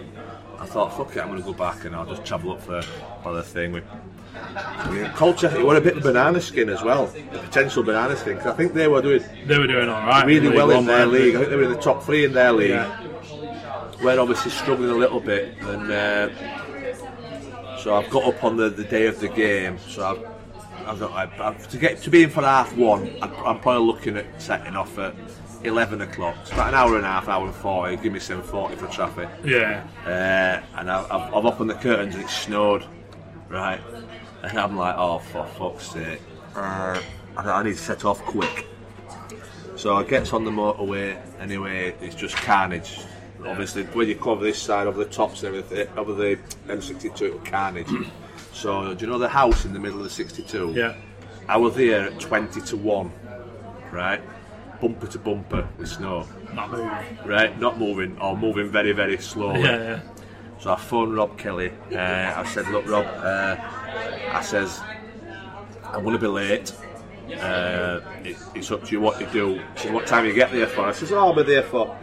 I 0.58 0.66
thought, 0.66 0.96
fuck 0.96 1.16
it, 1.16 1.20
I'm 1.20 1.28
going 1.28 1.40
to 1.40 1.46
go 1.46 1.52
back 1.54 1.84
and 1.84 1.94
I'll 1.96 2.06
just 2.06 2.24
travel 2.24 2.52
up 2.52 2.62
for, 2.62 2.82
the 3.32 3.42
thing. 3.42 3.72
With, 3.72 3.84
I 4.56 4.90
mean, 4.90 5.10
Colchester, 5.12 5.58
it 5.58 5.66
were 5.66 5.76
a 5.76 5.80
bit 5.80 5.96
of 5.96 6.02
banana 6.02 6.40
skin 6.40 6.68
as 6.68 6.82
well, 6.82 7.06
the 7.06 7.22
potential 7.38 7.82
banana 7.82 8.14
skin, 8.16 8.36
'cause 8.36 8.46
I 8.46 8.52
think 8.54 8.72
they 8.74 8.88
were 8.88 9.00
doing 9.02 9.22
They 9.46 9.58
were 9.58 9.66
doing 9.66 9.88
all 9.88 10.06
right. 10.06 10.24
really 10.26 10.48
well 10.50 10.70
in 10.70 10.84
their 10.86 11.06
league. 11.06 11.34
I 11.34 11.38
think 11.38 11.50
they 11.50 11.56
were 11.56 11.62
in 11.64 11.72
the 11.72 11.80
top 11.80 12.02
three 12.04 12.24
in 12.24 12.32
their 12.32 12.52
league. 12.52 12.70
Yeah. 12.70 13.00
We're 14.02 14.20
obviously 14.20 14.50
struggling 14.50 14.90
a 14.90 14.94
little 14.94 15.20
bit, 15.20 15.54
and 15.62 15.90
uh, 15.90 16.28
so 17.86 17.94
I've 17.94 18.10
got 18.10 18.24
up 18.24 18.42
on 18.42 18.56
the, 18.56 18.68
the 18.68 18.82
day 18.82 19.06
of 19.06 19.20
the 19.20 19.28
game. 19.28 19.78
So 19.78 20.04
I've, 20.04 20.88
I've 20.88 20.98
got 20.98 21.12
I've, 21.12 21.40
I've- 21.40 21.66
to 21.68 21.78
get 21.78 22.02
to 22.02 22.10
be 22.10 22.24
in 22.24 22.30
for 22.30 22.42
half 22.42 22.76
one. 22.76 23.16
I'm, 23.22 23.32
I'm 23.46 23.60
probably 23.60 23.86
looking 23.86 24.16
at 24.16 24.42
setting 24.42 24.74
off 24.74 24.98
at 24.98 25.14
eleven 25.62 26.00
o'clock. 26.00 26.34
It's 26.42 26.50
about 26.50 26.70
an 26.70 26.74
hour 26.74 26.96
and 26.96 27.04
a 27.04 27.08
half, 27.08 27.28
hour 27.28 27.46
and 27.46 27.54
forty. 27.54 27.94
Give 27.98 28.12
me 28.12 28.18
seven 28.18 28.42
forty 28.42 28.74
for 28.74 28.88
traffic. 28.88 29.28
Yeah. 29.44 29.86
Uh, 30.04 30.78
and 30.80 30.90
I, 30.90 31.00
I've, 31.04 31.32
I've 31.32 31.44
opened 31.46 31.70
the 31.70 31.74
curtains 31.74 32.16
and 32.16 32.24
it 32.24 32.28
snowed, 32.28 32.84
right? 33.48 33.80
And 34.42 34.58
I'm 34.58 34.76
like, 34.76 34.96
oh, 34.98 35.20
for 35.20 35.46
fuck's 35.46 35.92
sake. 35.92 36.20
Uh, 36.56 37.00
I, 37.36 37.48
I 37.48 37.62
need 37.62 37.74
to 37.74 37.78
set 37.78 38.04
off 38.04 38.20
quick. 38.22 38.66
So 39.76 39.94
I 39.94 40.02
gets 40.02 40.32
on 40.32 40.42
the 40.44 40.50
motorway, 40.50 41.20
anyway, 41.38 41.94
it's 42.00 42.16
just 42.16 42.34
carnage. 42.34 42.98
Obviously, 43.44 43.84
when 43.84 44.08
you 44.08 44.16
cover 44.16 44.44
this 44.44 44.60
side, 44.60 44.86
over 44.86 45.02
the 45.04 45.10
tops 45.10 45.42
and 45.42 45.54
everything, 45.54 45.88
over 45.96 46.12
the 46.14 46.38
M62, 46.68 47.22
it 47.22 47.40
was 47.40 47.48
carnage. 47.48 47.88
so, 48.52 48.94
do 48.94 49.04
you 49.04 49.10
know 49.10 49.18
the 49.18 49.28
house 49.28 49.64
in 49.64 49.72
the 49.72 49.78
middle 49.78 49.98
of 49.98 50.04
the 50.04 50.10
62? 50.10 50.72
Yeah. 50.74 50.94
I 51.48 51.56
was 51.56 51.74
there 51.76 52.06
at 52.08 52.18
20 52.18 52.60
to 52.62 52.76
1, 52.76 53.12
right? 53.92 54.20
Bumper 54.80 55.06
to 55.06 55.18
bumper 55.18 55.68
with 55.78 55.88
snow, 55.88 56.26
Not 56.54 56.70
moving. 56.70 57.18
right? 57.24 57.58
Not 57.60 57.78
moving, 57.78 58.18
or 58.20 58.36
moving 58.36 58.68
very, 58.68 58.92
very 58.92 59.18
slowly. 59.18 59.60
Yeah, 59.62 59.76
yeah. 59.76 60.00
So 60.58 60.72
I 60.72 60.76
phoned 60.76 61.14
Rob 61.14 61.38
Kelly. 61.38 61.70
Uh, 61.92 61.98
I 61.98 62.44
said, 62.52 62.66
"Look, 62.68 62.86
Rob," 62.88 63.04
uh, 63.06 63.56
I 64.32 64.40
says, 64.42 64.80
"I'm 65.84 66.02
going 66.02 66.14
to 66.14 66.18
be 66.18 66.26
late. 66.26 66.72
Uh, 67.40 68.00
it, 68.24 68.36
it's 68.54 68.70
up 68.70 68.82
to 68.84 68.92
you 68.92 69.00
what 69.00 69.20
you 69.20 69.26
do." 69.28 69.54
He 69.54 69.60
said, 69.82 69.94
"What 69.94 70.06
time 70.06 70.24
you 70.26 70.32
get 70.32 70.50
there 70.52 70.66
for?" 70.66 70.82
I 70.86 70.92
says, 70.92 71.12
"Oh, 71.12 71.18
I'll 71.18 71.34
be 71.34 71.42
there 71.42 71.62
for 71.62 71.96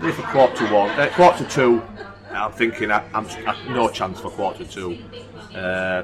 there 0.00 0.12
for 0.12 0.22
quarter 0.22 0.66
to 0.66 0.74
one, 0.74 0.90
uh, 0.90 1.10
quarter 1.14 1.44
to 1.44 1.50
two. 1.50 1.82
I'm 2.30 2.52
thinking 2.52 2.90
I, 2.90 3.04
I'm 3.12 3.26
I, 3.46 3.56
no 3.68 3.88
chance 3.88 4.20
for 4.20 4.30
quarter 4.30 4.64
two. 4.64 4.98
Uh, 5.54 6.02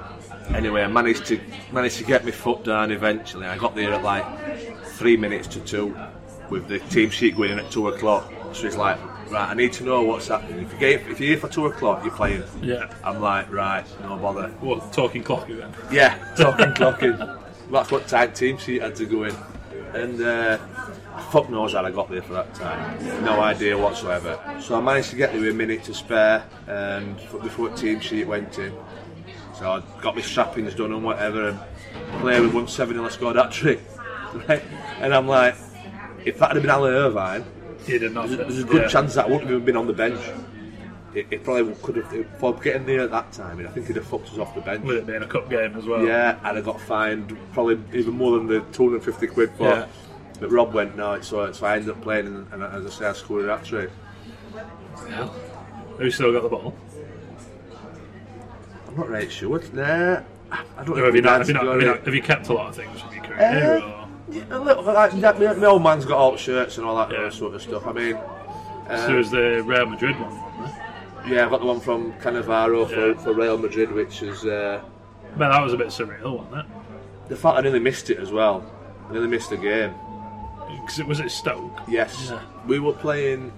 anyway, 0.55 0.83
I 0.83 0.89
managed 0.89 1.27
to 1.27 1.41
managed 1.73 1.99
to 1.99 2.05
get 2.05 2.25
my 2.25 2.31
foot 2.31 2.65
down 2.65 2.91
eventually. 2.91 3.47
I 3.47 3.57
got 3.57 3.75
there 3.75 3.93
at 3.93 4.03
like 4.03 4.85
three 4.85 5.17
minutes 5.17 5.47
to 5.49 5.61
two, 5.61 5.97
with 6.51 6.69
the 6.69 6.79
team 6.79 7.11
sheet 7.11 7.37
going 7.37 7.53
in 7.53 7.59
at 7.59 7.71
two 7.71 7.89
o'clock. 7.89 8.33
So 8.53 8.63
he's 8.65 8.77
like, 8.77 8.99
right, 9.31 9.51
I 9.51 9.55
need 9.55 9.73
to 9.75 9.85
know 9.85 10.03
what's 10.03 10.29
happening. 10.29 10.65
If 10.65 10.73
you 10.73 10.79
get 10.79 11.01
if 11.03 11.21
you're 11.21 11.29
here 11.31 11.39
for 11.39 11.49
two 11.49 11.67
o'clock, 11.67 12.05
you're 12.05 12.15
playing. 12.15 12.43
Yeah. 12.63 12.93
I'm 13.05 13.21
like, 13.21 13.51
right, 13.53 13.87
no 14.03 14.17
bother. 14.17 14.53
Well, 14.61 14.81
talking 14.91 15.23
clock 15.23 15.49
then? 15.49 15.73
Yeah, 15.91 16.17
talking 16.37 16.73
clocking. 16.73 17.43
That's 17.71 17.91
what 17.91 18.07
time 18.07 18.33
team 18.33 18.59
sheet 18.59 18.83
had 18.83 18.95
to 18.97 19.07
go 19.07 19.25
in. 19.25 19.37
And 19.95 20.21
uh, 20.21 20.59
fuck 21.31 21.49
knows 21.51 21.73
how 21.73 21.85
I 21.85 21.91
got 21.91 22.11
there 22.11 22.23
for 22.23 22.35
that 22.35 22.55
time. 22.55 23.25
No 23.25 23.41
idea 23.41 23.77
whatsoever. 23.77 24.39
So 24.61 24.77
I 24.77 24.81
managed 24.81 25.11
to 25.11 25.17
get 25.17 25.33
there 25.33 25.41
with 25.41 25.51
a 25.51 25.55
minute 25.55 25.85
to 25.85 25.95
spare 25.95 26.45
and 26.67 27.17
before 27.43 27.69
the 27.69 27.77
team 27.77 28.01
sheet 28.01 28.27
went 28.27 28.59
in. 28.59 28.75
So 29.59 29.71
I 29.71 30.01
got 30.03 30.15
my 30.15 30.23
strappings 30.23 30.75
done 30.75 30.93
and 30.93 31.03
whatever 31.03 31.49
and 31.49 31.59
player 32.21 32.43
with 32.43 32.53
1 32.53 32.69
7 32.69 32.97
and 32.97 33.07
I 33.07 33.09
scored 33.09 33.37
that 33.37 33.53
trick. 33.53 33.81
Right? 34.49 34.63
And 35.01 35.15
I'm 35.15 35.27
like, 35.27 35.55
if 36.27 36.39
that 36.41 36.53
had 36.53 36.61
been 36.61 36.71
Alan 36.71 36.93
Irvine, 36.93 37.45
He 37.87 37.99
did 37.99 38.13
not. 38.13 38.29
there's, 38.29 38.39
there's 38.39 38.59
a 38.59 38.65
good 38.65 38.83
yeah. 38.83 38.89
chance 38.89 39.15
that 39.15 39.27
I 39.27 39.29
wouldn't 39.31 39.49
have 39.49 39.65
been 39.65 39.77
on 39.77 39.87
the 39.87 39.95
bench. 39.95 40.21
It, 41.15 41.27
it 41.31 41.45
probably 41.45 41.75
could 41.77 41.97
have, 41.97 42.27
for 42.39 42.53
getting 42.55 42.85
there 42.85 43.01
at 43.01 43.11
that 43.13 43.33
time, 43.33 43.65
I 43.67 43.71
think 43.71 43.87
he'd 43.87 43.97
have 43.97 44.07
fucked 44.07 44.29
us 44.29 44.39
off 44.39 44.55
the 44.55 44.61
bench. 44.61 44.85
With 44.85 44.99
it 44.99 45.07
being 45.07 45.23
a 45.23 45.27
cup 45.27 45.49
game 45.49 45.75
as 45.77 45.87
well. 45.87 46.05
Yeah, 46.05 46.39
and 46.45 46.59
I 46.59 46.61
got 46.61 46.79
fined 46.83 47.35
probably 47.55 47.81
even 47.99 48.15
more 48.15 48.37
than 48.37 48.47
the 48.47 48.61
250 48.73 49.27
quid 49.29 49.51
for. 49.57 49.63
Yeah. 49.63 49.87
But 50.39 50.51
Rob 50.51 50.75
went 50.75 50.97
no, 50.97 51.21
so, 51.21 51.51
so 51.53 51.67
I 51.67 51.77
ended 51.77 51.91
up 51.91 52.03
playing, 52.03 52.27
and, 52.27 52.47
and 52.53 52.63
as 52.63 52.85
I 52.87 52.91
say, 52.91 53.07
I 53.07 53.13
scored 53.13 53.47
a 53.47 53.57
hat 53.57 53.65
trick. 53.65 53.91
Yeah. 55.09 55.29
Who 55.99 56.11
still 56.11 56.33
got 56.33 56.43
the 56.43 56.49
ball? 56.49 56.75
I'm 58.89 58.97
not 58.97 59.09
really 59.09 59.29
sure. 59.31 59.61
Nah, 59.73 60.21
I 60.51 60.85
don't 60.85 60.99
have 60.99 61.15
you 61.15 61.23
know. 61.23 61.31
not? 61.31 61.39
Have 61.39 61.49
you, 61.49 61.55
not, 61.55 61.65
have, 61.67 61.81
you 61.81 61.87
not, 61.87 62.05
have 62.05 62.15
you 62.15 62.23
kept 62.23 62.49
a 62.49 62.53
lot 62.53 62.69
of 62.69 62.77
things 62.77 63.01
from 63.01 63.15
your 63.15 63.25
career? 63.25 63.77
Uh, 63.79 63.81
or? 63.81 64.03
A 64.51 64.59
little 64.59 64.83
like. 64.85 65.15
My, 65.15 65.33
my 65.55 65.67
old 65.67 65.83
man's 65.83 66.05
got 66.05 66.19
alt 66.19 66.39
shirts 66.39 66.79
and 66.79 66.87
all 66.87 66.97
that 66.97 67.11
Yeah. 67.13 67.31
sort 67.31 67.55
of 67.55 67.63
stuff. 67.63 67.87
I 67.87 67.93
mean, 67.93 68.19
So 68.89 69.07
there 69.07 69.17
was 69.17 69.31
the 69.31 69.63
Real 69.65 69.87
Madrid 69.87 70.17
one. 70.21 70.33
yeah, 71.31 71.45
I've 71.45 71.51
got 71.51 71.61
the 71.61 71.67
one 71.67 71.81
from 71.81 72.13
Cannavaro 72.15 72.89
for, 72.89 73.09
Yeah. 73.13 73.19
for 73.19 73.33
Real 73.33 73.57
Madrid, 73.59 73.93
which 73.93 74.23
is 74.23 74.45
uh, 74.45 74.83
But 75.37 75.51
that 75.51 75.63
was 75.63 75.73
a 75.73 75.77
bit 75.77 75.89
surreal, 75.89 76.39
wasn't 76.45 76.57
it? 76.59 76.67
the 77.29 77.37
fact 77.37 77.59
I 77.59 77.61
nearly 77.63 77.81
missed 77.81 78.11
it 78.11 78.19
as 78.19 78.31
well. 78.33 78.65
I 79.09 79.13
nearly 79.13 79.29
missed 79.29 79.51
the 79.51 79.57
game. 79.57 79.95
Because 80.69 80.99
it 80.99 81.07
was 81.07 81.21
at 81.21 81.31
Stoke. 81.31 81.81
Yes, 81.89 82.29
Yeah. 82.31 82.41
we 82.67 82.79
were 82.79 82.93
playing. 82.93 83.53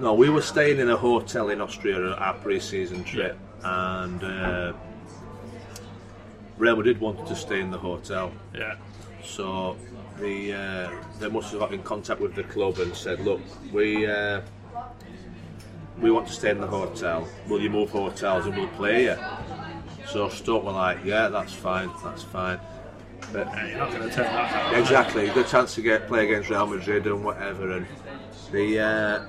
No, 0.00 0.14
we 0.14 0.30
were 0.30 0.42
staying 0.42 0.78
in 0.78 0.88
a 0.90 0.96
hotel 0.96 1.48
in 1.50 1.60
Austria 1.60 2.12
at 2.12 2.18
our 2.18 2.34
pre-season 2.34 3.02
trip, 3.04 3.36
and 3.64 4.22
uh, 4.22 4.72
Real 6.56 6.76
Madrid 6.76 7.00
wanted 7.00 7.26
to 7.26 7.34
stay 7.36 7.60
in 7.60 7.70
the 7.70 7.78
hotel, 7.78 8.32
Yeah. 8.54 8.76
so 9.24 9.76
the 10.20 10.52
uh, 10.54 10.90
they 11.20 11.28
must 11.28 11.50
have 11.52 11.60
got 11.60 11.72
in 11.72 11.82
contact 11.82 12.20
with 12.20 12.34
the 12.34 12.44
club 12.44 12.78
and 12.78 12.94
said, 12.94 13.20
"Look, 13.20 13.40
we 13.72 14.06
uh, 14.06 14.40
we 16.00 16.10
want 16.10 16.26
to 16.28 16.32
stay 16.32 16.50
in 16.50 16.60
the 16.60 16.66
hotel. 16.66 17.26
Will 17.48 17.60
you 17.60 17.70
move 17.70 17.90
hotels 17.90 18.46
and 18.46 18.56
we'll 18.56 18.68
play 18.68 19.04
you?" 19.04 19.16
So 20.06 20.28
Stoke 20.28 20.64
were 20.64 20.72
like, 20.72 20.98
"Yeah, 21.04 21.28
that's 21.28 21.52
fine, 21.54 21.90
that's 22.04 22.22
fine." 22.22 22.58
But 23.32 23.46
you're 23.68 23.78
not 23.78 23.90
going 23.90 24.08
to 24.08 24.08
take 24.08 24.26
that 24.26 24.52
out. 24.52 24.78
Exactly, 24.78 25.28
good 25.28 25.46
chance 25.46 25.74
to 25.74 25.82
get 25.82 26.06
play 26.06 26.24
against 26.24 26.50
Real 26.50 26.66
Madrid 26.66 27.06
and 27.06 27.24
whatever. 27.24 27.72
And 27.72 27.86
the 28.52 28.80
uh, 28.80 29.26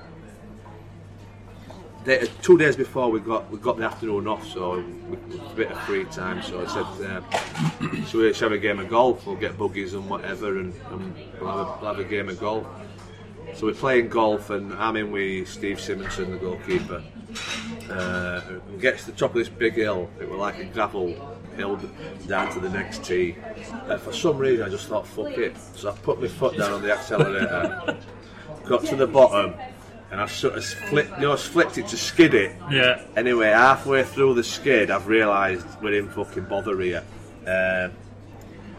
two 2.42 2.56
days 2.56 2.76
before 2.76 3.10
we 3.10 3.20
got 3.20 3.50
we 3.50 3.58
got 3.58 3.76
the 3.76 3.84
afternoon 3.84 4.26
off, 4.26 4.46
so 4.46 4.82
we, 5.08 5.16
a 5.16 5.54
bit 5.54 5.70
of 5.70 5.78
free 5.82 6.04
time. 6.06 6.42
So 6.42 6.64
I 6.64 6.66
said, 6.66 6.84
uh, 7.06 8.04
"So 8.06 8.18
we 8.18 8.32
should 8.32 8.42
have 8.42 8.52
a 8.52 8.58
game 8.58 8.78
of 8.78 8.88
golf. 8.88 9.26
We'll 9.26 9.36
get 9.36 9.58
buggies 9.58 9.94
and 9.94 10.08
whatever, 10.08 10.58
and, 10.58 10.74
and 10.90 11.14
we'll, 11.40 11.50
have 11.50 11.58
a, 11.58 11.78
we'll 11.80 11.94
have 11.94 11.98
a 11.98 12.04
game 12.04 12.28
of 12.28 12.40
golf." 12.40 12.66
So 13.54 13.66
we're 13.66 13.74
playing 13.74 14.08
golf, 14.08 14.50
and 14.50 14.72
I'm 14.74 14.96
in 14.96 15.10
with 15.10 15.48
Steve 15.48 15.78
Simonsen, 15.78 16.30
the 16.30 16.38
goalkeeper. 16.38 17.02
Uh, 17.90 18.40
and 18.48 18.80
gets 18.80 19.04
to 19.04 19.10
the 19.12 19.16
top 19.16 19.30
of 19.30 19.36
this 19.36 19.48
big 19.48 19.74
hill. 19.74 20.08
It 20.20 20.28
was 20.28 20.38
like 20.38 20.58
a 20.58 20.64
gravel 20.64 21.38
hill 21.56 21.78
down 22.26 22.52
to 22.52 22.60
the 22.60 22.68
next 22.68 23.04
tee. 23.04 23.36
Uh, 23.88 23.96
for 23.98 24.12
some 24.12 24.38
reason, 24.38 24.64
I 24.64 24.68
just 24.68 24.88
thought, 24.88 25.06
"Fuck 25.06 25.38
it." 25.38 25.56
So 25.74 25.90
I 25.90 25.92
put 25.92 26.20
my 26.20 26.28
foot 26.28 26.56
down 26.56 26.72
on 26.72 26.82
the 26.82 26.92
accelerator, 26.92 27.96
got 28.66 28.84
to 28.86 28.96
the 28.96 29.06
bottom, 29.06 29.54
and 30.10 30.20
I 30.20 30.26
sort 30.26 30.54
of 30.54 30.64
flipped, 30.64 31.10
you 31.16 31.22
know, 31.26 31.32
I 31.32 31.36
flipped 31.36 31.78
it 31.78 31.86
to 31.88 31.96
skid 31.96 32.34
it. 32.34 32.56
Yeah. 32.70 33.02
Anyway, 33.16 33.48
halfway 33.48 34.02
through 34.02 34.34
the 34.34 34.44
skid, 34.44 34.90
I've 34.90 35.06
realised 35.06 35.66
we're 35.80 35.94
in 35.94 36.08
fucking 36.08 36.44
bother 36.44 36.78
here. 36.80 37.04
Um, 37.46 37.92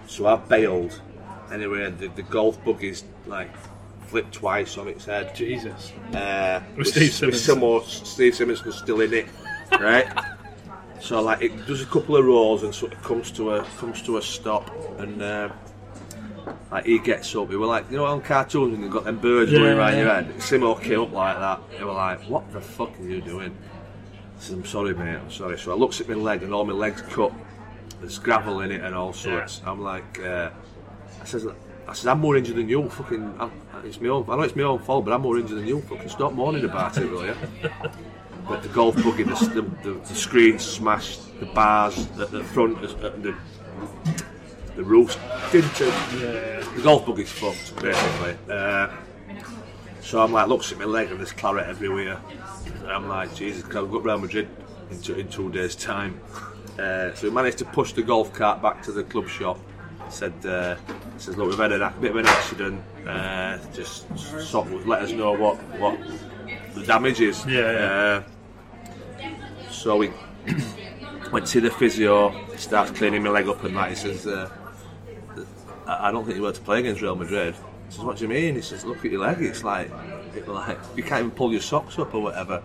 so 0.08 0.28
I 0.28 0.36
bailed. 0.36 1.00
Anyway, 1.52 1.90
the, 1.92 2.08
the 2.10 2.24
golf 2.24 2.64
buggy's 2.64 3.04
like 3.26 3.50
flipped 4.08 4.34
twice 4.34 4.78
on 4.78 4.90
its 4.90 5.06
head. 5.06 5.34
Jesus. 5.34 5.94
Uh, 6.14 6.62
With 6.76 6.88
Steve 6.88 7.12
Simonsen. 7.12 7.36
Some 7.36 7.60
more, 7.60 7.82
Steve 7.84 8.34
Simonsen 8.34 8.66
was 8.66 8.76
still 8.78 9.00
in 9.00 9.14
it, 9.14 9.28
right? 9.80 10.06
so 11.02 11.22
like 11.22 11.42
it 11.42 11.66
does 11.66 11.82
a 11.82 11.86
couple 11.86 12.16
of 12.16 12.26
rolls 12.26 12.64
and 12.64 12.74
sort 12.74 12.94
of 12.94 13.02
comes 13.04 13.32
to 13.32 13.56
a 13.56 13.64
comes 13.78 14.02
to 14.04 14.18
a 14.18 14.22
stop, 14.22 14.70
and 15.00 15.22
uh, 15.22 15.50
like 16.72 16.86
he 16.86 17.00
gets 17.00 17.36
up. 17.36 17.50
We 17.50 17.58
were 17.58 17.66
like, 17.66 17.90
you 17.90 17.98
know, 17.98 18.06
on 18.06 18.22
cartoons 18.22 18.72
when 18.74 18.82
you've 18.82 18.92
got 18.92 19.04
them 19.04 19.18
birds 19.18 19.52
Yeah, 19.52 19.60
going 19.60 19.78
around 19.78 19.98
your 19.98 20.08
head. 20.08 20.28
Simo 20.38 20.82
came 20.82 21.02
up 21.02 21.12
like 21.12 21.38
that. 21.38 21.60
They 21.78 21.84
were 21.84 21.94
like, 21.94 22.22
what 22.30 22.52
the 22.54 22.62
fuck 22.62 22.98
are 23.00 23.04
you 23.04 23.22
doing? 23.22 23.56
I 24.38 24.40
said, 24.40 24.58
I'm 24.58 24.66
sorry, 24.66 24.94
mate. 24.94 25.16
I'm 25.16 25.32
sorry. 25.32 25.58
So 25.58 25.72
I 25.72 25.76
looks 25.76 26.02
at 26.02 26.08
my 26.08 26.16
leg 26.16 26.44
and 26.44 26.54
all 26.54 26.66
my 26.66 26.74
legs 26.74 27.02
cut. 27.02 27.34
There's 28.00 28.18
gravel 28.18 28.62
in 28.62 28.72
it 28.72 28.82
and 28.82 28.96
all 28.96 29.14
sorts. 29.14 29.62
I'm 29.66 29.82
like, 29.82 30.20
uh, 30.24 30.50
I 31.22 31.26
says, 31.26 31.46
I 31.88 31.94
said, 31.94 32.10
I'm 32.12 32.20
more 32.20 32.38
injured 32.38 32.56
than 32.56 32.70
you. 32.70 32.90
Fucking, 32.90 33.36
I'm, 33.40 33.52
it's 33.84 34.00
my 34.00 34.10
own. 34.10 34.26
I 34.30 34.36
know 34.36 34.42
it's 34.42 34.56
my 34.56 34.64
own 34.64 34.80
fault, 34.80 35.06
but 35.06 35.14
I'm 35.14 35.22
more 35.22 35.38
injured 35.38 35.58
than 35.58 35.68
you. 35.68 35.82
Fucking 35.82 36.10
stop 36.10 36.34
moaning 36.34 36.66
about 36.66 36.98
it, 36.98 37.10
will 37.10 37.26
you? 37.26 37.36
the 38.58 38.70
golf 38.70 38.96
buggy, 38.98 39.24
the, 39.24 39.34
the, 39.34 39.62
the, 39.84 40.00
the 40.00 40.16
screen 40.16 40.60
smashed, 40.60 41.40
the 41.40 41.46
bars, 41.48 42.08
the, 42.10 42.26
the 42.28 42.44
front, 42.44 42.78
uh, 42.78 43.10
the 43.10 43.36
the 44.76 44.84
roof's 44.84 45.18
tinted. 45.52 45.88
Yeah. 45.88 46.64
The 46.76 46.82
golf 46.84 47.06
buggy's 47.06 47.32
fucked, 47.32 47.76
basically. 47.82 48.38
Uh, 48.50 48.90
so 50.02 50.22
I'm 50.22 50.32
like, 50.32 50.48
looks 50.48 50.72
at 50.72 50.78
my 50.78 50.86
leg 50.86 51.12
and 51.12 51.20
there's 51.20 51.34
claret 51.34 51.68
everywhere. 51.68 52.20
And 52.82 52.92
I'm 52.92 53.08
like, 53.08 53.36
Jesus, 53.36 53.64
I've 53.66 53.92
got 53.92 54.04
Real 54.04 54.18
Madrid 54.18 54.48
in 54.90 55.02
two, 55.02 55.16
in 55.16 55.28
two 55.28 55.52
days' 55.52 55.76
time? 55.76 56.20
Uh, 56.80 57.14
so 57.14 57.28
we 57.28 57.32
managed 57.32 57.58
to 57.60 57.66
push 57.66 57.92
the 57.94 58.02
golf 58.02 58.34
cart 58.34 58.62
back 58.62 58.82
to 58.84 58.92
the 58.92 59.04
club 59.04 59.28
shop. 59.28 59.60
Said, 60.10 60.34
uh, 60.46 60.76
says, 61.18 61.38
look, 61.38 61.50
we've 61.50 61.58
had 61.58 61.72
a 61.72 61.94
bit 62.02 62.12
of 62.12 62.18
an 62.18 62.26
accident. 62.26 62.82
Uh, 63.08 63.58
just 63.74 64.08
sort 64.18 64.68
of 64.72 64.88
let 64.88 65.02
us 65.02 65.12
know 65.12 65.34
what 65.34 65.58
what 65.80 65.98
the 66.76 66.84
damage 66.86 67.22
is. 67.22 67.46
Yeah, 67.46 68.24
Uh, 68.24 68.31
so 69.82 69.98
we 69.98 70.12
went 71.32 71.48
to 71.48 71.60
the 71.60 71.72
physio, 71.72 72.46
starts 72.56 72.92
cleaning 72.92 73.24
my 73.24 73.32
leg 73.32 73.48
up 73.48 73.64
and 73.64 73.76
that. 73.76 73.90
He 73.90 73.96
says, 73.96 74.28
uh, 74.28 74.48
I 75.88 76.12
don't 76.12 76.24
think 76.24 76.38
you're 76.38 76.46
were 76.46 76.52
to 76.52 76.62
play 76.62 76.82
against 76.82 77.02
Real 77.02 77.16
Madrid. 77.16 77.56
I 77.56 77.92
says, 77.92 78.06
what 78.06 78.18
do 78.18 78.24
you 78.24 78.30
mean? 78.30 78.56
He 78.56 78.62
says, 78.62 78.86
look 78.86 79.04
at 79.04 79.12
your 79.12 79.22
leg. 79.22 79.42
It's 79.42 79.64
like, 79.64 79.92
it's 80.36 80.48
like 80.48 80.78
you 80.96 81.02
can't 81.02 81.22
even 81.22 81.32
pull 81.32 81.52
your 81.52 81.62
socks 81.62 81.98
up 81.98 82.14
or 82.14 82.22
whatever. 82.22 82.62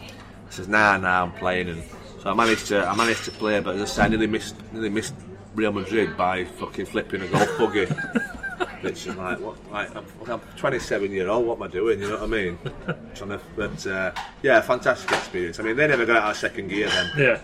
He 0.00 0.06
says, 0.50 0.68
nah, 0.68 0.98
nah, 0.98 1.22
I'm 1.22 1.32
playing. 1.32 1.70
And 1.70 1.82
so 2.22 2.30
I 2.30 2.34
managed 2.34 2.66
to, 2.66 2.86
I 2.86 2.94
managed 2.94 3.24
to 3.24 3.30
play, 3.30 3.60
but 3.60 3.76
as 3.76 3.82
I 3.82 3.84
say, 3.86 4.02
I 4.02 4.08
nearly 4.08 4.26
missed, 4.26 4.56
nearly 4.72 4.90
missed 4.90 5.14
Real 5.54 5.72
Madrid 5.72 6.14
by 6.14 6.44
fucking 6.44 6.86
flipping 6.86 7.22
a 7.22 7.26
golf 7.26 7.48
buggy. 7.56 7.86
Which 8.82 9.06
is 9.06 9.16
like, 9.16 9.38
what? 9.40 9.56
Like, 9.70 9.94
I'm, 9.94 10.06
I'm 10.26 10.40
27 10.56 11.12
year 11.12 11.28
old. 11.28 11.46
What 11.46 11.56
am 11.56 11.62
I 11.64 11.68
doing? 11.68 12.00
You 12.00 12.08
know 12.08 12.14
what 12.14 12.22
I 12.22 12.26
mean? 12.26 12.58
Trying 13.14 13.30
to, 13.30 13.40
but 13.56 13.86
uh, 13.86 14.12
yeah, 14.42 14.60
fantastic 14.60 15.10
experience. 15.12 15.60
I 15.60 15.64
mean, 15.64 15.76
they 15.76 15.86
never 15.86 16.06
got 16.06 16.16
out 16.16 16.30
of 16.30 16.36
second 16.36 16.68
gear 16.68 16.88
then. 16.88 17.10
Yeah. 17.16 17.40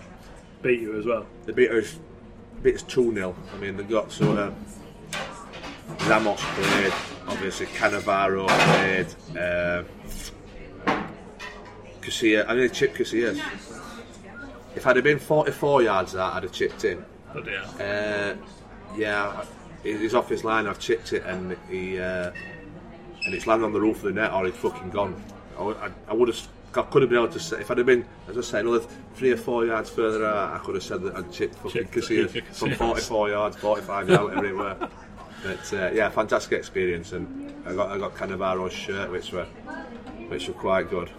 Beat 0.61 0.81
you 0.81 0.97
as 0.97 1.05
well. 1.05 1.27
They 1.45 1.53
beat 1.53 1.69
us, 1.69 1.99
beat 2.63 2.75
us 2.75 2.83
2 2.83 3.13
0. 3.13 3.35
I 3.53 3.57
mean, 3.57 3.77
they 3.77 3.83
got 3.83 4.11
sort 4.11 4.39
of. 4.39 4.55
Ramos 6.07 6.41
played, 6.41 6.93
obviously 7.27 7.65
Cannavaro 7.67 8.47
played, 8.47 9.07
uh, 9.37 9.83
Casilla, 12.01 12.45
I 12.47 12.55
mean, 12.55 12.69
chip 12.71 12.95
Casillas. 12.95 13.41
If 14.75 14.85
I'd 14.85 14.95
have 14.95 15.03
been 15.03 15.19
44 15.19 15.83
yards 15.83 16.13
that, 16.13 16.33
I'd 16.33 16.43
have 16.43 16.51
chipped 16.51 16.85
in. 16.85 17.03
But 17.33 17.45
yeah. 17.45 17.63
Uh, 17.83 18.35
yeah, 18.95 19.45
he's 19.83 20.15
off 20.15 20.29
his 20.29 20.43
line, 20.43 20.67
I've 20.67 20.79
chipped 20.79 21.13
it, 21.13 21.23
and 21.25 21.57
he 21.69 21.99
uh, 21.99 22.31
and 23.25 23.33
it's 23.33 23.47
landed 23.47 23.65
on 23.65 23.73
the 23.73 23.81
roof 23.81 23.97
of 23.97 24.03
the 24.03 24.11
net, 24.11 24.31
or 24.31 24.45
he'd 24.45 24.55
fucking 24.55 24.89
gone. 24.89 25.21
I, 25.57 25.63
I, 25.63 25.91
I 26.09 26.13
would 26.13 26.29
have. 26.29 26.47
I 26.75 26.81
could 26.83 27.01
have 27.01 27.09
been 27.09 27.17
able 27.17 27.33
to 27.33 27.39
say 27.39 27.59
if 27.59 27.71
I'd 27.71 27.77
have 27.77 27.87
been, 27.87 28.05
as 28.27 28.37
I 28.37 28.41
say, 28.41 28.59
another 28.59 28.85
three 29.15 29.31
or 29.31 29.37
four 29.37 29.65
yards 29.65 29.89
further 29.89 30.25
out, 30.25 30.53
I 30.53 30.63
could 30.63 30.75
have 30.75 30.83
said 30.83 31.01
that 31.03 31.15
I'd 31.15 31.31
chipped 31.31 31.55
fucking 31.55 31.87
Casillas. 31.87 32.43
from 32.53 32.73
44 32.73 33.29
yards, 33.29 33.55
45 33.57 34.09
yards, 34.09 34.23
whatever 34.23 34.45
it 34.45 34.55
were. 34.55 34.89
But 35.43 35.73
uh, 35.73 35.91
yeah, 35.91 36.09
fantastic 36.09 36.53
experience, 36.53 37.13
and 37.13 37.53
I 37.65 37.73
got 37.73 37.91
I 37.91 37.97
got 37.97 38.15
Cannavaro's 38.15 38.73
shirt, 38.73 39.09
which 39.11 39.31
were 39.31 39.45
which 40.27 40.47
were 40.47 40.53
quite 40.53 40.89
good. 40.89 41.09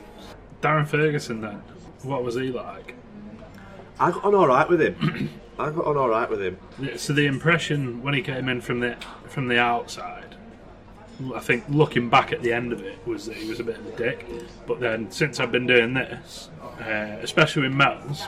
Darren 0.61 0.87
Ferguson 0.87 1.41
then. 1.41 1.63
What 2.03 2.23
was 2.23 2.35
he 2.35 2.51
like? 2.51 2.95
I 3.99 4.11
got 4.11 4.25
on 4.25 4.35
all 4.35 4.47
right 4.47 4.69
with 4.69 4.81
him. 4.81 5.31
I 5.59 5.71
got 5.71 5.87
on 5.87 5.97
all 5.97 6.09
right 6.09 6.29
with 6.31 6.41
him. 6.43 6.59
So 6.99 7.13
the 7.13 7.27
impression 7.27 8.03
when 8.03 8.15
he 8.15 8.23
came 8.23 8.49
in 8.49 8.61
from 8.61 8.81
the 8.81 8.97
from 9.27 9.49
the 9.49 9.59
outside, 9.59 10.37
I 11.35 11.41
think 11.41 11.65
looking 11.69 12.09
back 12.09 12.33
at 12.33 12.43
the 12.43 12.53
end 12.53 12.73
of 12.73 12.81
it 12.83 12.99
was 13.07 13.27
that 13.27 13.37
he 13.37 13.49
was 13.49 13.59
a 13.61 13.65
bit 13.65 13.77
of 13.79 13.87
a 13.87 13.97
dick. 13.97 14.25
But 14.67 14.79
then 14.81 15.11
since 15.11 15.41
I've 15.41 15.51
been 15.53 15.67
doing 15.67 15.95
this, 15.95 16.49
uh, 16.81 17.19
especially 17.23 17.63
with 17.63 17.73
Mel's, 17.73 18.23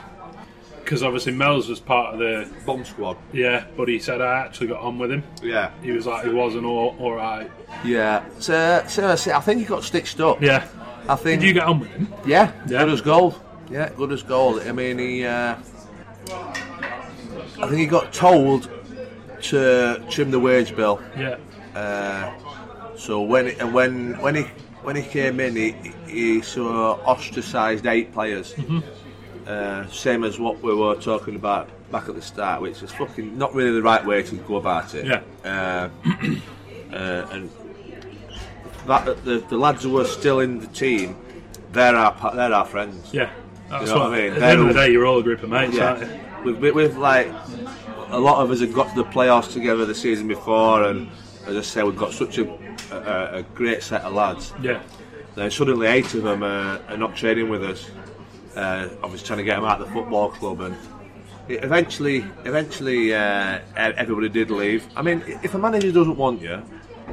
because 0.83 1.03
obviously 1.03 1.31
Mel's 1.31 1.69
was 1.69 1.79
part 1.79 2.13
of 2.13 2.19
the 2.19 2.49
Bomb 2.65 2.83
squad. 2.83 3.15
yeah, 3.31 3.63
but 3.77 3.87
he 3.87 3.97
said 3.99 4.19
I 4.21 4.39
actually 4.39 4.67
got 4.67 4.81
on 4.81 4.99
with 4.99 5.11
him. 5.11 5.23
Yeah. 5.41 5.71
He 5.81 5.91
was 5.91 6.05
like 6.05 6.25
he 6.25 6.33
wasn't 6.33 6.65
all, 6.65 6.95
all 6.99 7.13
right. 7.13 7.49
Yeah. 7.85 8.25
So, 8.39 8.83
so, 8.89 9.15
so 9.15 9.31
I 9.33 9.39
think 9.39 9.59
he 9.61 9.65
got 9.65 9.83
stitched 9.85 10.19
up. 10.19 10.41
Yeah. 10.41 10.67
I 11.07 11.15
think. 11.15 11.39
Did 11.41 11.47
you 11.47 11.53
get 11.53 11.63
on 11.63 11.79
with 11.79 11.89
him? 11.89 12.13
Yeah, 12.25 12.51
Yeah. 12.67 12.83
good 12.83 12.89
as 12.93 13.01
gold. 13.01 13.39
Yeah, 13.69 13.89
good 13.95 14.11
as 14.11 14.21
gold. 14.21 14.61
I 14.63 14.73
mean, 14.73 14.99
he. 14.99 15.25
Uh, 15.25 15.55
I 17.61 17.67
think 17.67 17.79
he 17.79 17.85
got 17.85 18.11
told 18.11 18.69
to 19.43 20.03
trim 20.09 20.31
the 20.31 20.39
wage 20.39 20.75
bill. 20.75 21.01
Yeah. 21.17 21.37
Uh, 21.75 22.31
so 22.97 23.21
when 23.21 23.47
and 23.59 23.73
when 23.73 24.19
when 24.19 24.35
he 24.35 24.43
when 24.83 24.95
he 24.95 25.03
came 25.03 25.39
in, 25.39 25.55
he 25.55 25.71
he 26.07 26.37
of 26.39 26.99
ostracised 27.05 27.85
eight 27.85 28.13
players. 28.13 28.55
Uh, 29.47 29.87
same 29.87 30.23
as 30.23 30.39
what 30.39 30.61
we 30.61 30.73
were 30.73 30.95
talking 30.95 31.35
about 31.35 31.69
back 31.91 32.07
at 32.07 32.15
the 32.15 32.21
start, 32.21 32.61
which 32.61 32.81
is 32.83 32.91
fucking 32.91 33.37
not 33.37 33.53
really 33.53 33.71
the 33.71 33.81
right 33.81 34.05
way 34.05 34.21
to 34.23 34.35
go 34.37 34.57
about 34.57 34.93
it. 34.93 35.05
Yeah. 35.05 35.21
Uh, 35.43 35.89
uh, 36.93 37.27
and 37.31 37.49
that 38.87 39.05
the, 39.25 39.43
the 39.49 39.57
lads 39.57 39.83
who 39.83 39.91
were 39.91 40.05
still 40.05 40.39
in 40.39 40.59
the 40.59 40.67
team, 40.67 41.15
they're 41.71 41.95
our 41.95 42.35
they're 42.35 42.53
our 42.53 42.65
friends. 42.65 43.13
Yeah. 43.13 43.31
That's 43.69 43.87
You 43.87 43.95
know 43.95 44.01
what, 44.01 44.09
what 44.09 44.19
I 44.19 44.21
mean? 44.21 44.33
At 44.33 44.39
the 44.39 44.45
end 44.45 44.61
of 44.61 44.67
the 44.67 44.73
day, 44.73 44.91
you're 44.91 45.05
all 45.05 45.19
a 45.19 45.23
group 45.23 45.43
of 45.43 45.49
mates, 45.49 45.79
aren't 45.79 46.01
you? 46.01 46.19
We've, 46.43 46.57
we- 46.59 46.71
we've 46.71 46.97
like 46.97 47.27
a 48.09 48.19
lot 48.19 48.43
of 48.43 48.51
us 48.51 48.59
have 48.61 48.73
got 48.73 48.89
to 48.89 48.95
the 49.03 49.09
playoffs 49.09 49.53
together 49.53 49.85
the 49.85 49.95
season 49.95 50.27
before, 50.27 50.83
and 50.83 51.09
as 51.47 51.55
I 51.55 51.61
say, 51.61 51.83
we've 51.83 51.97
got 51.97 52.13
such 52.13 52.37
a, 52.39 52.49
a, 52.91 53.37
a 53.39 53.43
great 53.55 53.81
set 53.83 54.01
of 54.01 54.13
lads. 54.13 54.53
Yeah. 54.61 54.81
Then 55.35 55.49
suddenly 55.49 55.87
eight 55.87 56.13
of 56.13 56.23
them 56.23 56.43
are, 56.43 56.81
are 56.89 56.97
not 56.97 57.15
training 57.15 57.49
with 57.49 57.63
us. 57.63 57.89
Uh, 58.55 58.89
obviously 59.01 59.25
trying 59.27 59.37
to 59.37 59.43
get 59.45 59.55
them 59.55 59.63
out 59.65 59.79
of 59.79 59.87
the 59.87 59.93
football 59.93 60.29
club, 60.29 60.59
and 60.59 60.75
eventually, 61.47 62.17
eventually, 62.43 63.13
uh, 63.13 63.59
everybody 63.77 64.27
did 64.27 64.51
leave. 64.51 64.85
I 64.95 65.01
mean, 65.01 65.23
if 65.41 65.53
a 65.53 65.57
manager 65.57 65.91
doesn't 65.91 66.17
want 66.17 66.41
you, 66.41 66.61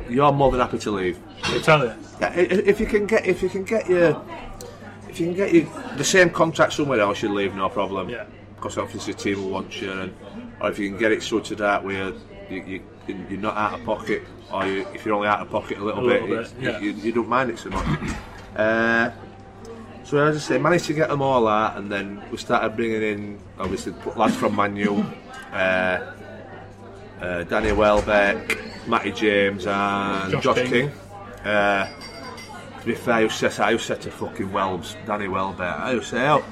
you're 0.08 0.32
more 0.32 0.50
than 0.50 0.60
happy 0.60 0.78
to 0.78 0.90
leave. 0.90 1.18
I 1.44 1.58
tell 1.58 1.84
you. 1.84 1.94
Yeah, 2.20 2.28
i- 2.34 2.40
i- 2.40 2.64
if 2.66 2.80
you 2.80 2.86
can 2.86 3.06
get 3.06 3.24
if 3.26 3.40
you 3.42 3.48
can 3.48 3.62
get 3.64 3.88
your 3.88 4.20
if 5.08 5.20
you 5.20 5.26
can 5.26 5.34
get 5.36 5.54
you 5.54 5.70
the 5.96 6.04
same 6.04 6.30
contract 6.30 6.72
somewhere 6.72 7.00
else, 7.00 7.22
you 7.22 7.32
leave 7.32 7.54
no 7.54 7.68
problem. 7.68 8.08
Yeah. 8.08 8.24
Because 8.58 8.76
obviously 8.76 9.12
the 9.12 9.18
team 9.20 9.42
will 9.42 9.50
want 9.50 9.80
you, 9.80 9.92
and 9.92 10.14
or 10.60 10.70
if 10.70 10.78
you 10.78 10.90
can 10.90 10.98
get 10.98 11.12
it 11.12 11.22
sorted 11.22 11.62
out 11.62 11.84
where 11.84 12.12
you, 12.50 12.62
you 12.64 12.82
you're 13.06 13.40
not 13.40 13.56
out 13.56 13.78
of 13.78 13.86
pocket, 13.86 14.22
or 14.52 14.66
you, 14.66 14.86
if 14.94 15.06
you're 15.06 15.14
only 15.14 15.28
out 15.28 15.40
of 15.40 15.50
pocket 15.50 15.78
a 15.78 15.84
little, 15.84 16.04
A 16.04 16.08
bit, 16.08 16.22
little 16.28 16.42
bit, 16.42 16.52
yeah. 16.60 16.78
you, 16.80 16.90
you 16.92 17.12
don't 17.12 17.28
mind 17.28 17.50
it 17.50 17.58
so 17.58 17.70
much. 17.70 17.86
uh, 18.56 19.10
so 20.04 20.18
as 20.18 20.36
I 20.36 20.40
say, 20.40 20.58
managed 20.58 20.86
to 20.86 20.94
get 20.94 21.08
them 21.08 21.22
all 21.22 21.46
out, 21.46 21.76
and 21.76 21.90
then 21.90 22.22
we 22.30 22.36
started 22.38 22.74
bringing 22.76 23.02
in 23.02 23.38
obviously 23.58 23.94
lads 24.16 24.34
from 24.34 24.56
Manuel, 24.56 25.06
uh, 25.52 26.14
uh, 27.20 27.44
Danny 27.44 27.72
Welbeck, 27.72 28.58
Matty 28.88 29.12
James, 29.12 29.66
and 29.66 30.32
Josh 30.32 30.44
Josh, 30.44 30.56
King. 30.56 30.70
King. 30.70 30.90
Uh, 31.44 31.88
to 32.80 32.86
be 32.86 32.94
fair, 32.94 33.14
I 33.14 33.20
used 33.20 33.38
to 33.40 33.64
I 33.64 33.70
used 33.70 33.86
to 33.86 33.94
say 33.94 34.00
to 34.02 34.10
fucking 34.10 34.48
Welbs, 34.48 34.96
Danny 35.06 35.28
Welbeck, 35.28 35.78
I 35.78 35.92
used 35.92 36.10
to 36.10 36.16
say, 36.16 36.28
oh, 36.28 36.44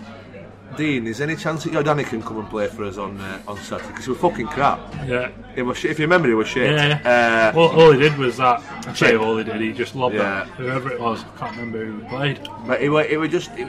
Dean, 0.77 1.07
is 1.07 1.19
there 1.19 1.29
any 1.29 1.37
chance 1.39 1.65
that 1.65 1.73
your 1.73 1.83
Danny 1.83 2.05
can 2.05 2.23
come 2.23 2.39
and 2.39 2.49
play 2.51 2.67
for 2.69 2.85
us 2.85 2.99
on 2.99 3.19
uh, 3.21 3.41
on 3.49 3.57
Saturday? 3.59 3.89
Because 3.89 4.05
he 4.05 4.11
was 4.11 4.21
fucking 4.21 4.47
crap. 4.49 4.79
Yeah. 5.07 5.31
He 5.55 5.63
was 5.63 5.79
shit. 5.79 5.91
If 5.91 5.99
you 5.99 6.05
remember, 6.05 6.29
he 6.29 6.35
was 6.35 6.49
shit. 6.49 6.71
Yeah, 6.73 7.01
yeah. 7.05 7.53
Uh, 7.55 7.59
all, 7.59 7.69
all 7.81 7.93
he 7.93 7.99
did 7.99 8.17
was 8.19 8.37
that. 8.39 8.61
I 8.87 8.93
say 8.93 9.11
Chip. 9.13 9.21
all 9.21 9.37
he 9.39 9.45
did. 9.45 9.61
He 9.61 9.73
just 9.73 9.95
lobbed 9.95 10.17
Yeah. 10.17 10.43
it. 10.43 10.49
Whoever 10.51 10.91
it 10.93 11.01
was, 11.01 11.25
I 11.25 11.39
can't 11.39 11.57
remember 11.57 11.85
who 11.85 12.05
played. 12.09 12.47
but 12.67 12.81
it 12.81 12.89
was, 12.91 13.07
he 13.07 13.17
was 13.17 13.31
just, 13.31 13.51
he, 13.53 13.67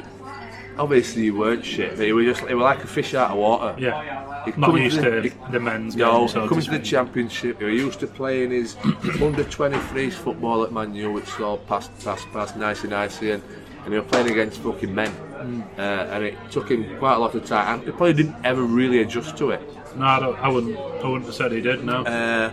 obviously 0.78 1.24
you 1.26 1.38
weren't 1.38 1.64
shit, 1.64 1.96
but 1.98 2.06
he 2.06 2.12
was 2.14 2.26
just, 2.26 2.48
he 2.48 2.54
was 2.54 2.64
like 2.64 2.84
a 2.84 2.88
fish 2.88 3.14
out 3.14 3.32
of 3.32 3.38
water. 3.38 3.76
Yeah. 3.80 4.44
He'd 4.46 4.58
Not 4.58 4.74
used 4.76 5.02
to 5.02 5.22
the- 5.22 5.34
the 5.52 5.60
men's 5.60 5.96
No, 5.96 6.20
game. 6.20 6.28
So 6.30 6.48
coming 6.48 6.64
to 6.66 6.72
the 6.72 6.80
championship, 6.80 7.60
he 7.60 7.66
was 7.66 7.74
used 7.76 8.00
to 8.02 8.08
playing 8.08 8.52
his 8.52 8.76
under 9.22 9.44
23s 9.44 10.14
football 10.14 10.64
at 10.64 10.72
Man 10.74 10.94
U, 10.96 11.12
which 11.12 11.40
all 11.40 11.58
passed, 11.58 11.92
passed, 12.04 12.28
passed 12.32 12.58
nicey 12.58 12.88
nicey, 12.88 13.32
and, 13.32 13.44
and 13.88 13.94
he 13.94 14.02
was 14.02 14.10
playing 14.10 14.30
against 14.30 14.60
fucking 14.60 14.94
men. 14.94 15.10
Mm. 15.14 15.80
Uh, 15.80 15.82
and 16.12 16.26
it 16.26 16.38
took 16.52 16.70
him 16.70 16.98
quite 17.00 17.14
a 17.14 17.18
lot 17.18 17.34
of 17.36 17.46
time. 17.46 17.76
And 17.76 17.84
he 17.84 17.92
probably 17.92 18.16
didn't 18.16 18.36
ever 18.44 18.62
really 18.62 19.00
adjust 19.00 19.38
to 19.38 19.52
it. 19.52 19.62
No, 19.96 20.06
I, 20.06 20.20
don't, 20.20 20.38
I 20.40 20.50
wouldn't. 20.50 20.78
I 20.78 21.08
wouldn't 21.08 21.24
have 21.24 21.34
said 21.34 21.54
he 21.54 21.62
did. 21.62 21.86
No. 21.86 22.04
Uh, 22.04 22.52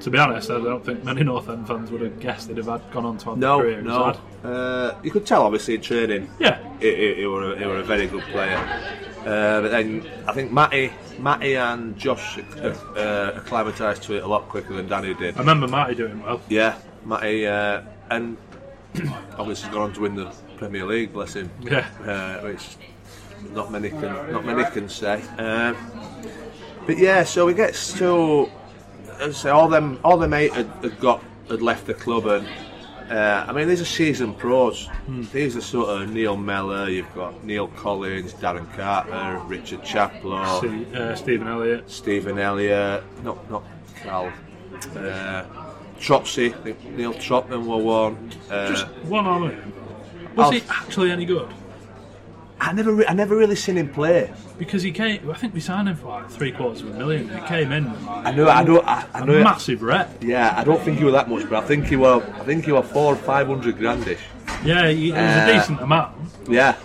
To 0.00 0.10
be 0.10 0.18
honest, 0.18 0.50
I 0.50 0.54
don't 0.54 0.84
think 0.84 1.04
many 1.04 1.22
North 1.22 1.48
End 1.48 1.68
fans 1.68 1.92
would 1.92 2.00
have 2.00 2.18
guessed 2.18 2.48
they'd 2.48 2.56
have 2.56 2.66
had, 2.66 2.90
gone 2.90 3.04
on 3.04 3.16
to 3.18 3.26
have 3.26 3.38
No, 3.38 3.60
career 3.60 3.76
he's 3.76 3.84
no. 3.84 4.18
Uh, 4.42 4.98
you 5.04 5.12
could 5.12 5.24
tell, 5.24 5.42
obviously, 5.42 5.76
in 5.76 5.82
training, 5.82 6.28
Yeah, 6.40 6.58
he, 6.80 6.92
he, 6.92 7.14
he, 7.14 7.26
were, 7.26 7.52
a, 7.52 7.58
he 7.60 7.64
were 7.64 7.76
a 7.76 7.84
very 7.84 8.08
good 8.08 8.24
player. 8.24 8.58
Uh, 9.20 9.60
but 9.60 9.68
then 9.68 10.04
I 10.26 10.32
think 10.32 10.50
Matty, 10.50 10.92
Matty 11.20 11.54
and 11.54 11.96
Josh 11.96 12.38
uh, 12.38 12.74
uh, 12.96 13.34
acclimatised 13.36 14.02
to 14.02 14.16
it 14.16 14.24
a 14.24 14.26
lot 14.26 14.48
quicker 14.48 14.74
than 14.74 14.88
Danny 14.88 15.14
did. 15.14 15.36
I 15.36 15.38
remember 15.38 15.68
Matty 15.68 15.94
doing 15.94 16.20
well. 16.20 16.40
Yeah, 16.48 16.76
Matty, 17.04 17.46
uh, 17.46 17.82
and 18.10 18.36
obviously 19.38 19.70
gone 19.70 19.82
on 19.82 19.92
to 19.92 20.00
win 20.00 20.16
the 20.16 20.32
Premier 20.62 20.84
League, 20.86 21.12
bless 21.12 21.34
him. 21.34 21.50
Yeah, 21.60 21.86
uh, 22.06 22.40
which 22.42 22.76
not 23.52 23.72
many 23.72 23.90
can 23.90 24.32
not 24.32 24.44
many 24.44 24.64
can 24.70 24.88
say. 24.88 25.20
Um, 25.38 25.76
but 26.86 26.98
yeah, 26.98 27.24
so 27.24 27.48
it 27.48 27.56
gets 27.56 27.92
to 27.98 28.48
as 29.20 29.36
say, 29.36 29.50
all 29.50 29.68
them 29.68 29.98
all 30.04 30.18
them 30.18 30.34
eight 30.34 30.52
had, 30.52 30.66
had 30.82 30.98
got 31.00 31.22
had 31.48 31.62
left 31.62 31.86
the 31.86 31.94
club, 31.94 32.26
and 32.26 32.46
uh, 33.10 33.44
I 33.48 33.52
mean 33.52 33.68
these 33.68 33.80
are 33.80 33.86
seasoned 33.86 34.38
pros. 34.38 34.88
These 35.32 35.56
are 35.56 35.60
sort 35.60 35.88
of 35.88 36.10
Neil 36.10 36.36
Mellor. 36.36 36.88
You've 36.88 37.12
got 37.14 37.44
Neil 37.44 37.68
Collins, 37.68 38.34
Darren 38.34 38.72
Carter, 38.74 39.40
Richard 39.46 39.80
Chaplow, 39.82 40.60
See, 40.60 40.94
uh, 40.96 41.14
Stephen 41.14 41.48
Elliott. 41.48 41.90
Stephen 41.90 42.38
Elliott, 42.38 43.04
not 43.22 43.50
not 43.50 43.64
Cal. 43.96 44.32
Uh, 44.96 45.44
Tropsy, 46.00 46.52
Neil 46.96 47.14
Trotman 47.14 47.64
were 47.66 47.76
one. 47.76 48.32
Uh, 48.50 48.68
Just 48.68 48.88
one 49.04 49.26
on. 49.26 49.72
Was 50.36 50.46
I'll- 50.46 50.52
he 50.52 50.62
actually 50.68 51.10
any 51.10 51.24
good? 51.24 51.48
I 52.60 52.72
never, 52.72 52.92
re- 52.92 53.06
I 53.08 53.12
never 53.12 53.34
really 53.36 53.56
seen 53.56 53.76
him 53.76 53.88
play. 53.88 54.32
Because 54.56 54.82
he 54.84 54.92
came, 54.92 55.28
I 55.28 55.34
think 55.34 55.52
we 55.52 55.58
signed 55.58 55.88
him 55.88 55.96
for 55.96 56.06
like 56.08 56.30
three 56.30 56.52
quarters 56.52 56.82
of 56.82 56.90
a 56.90 56.92
million. 56.96 57.28
He 57.28 57.40
came 57.48 57.72
in 57.72 57.86
like 58.06 58.26
I 58.26 58.30
know, 58.30 58.48
I 58.48 58.62
know, 58.62 58.80
I, 58.82 59.04
I 59.12 59.20
a 59.22 59.24
know. 59.26 59.42
massive 59.42 59.82
rep. 59.82 60.22
Yeah, 60.22 60.54
I 60.56 60.62
don't 60.62 60.80
think 60.80 60.98
he 60.98 61.04
was 61.04 61.12
that 61.14 61.28
much, 61.28 61.48
but 61.50 61.64
I 61.64 61.66
think 61.66 61.86
he 61.86 61.96
was. 61.96 62.22
I 62.34 62.44
think 62.44 62.64
he 62.64 62.70
was 62.70 62.86
four 62.92 63.14
or 63.14 63.16
five 63.16 63.48
hundred 63.48 63.78
grandish. 63.78 64.20
Yeah, 64.64 64.88
he, 64.90 65.08
it 65.08 65.14
was 65.14 65.20
Uh, 65.20 65.46
a 65.48 65.52
decent 65.54 65.80
amount. 65.80 66.16
Yeah. 66.48 66.76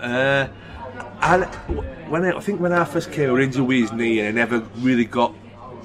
Uh, 0.00 0.46
and 1.22 1.44
when 2.08 2.22
I, 2.24 2.36
I 2.36 2.40
think 2.40 2.60
when 2.60 2.72
I 2.72 2.84
first 2.84 3.10
came, 3.10 3.36
he 3.36 3.42
injured 3.42 3.64
with 3.66 3.80
his 3.80 3.92
knee, 3.92 4.20
and 4.20 4.28
he 4.28 4.32
never 4.32 4.60
really 4.78 5.06
got 5.06 5.34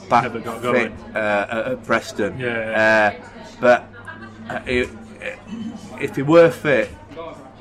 back 0.08 0.24
Never 0.32 0.40
got 0.42 0.62
fit 0.62 0.92
uh, 1.16 1.18
at, 1.18 1.50
at 1.66 1.84
Preston. 1.84 2.38
Yeah, 2.38 3.18
Uh, 3.20 3.28
but 3.60 3.88
uh, 4.50 4.60
he, 4.66 4.86
if 6.00 6.16
he 6.16 6.22
were 6.22 6.52
fit, 6.52 6.90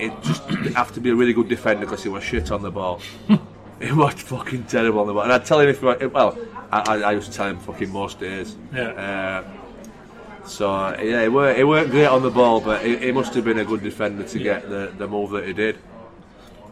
he'd 0.00 0.22
just 0.22 0.42
have 0.74 0.92
to 0.94 1.00
be 1.00 1.10
a 1.10 1.14
really 1.14 1.32
good 1.32 1.48
defender 1.48 1.86
because 1.86 2.02
he 2.02 2.08
was 2.08 2.24
shit 2.24 2.50
on 2.50 2.62
the 2.62 2.70
ball. 2.70 3.00
he 3.80 3.92
was 3.92 4.14
fucking 4.14 4.64
terrible 4.64 5.00
on 5.00 5.06
the 5.06 5.12
ball, 5.12 5.22
and 5.22 5.32
I'd 5.32 5.44
tell 5.46 5.60
him 5.60 5.68
if 5.68 5.80
he 5.80 5.86
wa- 5.86 5.96
well, 6.12 6.38
I, 6.72 6.80
I, 6.80 7.00
I 7.02 7.12
used 7.12 7.30
to 7.30 7.36
tell 7.36 7.48
him 7.48 7.58
fucking 7.58 7.90
most 7.90 8.20
days. 8.20 8.56
Yeah. 8.72 8.88
Uh, 8.88 10.46
so 10.46 10.96
yeah, 11.00 11.22
it 11.22 11.32
weren't, 11.32 11.58
he 11.58 11.64
weren't 11.64 11.90
great 11.90 12.06
on 12.06 12.22
the 12.22 12.30
ball, 12.30 12.60
but 12.60 12.84
he, 12.84 12.96
he 12.96 13.12
must 13.12 13.34
have 13.34 13.44
been 13.44 13.58
a 13.58 13.64
good 13.64 13.82
defender 13.82 14.24
to 14.24 14.38
get 14.38 14.68
the, 14.68 14.92
the 14.96 15.06
move 15.06 15.30
that 15.30 15.46
he 15.46 15.52
did. 15.52 15.78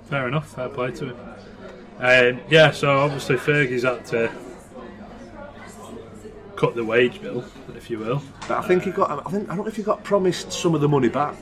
Fair 0.07 0.29
enough, 0.29 0.55
fair 0.55 0.69
play 0.69 0.91
to 0.93 1.11
him. 1.11 1.17
Um, 1.99 2.41
yeah, 2.49 2.71
so 2.71 2.99
obviously 2.99 3.37
Fergie's 3.37 3.83
had 3.83 4.07
to 4.07 4.33
cut 6.57 6.75
the 6.75 6.85
wage 6.85 7.21
bill, 7.21 7.45
if 7.77 7.91
you 7.91 7.99
will. 7.99 8.23
But 8.47 8.59
I 8.65 8.69
think 8.69 8.85
he 8.85 8.91
got. 8.91 9.11
I 9.11 9.31
think 9.31 9.49
I 9.49 9.55
don't 9.55 9.65
know 9.65 9.69
if 9.69 9.77
he 9.77 9.83
got 9.83 10.03
promised 10.05 10.53
some 10.53 10.75
of 10.75 10.81
the 10.81 10.89
money 10.89 11.09
back. 11.09 11.37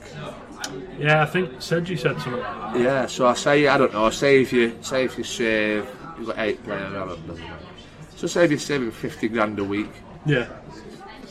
Yeah, 0.99 1.23
I 1.23 1.27
think 1.27 1.61
Sedgy 1.63 1.97
said 1.97 2.21
something. 2.21 2.41
Yeah. 2.83 3.07
So 3.07 3.27
I 3.27 3.35
say 3.35 3.67
I 3.69 3.79
don't 3.79 3.93
know. 3.93 4.07
I 4.07 4.11
say 4.11 4.41
if 4.43 4.53
you 4.53 4.77
say 4.83 5.05
if 5.05 5.17
you 5.19 5.25
save, 5.25 5.87
you've 6.19 6.27
got 6.29 6.39
eight 6.39 6.63
players. 6.65 6.93
I 6.93 7.07
don't 7.07 7.29
know. 7.29 7.37
So 8.17 8.27
say 8.27 8.45
if 8.45 8.51
you're 8.51 8.59
saving 8.61 8.91
fifty 8.91 9.29
grand 9.29 9.59
a 9.59 9.65
week, 9.65 9.91
Yeah, 10.25 10.49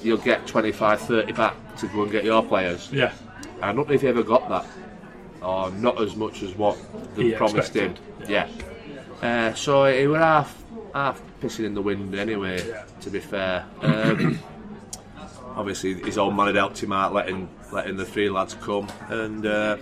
you'll 0.03 0.17
get 0.17 0.45
25, 0.47 1.01
30 1.01 1.31
back 1.33 1.55
to 1.77 1.87
go 1.87 2.03
and 2.03 2.11
get 2.11 2.23
your 2.23 2.43
players. 2.43 2.89
yeah, 2.91 3.11
I 3.61 3.71
don't 3.73 3.87
know 3.87 3.93
if 3.95 4.01
he 4.01 4.07
ever 4.07 4.21
got 4.23 4.47
that, 4.49 4.65
or 5.41 5.71
not 5.71 5.99
as 6.01 6.15
much 6.15 6.43
as 6.43 6.55
what 6.55 6.77
they 7.15 7.23
He 7.23 7.31
promised 7.33 7.75
him. 7.75 7.91
expected, 7.91 8.29
Yeah. 8.29 8.47
Uh, 9.21 9.53
so 9.55 9.85
he 9.85 10.05
was 10.07 10.19
half 10.19 10.63
half 10.93 11.19
pissing 11.41 11.65
in 11.65 11.73
the 11.73 11.81
wind 11.81 12.13
anyway. 12.15 12.61
Yeah. 12.67 12.83
To 13.01 13.09
be 13.09 13.19
fair, 13.19 13.65
um, 13.81 14.39
obviously 15.55 15.93
his 15.95 16.17
old 16.17 16.35
man 16.35 16.47
had 16.47 16.55
helped 16.55 16.81
him 16.81 16.91
out, 16.91 17.13
letting 17.13 17.49
letting 17.71 17.97
the 17.97 18.05
three 18.05 18.29
lads 18.29 18.53
come, 18.55 18.87
and 19.09 19.45
uh, 19.45 19.77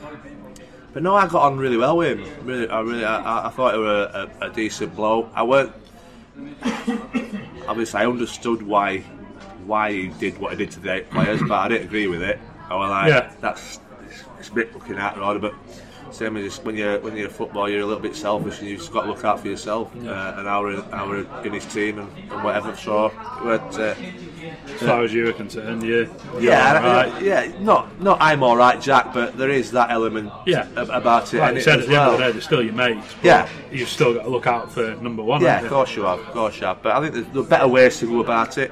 but 0.93 1.03
no, 1.03 1.15
I 1.15 1.28
got 1.28 1.43
on 1.43 1.57
really 1.57 1.78
well 1.78 1.97
with 1.97 2.19
him. 2.19 2.45
Really, 2.45 2.67
I 2.69 2.80
really, 2.82 3.05
I, 3.05 3.47
I- 3.47 3.49
thought 3.49 3.74
he 3.74 3.80
was 3.80 4.09
a, 4.13 4.32
a, 4.41 4.49
a 4.49 4.53
decent 4.53 4.95
blow. 4.95 5.30
I 5.34 5.43
weren't. 5.43 5.74
obviously, 7.67 7.99
I 7.99 8.05
understood 8.07 8.61
why 8.61 8.99
why 9.65 9.91
he 9.91 10.07
did 10.07 10.38
what 10.39 10.51
he 10.51 10.57
did 10.57 10.71
to 10.71 10.80
the 10.80 10.93
eight 10.93 11.09
players, 11.09 11.39
but 11.41 11.51
I 11.51 11.67
didn't 11.69 11.88
agree 11.88 12.07
with 12.07 12.21
it. 12.21 12.39
I 12.69 12.76
was 12.76 12.89
like, 12.89 13.09
Yeah. 13.09 13.34
that's 13.39 13.80
it's, 14.09 14.24
it's 14.39 14.49
a 14.49 14.53
bit 14.53 14.74
looking 14.74 14.97
out 14.97 15.17
order, 15.17 15.39
but 15.39 15.53
same 16.14 16.38
as 16.38 16.57
when 16.64 16.76
you're 16.78 16.99
when 16.99 17.16
you're 17.18 17.28
a 17.28 17.32
footballer, 17.32 17.70
you're 17.70 17.82
a 17.82 17.86
little 17.86 18.01
bit 18.01 18.16
selfish 18.16 18.59
and 18.59 18.70
you've 18.70 18.80
just 18.80 18.91
got 18.93 19.03
to 19.03 19.09
look 19.09 19.24
out 19.26 19.39
for 19.39 19.47
yourself. 19.47 19.93
Uh, 19.95 20.36
and 20.38 20.47
our 20.47 20.76
our 20.93 21.18
in 21.45 21.53
his 21.53 21.66
team 21.66 21.99
and, 21.99 22.09
and 22.32 22.43
whatever. 22.43 22.76
So, 22.76 23.11
but, 23.43 23.80
uh, 23.80 23.95
as 24.66 24.82
far 24.82 25.03
as 25.03 25.14
you 25.14 25.26
were 25.26 25.34
concerned, 25.34 25.84
you, 25.84 26.09
yeah, 26.39 26.80
right. 26.80 27.22
yeah, 27.22 27.51
not 27.59 27.99
not 28.01 28.18
I'm 28.22 28.43
all 28.43 28.55
right, 28.57 28.80
Jack, 28.80 29.14
but 29.14 29.38
there 29.38 29.49
is 29.49 29.72
that 29.72 29.89
element 29.91 30.32
Yeah. 30.45 30.68
ab- 30.78 30.89
about 30.89 31.34
it. 31.34 31.39
Like 31.39 31.47
and 31.49 31.57
you 31.57 31.64
said, 31.64 31.80
at 31.80 31.88
the 31.88 31.95
end 31.95 32.03
of 32.03 32.11
the 32.14 32.18
well. 32.18 32.28
day, 32.28 32.32
they're 32.32 32.41
still 32.41 32.64
your 32.64 32.74
mates. 32.74 33.14
but 33.16 33.26
Yeah. 33.26 33.49
You've 33.72 33.89
still 33.89 34.14
got 34.14 34.24
to 34.24 34.30
look 34.30 34.47
out 34.47 34.72
for 34.72 34.95
number 34.95 35.24
one. 35.24 35.41
Yeah, 35.41 35.61
of 35.61 35.70
course 35.70 35.95
you 35.95 36.03
have, 36.03 36.20
of 36.20 36.28
course 36.32 36.59
you 36.59 36.68
have. 36.68 36.82
But 36.84 36.95
I 36.95 37.01
think 37.01 37.14
there's, 37.14 37.28
there 37.28 37.41
are 37.41 37.45
better 37.45 37.68
ways 37.68 37.97
to 37.99 38.05
go 38.07 38.20
about 38.20 38.57
it. 38.57 38.72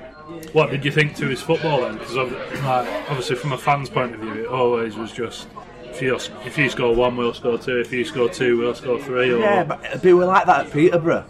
What 0.53 0.69
did 0.69 0.85
you 0.85 0.91
think 0.91 1.15
to 1.17 1.27
his 1.27 1.41
football 1.41 1.81
then? 1.81 1.97
Because 1.97 2.15
like, 2.15 3.09
obviously, 3.09 3.35
from 3.35 3.51
a 3.53 3.57
fan's 3.57 3.89
point 3.89 4.13
of 4.13 4.21
view, 4.21 4.33
it 4.43 4.47
always 4.47 4.95
was 4.95 5.11
just 5.11 5.47
if 5.91 6.01
you 6.01 6.15
if 6.45 6.57
you 6.57 6.69
score 6.69 6.93
one, 6.95 7.15
we'll 7.17 7.33
score 7.33 7.57
two. 7.57 7.79
If 7.79 7.91
you 7.91 8.03
score 8.05 8.29
two, 8.29 8.57
we'll 8.57 8.73
score 8.75 8.99
three. 8.99 9.31
Or, 9.31 9.39
Yeah, 9.39 9.63
but 9.63 10.03
we 10.03 10.13
were 10.13 10.25
like 10.25 10.45
that 10.45 10.67
at 10.67 10.71
Peterborough. 10.73 11.25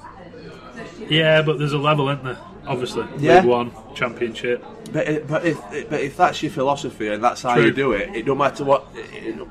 Yeah, 1.10 1.42
but 1.42 1.58
there's 1.60 1.74
a 1.74 1.78
level, 1.78 2.10
isn't 2.10 2.24
there? 2.24 2.38
Obviously, 2.68 3.06
Yeah. 3.18 3.38
League 3.40 3.46
One, 3.50 3.72
Championship. 3.96 4.64
But 4.94 5.08
it, 5.08 5.28
but 5.28 5.46
if 5.46 5.60
but 5.90 6.00
if 6.02 6.16
that's 6.16 6.42
your 6.44 6.52
philosophy 6.52 7.08
and 7.10 7.24
that's 7.24 7.42
how 7.42 7.56
True. 7.56 7.66
you 7.66 7.72
do 7.72 7.92
it, 7.94 8.16
it 8.16 8.26
don't 8.26 8.38
matter 8.38 8.64
what. 8.64 8.88
It, 8.96 9.40
it- 9.40 9.48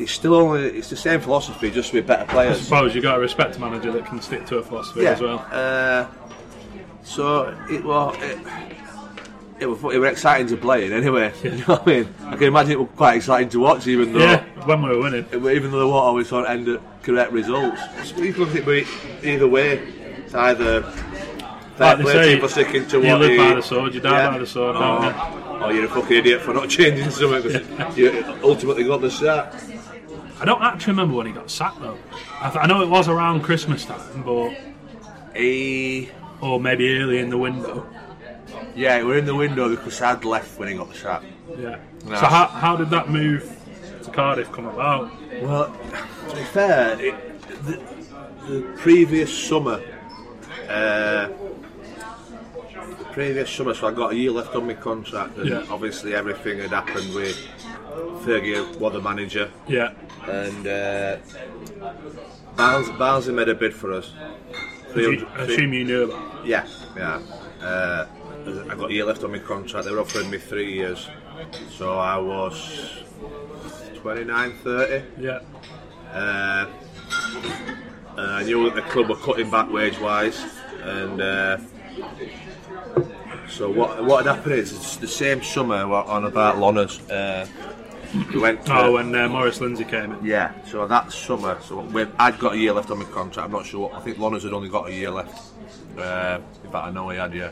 it's 0.00 0.12
still 0.12 0.36
only 0.36 0.62
it's 0.62 0.90
the 0.90 0.96
same 0.96 1.20
philosophy, 1.20 1.72
just 1.72 1.92
with 1.92 2.06
better 2.06 2.24
players. 2.26 2.56
I 2.58 2.60
suppose 2.62 2.94
you 2.94 3.00
have 3.02 3.10
got 3.10 3.14
to 3.16 3.20
respect 3.20 3.56
a 3.56 3.58
manager 3.60 3.90
that 3.90 4.06
can 4.06 4.20
stick 4.22 4.46
to 4.46 4.58
a 4.58 4.62
philosophy 4.62 5.04
as 5.08 5.20
well. 5.20 5.44
Uh, 5.50 6.06
so 7.02 7.52
it 7.68 7.82
was. 7.82 8.16
It, 8.20 8.38
it 9.60 9.66
was, 9.66 9.78
it 9.94 9.98
was 9.98 10.10
exciting 10.10 10.46
to 10.48 10.56
play 10.56 10.86
in 10.86 10.92
anyway. 10.92 11.32
You 11.42 11.50
know 11.52 11.64
what 11.64 11.82
I 11.82 11.86
mean? 11.86 12.14
I 12.26 12.36
can 12.36 12.44
imagine 12.44 12.72
it 12.72 12.80
was 12.80 12.88
quite 12.96 13.16
exciting 13.16 13.48
to 13.50 13.60
watch, 13.60 13.86
even 13.86 14.12
though 14.12 14.18
Yeah, 14.20 14.44
when 14.66 14.82
we 14.82 14.90
were 14.90 15.00
winning. 15.02 15.24
even 15.32 15.70
though 15.70 15.78
they 15.80 15.84
won't 15.84 16.04
always 16.04 16.28
sort 16.28 16.44
of 16.46 16.50
end 16.50 16.68
at 16.68 16.80
correct 17.02 17.32
results. 17.32 17.80
So 18.04 18.16
you 18.22 18.32
can 18.32 18.44
look 18.44 18.54
at 18.56 18.68
it 18.68 18.86
either 19.24 19.48
way. 19.48 19.78
It's 20.24 20.34
either 20.34 20.82
fair 20.82 21.96
Like 21.96 21.98
they 21.98 22.02
play 22.04 22.12
say, 22.12 22.40
for 22.40 22.48
sticking 22.48 22.86
to 22.88 23.00
you 23.00 23.08
what 23.08 23.20
live 23.20 23.30
he, 23.30 23.36
by 23.38 23.54
the 23.54 23.62
sword, 23.62 23.94
you 23.94 24.00
die 24.00 24.10
Yeah. 24.18 24.30
by 24.30 24.38
the 24.38 24.46
sword, 24.46 24.76
or, 24.76 24.80
don't 24.80 25.14
oh. 25.16 25.60
or 25.64 25.72
you're 25.72 25.84
a 25.86 25.88
fucking 25.88 26.16
idiot 26.16 26.40
for 26.42 26.52
not 26.54 26.68
changing 26.76 27.10
something 27.10 27.42
because 27.42 27.96
you 27.96 28.24
ultimately 28.42 28.84
got 28.84 29.00
the 29.00 29.10
shot. 29.10 29.54
I 30.40 30.44
don't 30.44 30.62
actually 30.62 30.92
remember 30.92 31.16
when 31.16 31.26
he 31.26 31.32
got 31.32 31.50
sacked 31.50 31.80
though. 31.80 31.98
I, 32.40 32.50
th- 32.50 32.62
I 32.62 32.66
know 32.66 32.82
it 32.82 32.88
was 32.88 33.08
around 33.08 33.42
Christmas 33.42 33.84
time, 33.84 34.22
but 34.24 34.56
He, 35.34 36.10
or 36.40 36.60
maybe 36.60 36.96
early 36.98 37.18
in 37.18 37.30
the 37.30 37.38
window. 37.38 37.86
Yeah, 38.74 39.02
we're 39.02 39.18
in 39.18 39.24
the 39.26 39.34
window 39.34 39.68
because 39.70 40.00
I'd 40.02 40.24
left 40.24 40.58
when 40.58 40.68
he 40.68 40.74
got 40.74 40.88
the 40.88 40.94
shot. 40.94 41.22
Yeah. 41.58 41.78
No. 42.06 42.14
So 42.16 42.26
how, 42.26 42.46
how 42.46 42.76
did 42.76 42.90
that 42.90 43.08
move 43.10 43.50
to 44.04 44.10
Cardiff 44.10 44.50
come 44.52 44.66
about? 44.66 45.10
Well, 45.42 45.76
to 46.30 46.36
be 46.36 46.42
fair, 46.44 47.00
it, 47.00 47.40
the, 47.64 47.80
the 48.48 48.60
previous 48.78 49.36
summer, 49.36 49.82
uh, 50.68 51.28
the 51.28 53.06
previous 53.12 53.50
summer, 53.50 53.74
so 53.74 53.88
I 53.88 53.92
got 53.92 54.12
a 54.12 54.16
year 54.16 54.30
left 54.30 54.54
on 54.54 54.66
my 54.66 54.74
contract, 54.74 55.36
and 55.38 55.48
Yeah. 55.48 55.64
obviously 55.70 56.14
everything 56.14 56.58
had 56.60 56.70
happened 56.70 57.14
with 57.14 57.36
Fergie 58.24 58.76
was 58.78 58.92
the 58.92 59.00
manager, 59.00 59.50
Yeah. 59.66 59.92
and 60.26 60.66
uh, 60.66 61.16
Barnes, 62.56 62.88
Barnsley 62.98 63.32
made 63.34 63.48
a 63.48 63.54
bid 63.54 63.74
for 63.74 63.92
us. 63.92 64.12
I 64.96 65.00
assume 65.38 65.72
you 65.72 65.84
knew 65.84 66.02
about. 66.10 66.46
yeah, 66.46 66.66
yeah. 66.96 67.20
Uh, 67.62 68.06
I 68.46 68.74
got 68.74 68.90
a 68.90 68.92
year 68.92 69.04
left 69.04 69.22
on 69.24 69.32
my 69.32 69.38
contract. 69.38 69.86
They 69.86 69.92
were 69.92 70.00
offering 70.00 70.30
me 70.30 70.38
three 70.38 70.72
years, 70.72 71.08
so 71.70 71.98
I 71.98 72.16
was 72.18 73.02
29, 73.96 74.52
30. 74.62 75.04
Yeah. 75.20 75.40
Uh, 76.12 76.66
and 78.16 78.30
I 78.32 78.42
knew 78.44 78.64
that 78.64 78.74
the 78.74 78.82
club 78.82 79.08
were 79.08 79.16
cutting 79.16 79.50
back 79.50 79.70
wage 79.70 79.98
wise, 80.00 80.42
and 80.82 81.20
uh, 81.20 81.58
so 83.48 83.70
what 83.70 84.04
what 84.04 84.24
had 84.24 84.36
happened 84.36 84.54
is 84.54 84.72
it's 84.72 84.96
the 84.96 85.08
same 85.08 85.42
summer 85.42 85.76
on 85.76 86.24
about 86.24 86.56
Lonners. 86.56 87.00
Uh, 87.10 87.46
we 88.32 88.40
went 88.40 88.64
to 88.66 88.74
Oh, 88.74 88.92
when 88.92 89.14
uh, 89.14 89.28
Maurice 89.28 89.60
Lindsay 89.60 89.84
came 89.84 90.12
in. 90.12 90.24
yeah, 90.24 90.52
so 90.64 90.86
that 90.86 91.12
summer, 91.12 91.58
so 91.60 91.86
I'd 92.18 92.38
got 92.38 92.54
a 92.54 92.56
year 92.56 92.72
left 92.72 92.90
on 92.90 92.98
my 92.98 93.04
contract. 93.04 93.44
I'm 93.46 93.52
not 93.52 93.66
sure. 93.66 93.88
What, 93.88 93.94
I 93.94 94.00
think 94.00 94.16
Lonners 94.18 94.44
had 94.44 94.54
only 94.54 94.70
got 94.70 94.88
a 94.88 94.92
year 94.94 95.10
left. 95.10 95.52
Uh, 95.98 96.38
in 96.64 96.70
fact, 96.70 96.86
I 96.86 96.90
know 96.90 97.08
he 97.10 97.18
had 97.18 97.34
yeah. 97.34 97.50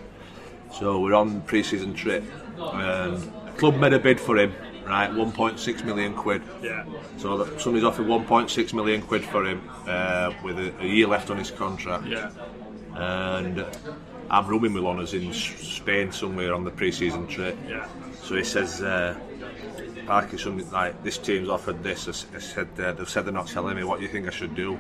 So 0.73 1.01
we're 1.01 1.15
on 1.15 1.41
pre-season 1.43 1.95
trip. 1.95 2.25
Um, 2.59 3.33
club 3.57 3.77
made 3.77 3.93
a 3.93 3.99
bid 3.99 4.21
for 4.21 4.37
him, 4.37 4.55
right? 4.87 5.11
1.6 5.11 5.85
million 5.85 6.15
quid. 6.15 6.43
Yeah. 6.63 6.85
So 7.19 7.39
that 7.39 7.61
somebody's 7.61 7.85
offered 7.85 8.07
1.6 8.07 8.75
million 8.75 9.03
quid 9.03 9.25
for 9.25 9.47
him 9.47 9.69
uh, 9.87 10.33
with 10.43 10.59
a, 10.59 10.75
a 10.81 10.87
year 10.87 11.07
left 11.07 11.31
on 11.31 11.39
his 11.39 11.51
contract. 11.51 12.07
Yeah. 12.07 12.31
And 12.95 13.65
I'm 14.31 14.47
rooming 14.47 14.73
with 14.73 14.83
Lonas 14.83 15.15
in 15.15 15.33
Spain 15.33 16.13
somewhere 16.13 16.55
on 16.55 16.65
the 16.65 16.71
pre-season 16.71 17.27
trip. 17.27 17.57
Yeah. 17.69 17.87
So 18.23 18.35
he 18.37 18.45
says, 18.45 18.83
uh, 18.83 19.19
something 20.37 20.71
like 20.71 21.03
this 21.03 21.19
team's 21.19 21.49
offered 21.49 21.83
this. 21.83 22.09
I 22.35 22.39
said 22.39 22.69
uh, 22.79 22.93
they've 22.93 23.09
said 23.09 23.25
they're 23.25 23.33
not 23.33 23.49
telling 23.49 23.77
me. 23.77 23.85
What 23.85 23.99
do 23.99 24.05
you 24.05 24.11
think 24.11 24.27
I 24.27 24.31
should 24.31 24.55
do? 24.55 24.79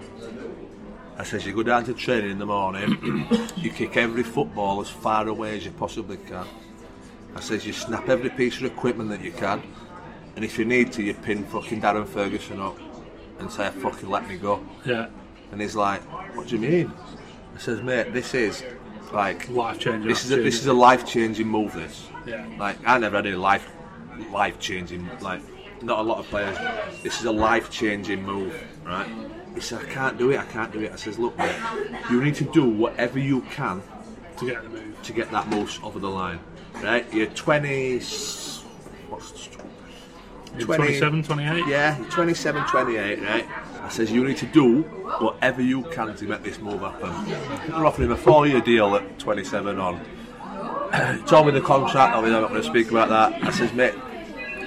I 1.19 1.25
says 1.25 1.47
you 1.47 1.55
go 1.55 1.63
down 1.63 1.85
to 1.85 1.95
training 1.95 2.31
in 2.31 2.39
the 2.39 2.47
morning. 2.47 3.27
you 3.57 3.71
kick 3.71 3.97
every 3.97 4.23
football 4.23 4.81
as 4.81 4.91
far 4.91 5.27
away 5.29 5.57
as 5.57 5.65
you 5.65 5.71
possibly 5.73 6.19
can. 6.19 6.47
I 7.35 7.41
says 7.41 7.67
you 7.67 7.73
snap 7.73 8.09
every 8.09 8.31
piece 8.31 8.57
of 8.59 8.65
equipment 8.65 9.11
that 9.11 9.23
you 9.23 9.33
can, 9.33 9.63
and 10.37 10.45
if 10.45 10.59
you 10.59 10.65
need 10.65 10.93
to, 10.93 11.03
you 11.03 11.15
pin 11.15 11.45
fucking 11.45 11.81
Darren 11.83 12.07
Ferguson 12.07 12.61
up 12.61 12.79
and 13.39 13.51
say 13.51 13.71
fucking 13.71 14.09
let 14.09 14.29
me 14.29 14.37
go. 14.37 14.65
Yeah. 14.85 15.09
And 15.53 15.61
he's 15.61 15.77
like, 15.77 16.01
what 16.37 16.49
do 16.49 16.57
you 16.57 16.61
mean? 16.61 16.93
I 17.55 17.59
says, 17.59 17.83
mate, 17.83 18.13
this 18.13 18.35
is 18.35 18.63
like 19.13 19.49
Life 19.49 19.79
changing. 19.79 20.09
this 20.09 20.25
is 20.25 20.33
a, 20.33 20.37
this 20.37 20.61
is 20.61 20.67
a 20.67 20.73
life 20.73 21.07
changing 21.07 21.47
move. 21.47 21.73
This 21.75 22.09
Yeah. 22.27 22.45
like 22.59 22.77
I 22.87 22.99
never 22.99 23.17
had 23.17 23.27
a 23.27 23.37
life 23.39 23.67
life 24.33 24.59
changing 24.59 25.09
like 25.21 25.41
not 25.83 26.01
a 26.01 26.03
lot 26.03 26.19
of 26.19 26.27
players. 26.27 26.57
This 27.03 27.21
is 27.21 27.27
a 27.27 27.33
life 27.33 27.71
changing 27.71 28.23
move, 28.25 28.55
right? 28.85 29.07
He 29.57 29.63
said, 29.63 29.81
I 29.81 29.89
can't 29.89 30.19
do 30.19 30.31
it. 30.31 30.39
I 30.39 30.45
can't 30.45 30.71
do 30.71 30.81
it. 30.83 30.93
I 30.93 30.97
says, 30.97 31.19
look, 31.19 31.37
mate, 31.39 31.57
you 32.11 32.23
need 32.23 32.35
to 32.37 32.45
do 32.45 32.69
whatever 32.69 33.19
you 33.19 33.41
can 33.41 33.83
to 34.39 34.47
get 34.47 34.63
the 34.63 34.69
move. 34.69 35.03
to 35.03 35.13
get 35.15 35.31
that 35.31 35.49
move 35.49 35.81
over 35.83 35.99
the 35.99 36.11
line, 36.11 36.39
right? 36.83 37.11
You're 37.13 37.27
20. 37.29 37.99
What's 39.09 39.49
In 40.53 40.61
27, 40.61 41.23
28? 41.23 41.67
yeah, 41.69 41.99
you're 41.99 42.11
27, 42.11 42.67
28, 42.67 43.23
right? 43.23 43.47
I 43.83 43.89
says 43.89 44.13
you 44.13 44.27
need 44.27 44.37
to 44.39 44.47
do 44.47 44.83
whatever 44.83 45.63
you 45.63 45.83
can 45.85 46.15
to 46.15 46.25
make 46.27 46.43
this 46.43 46.59
move 46.59 46.81
happen. 46.83 47.11
They're 47.71 47.87
offering 47.87 48.09
him 48.09 48.13
a 48.13 48.17
four-year 48.19 48.61
deal 48.61 48.95
at 48.97 49.19
27 49.19 49.79
on. 49.79 50.01
He 51.17 51.23
told 51.23 51.47
me 51.47 51.53
the 51.53 51.61
contract. 51.61 52.15
I 52.15 52.21
mean, 52.23 52.33
I'm 52.33 52.43
not 52.43 52.51
going 52.51 52.63
to 52.63 52.69
speak 52.69 52.91
about 52.91 53.09
that. 53.09 53.43
I 53.43 53.51
says, 53.51 53.73
mate, 53.73 53.95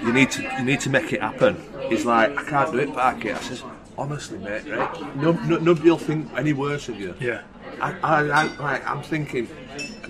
you 0.03 0.11
need 0.13 0.31
to 0.31 0.41
you 0.41 0.63
need 0.65 0.79
to 0.81 0.89
make 0.89 1.13
it 1.13 1.21
happen. 1.21 1.57
He's 1.89 2.05
like, 2.05 2.35
I 2.37 2.43
can't 2.43 2.71
do 2.71 2.79
it, 2.79 2.93
Parky. 2.93 3.31
I 3.31 3.39
says, 3.39 3.63
honestly, 3.99 4.37
mate, 4.39 4.63
right? 4.67 5.15
No, 5.17 5.33
no, 5.33 5.57
nobody 5.57 5.89
will 5.89 5.97
think 5.97 6.29
any 6.35 6.53
worse 6.53 6.87
of 6.89 6.99
you. 6.99 7.13
Yeah. 7.19 7.41
I, 7.81 7.91
I, 8.01 8.19
I, 8.27 8.43
like, 8.57 8.87
I'm 8.89 9.03
thinking, 9.03 9.47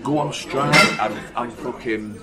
go 0.03 0.19
on 0.19 0.31
strike. 0.31 0.75
I'm, 1.01 1.17
I'm 1.35 1.51
fucking, 1.51 2.19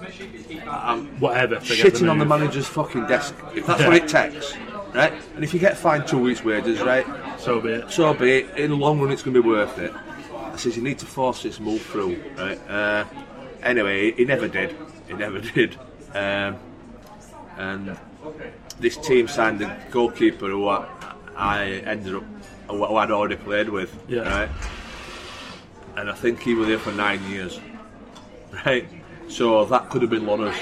I'm 0.69 1.07
Whatever. 1.21 1.57
shitting 1.57 2.11
on 2.11 2.19
the 2.19 2.25
manager's 2.25 2.67
fucking 2.67 3.07
desk. 3.07 3.35
If 3.55 3.67
that's 3.67 3.81
Yeah. 3.81 3.89
what 3.89 3.97
it 3.97 4.09
takes, 4.09 4.57
right? 4.95 5.13
And 5.35 5.45
if 5.45 5.53
you 5.53 5.61
get 5.61 5.77
fined 5.77 6.07
two 6.07 6.19
weeks' 6.19 6.45
wages, 6.45 6.81
right? 6.81 7.07
So 7.39 7.61
be 7.61 7.71
it. 7.71 7.91
So 7.91 8.15
be 8.15 8.31
it. 8.39 8.57
In 8.57 8.71
the 8.71 8.77
long 8.77 9.01
run, 9.01 9.11
it's 9.13 9.23
going 9.23 9.35
to 9.35 9.43
be 9.43 9.49
worth 9.49 9.77
it. 9.79 9.93
I 10.33 10.57
says 10.57 10.77
you 10.77 10.83
need 10.83 10.99
to 11.01 11.07
force 11.07 11.43
this 11.43 11.61
move 11.61 11.83
through, 11.83 12.23
right? 12.39 12.59
Uh, 12.71 13.05
anyway, 13.63 14.13
he 14.13 14.25
never 14.25 14.49
did. 14.49 14.75
He 15.09 15.15
never 15.15 15.41
did. 15.55 15.77
Um, 16.15 16.57
and 17.59 17.99
this 18.81 18.97
team 18.97 19.29
signed 19.29 19.59
the 19.59 19.75
goalkeeper 19.91 20.49
who 20.49 20.69
I, 20.69 20.87
I 21.37 21.65
ended 21.87 22.15
up, 22.15 22.25
who 22.69 22.97
I'd 22.97 23.11
already 23.11 23.37
played 23.37 23.69
with, 23.69 23.95
Yeah. 24.09 24.21
right? 24.29 24.49
And 25.97 26.11
I 26.11 26.15
think 26.15 26.41
he 26.43 26.55
was 26.55 26.69
there 26.69 26.79
for 26.79 26.93
nine 26.93 27.23
years, 27.31 27.59
right? 28.67 28.87
So 29.29 29.65
that 29.65 29.91
could 29.91 30.03
have 30.03 30.11
been 30.11 30.27
Lonner's. 30.27 30.55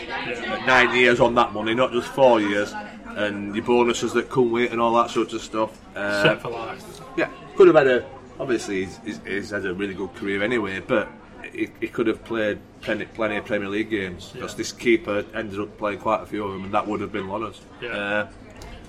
Nine 0.66 0.96
years 0.96 1.20
on 1.20 1.34
that 1.34 1.52
money, 1.52 1.74
not 1.74 1.92
just 1.92 2.08
four 2.08 2.40
years. 2.40 2.72
And 3.16 3.54
your 3.54 3.64
bonuses 3.64 4.12
that 4.14 4.28
come 4.30 4.50
with 4.50 4.64
it 4.64 4.72
and 4.72 4.80
all 4.80 4.94
that 4.94 5.10
sort 5.10 5.32
of 5.32 5.40
stuff. 5.40 5.78
Uh, 5.94 6.22
Set 6.22 6.42
for 6.42 6.48
life. 6.50 6.82
yeah, 7.16 7.28
could 7.56 7.68
have 7.68 7.76
had 7.76 7.86
a. 7.86 8.04
Obviously, 8.40 8.84
he's, 8.86 8.98
he's, 9.04 9.20
he's 9.24 9.50
had 9.50 9.64
a 9.66 9.72
really 9.74 9.94
good 9.94 10.12
career 10.16 10.42
anyway, 10.42 10.80
but 10.80 11.08
he, 11.52 11.68
he 11.80 11.86
could 11.86 12.08
have 12.08 12.24
played 12.24 12.58
plenty, 12.80 13.04
plenty 13.04 13.36
of 13.36 13.44
Premier 13.44 13.68
League 13.68 13.90
games 13.90 14.30
because 14.32 14.52
Yeah. 14.52 14.56
this 14.56 14.72
keeper 14.72 15.24
ended 15.34 15.60
up 15.60 15.78
playing 15.78 16.00
quite 16.00 16.22
a 16.22 16.26
few 16.26 16.44
of 16.44 16.52
them, 16.52 16.64
and 16.64 16.74
that 16.74 16.84
would 16.88 17.00
have 17.00 17.12
been 17.12 17.28
Lonner's. 17.28 17.60
Yeah. 17.80 17.90
Uh, 17.90 18.28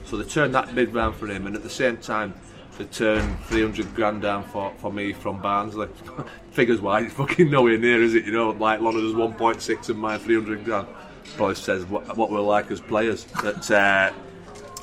so 0.05 0.17
they 0.17 0.23
turned 0.23 0.55
that 0.55 0.73
bid 0.73 0.93
round 0.93 1.15
for 1.15 1.27
him, 1.27 1.47
and 1.47 1.55
at 1.55 1.63
the 1.63 1.69
same 1.69 1.97
time, 1.97 2.33
they 2.77 2.85
turned 2.85 3.39
300 3.45 3.95
grand 3.95 4.21
down 4.21 4.43
for, 4.43 4.73
for 4.77 4.91
me 4.91 5.13
from 5.13 5.41
Barnsley. 5.41 5.87
Figures 6.51 6.81
wise, 6.81 7.05
it's 7.05 7.13
fucking 7.13 7.49
nowhere 7.49 7.77
near, 7.77 8.01
is 8.01 8.15
it? 8.15 8.25
You 8.25 8.31
know, 8.31 8.49
like 8.51 8.81
Lonner's 8.81 9.13
1.6 9.13 9.89
and 9.89 9.99
mine 9.99 10.19
300 10.19 10.65
grand. 10.65 10.87
Probably 11.37 11.55
says 11.55 11.85
what, 11.85 12.15
what 12.17 12.31
we're 12.31 12.41
like 12.41 12.69
as 12.71 12.81
players. 12.81 13.25
But 13.41 13.69
uh, 13.71 14.11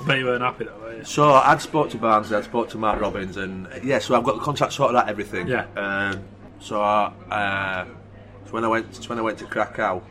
I 0.02 0.06
bet 0.06 0.18
you 0.18 0.24
weren't 0.24 0.42
happy 0.42 0.64
though, 0.64 0.78
were 0.78 0.96
you? 0.96 1.04
so 1.04 1.32
I'd 1.32 1.60
spoke 1.60 1.90
to 1.90 1.98
Barnsley, 1.98 2.36
I'd 2.36 2.44
spoke 2.44 2.68
to 2.70 2.78
Mark 2.78 3.00
Robins, 3.00 3.36
and 3.36 3.66
uh, 3.68 3.78
yeah, 3.84 3.98
so 3.98 4.14
I've 4.14 4.24
got 4.24 4.36
the 4.36 4.42
contract 4.42 4.72
sorted 4.72 4.96
out, 4.96 5.08
everything. 5.08 5.46
Yeah. 5.46 5.66
Um, 5.76 6.24
so 6.60 6.80
uh, 6.80 7.84
so 8.46 8.50
when 8.50 8.64
I 8.64 8.68
went 8.68 9.08
when 9.08 9.18
I 9.18 9.22
went 9.22 9.38
to 9.38 9.44
Krakow, 9.46 10.02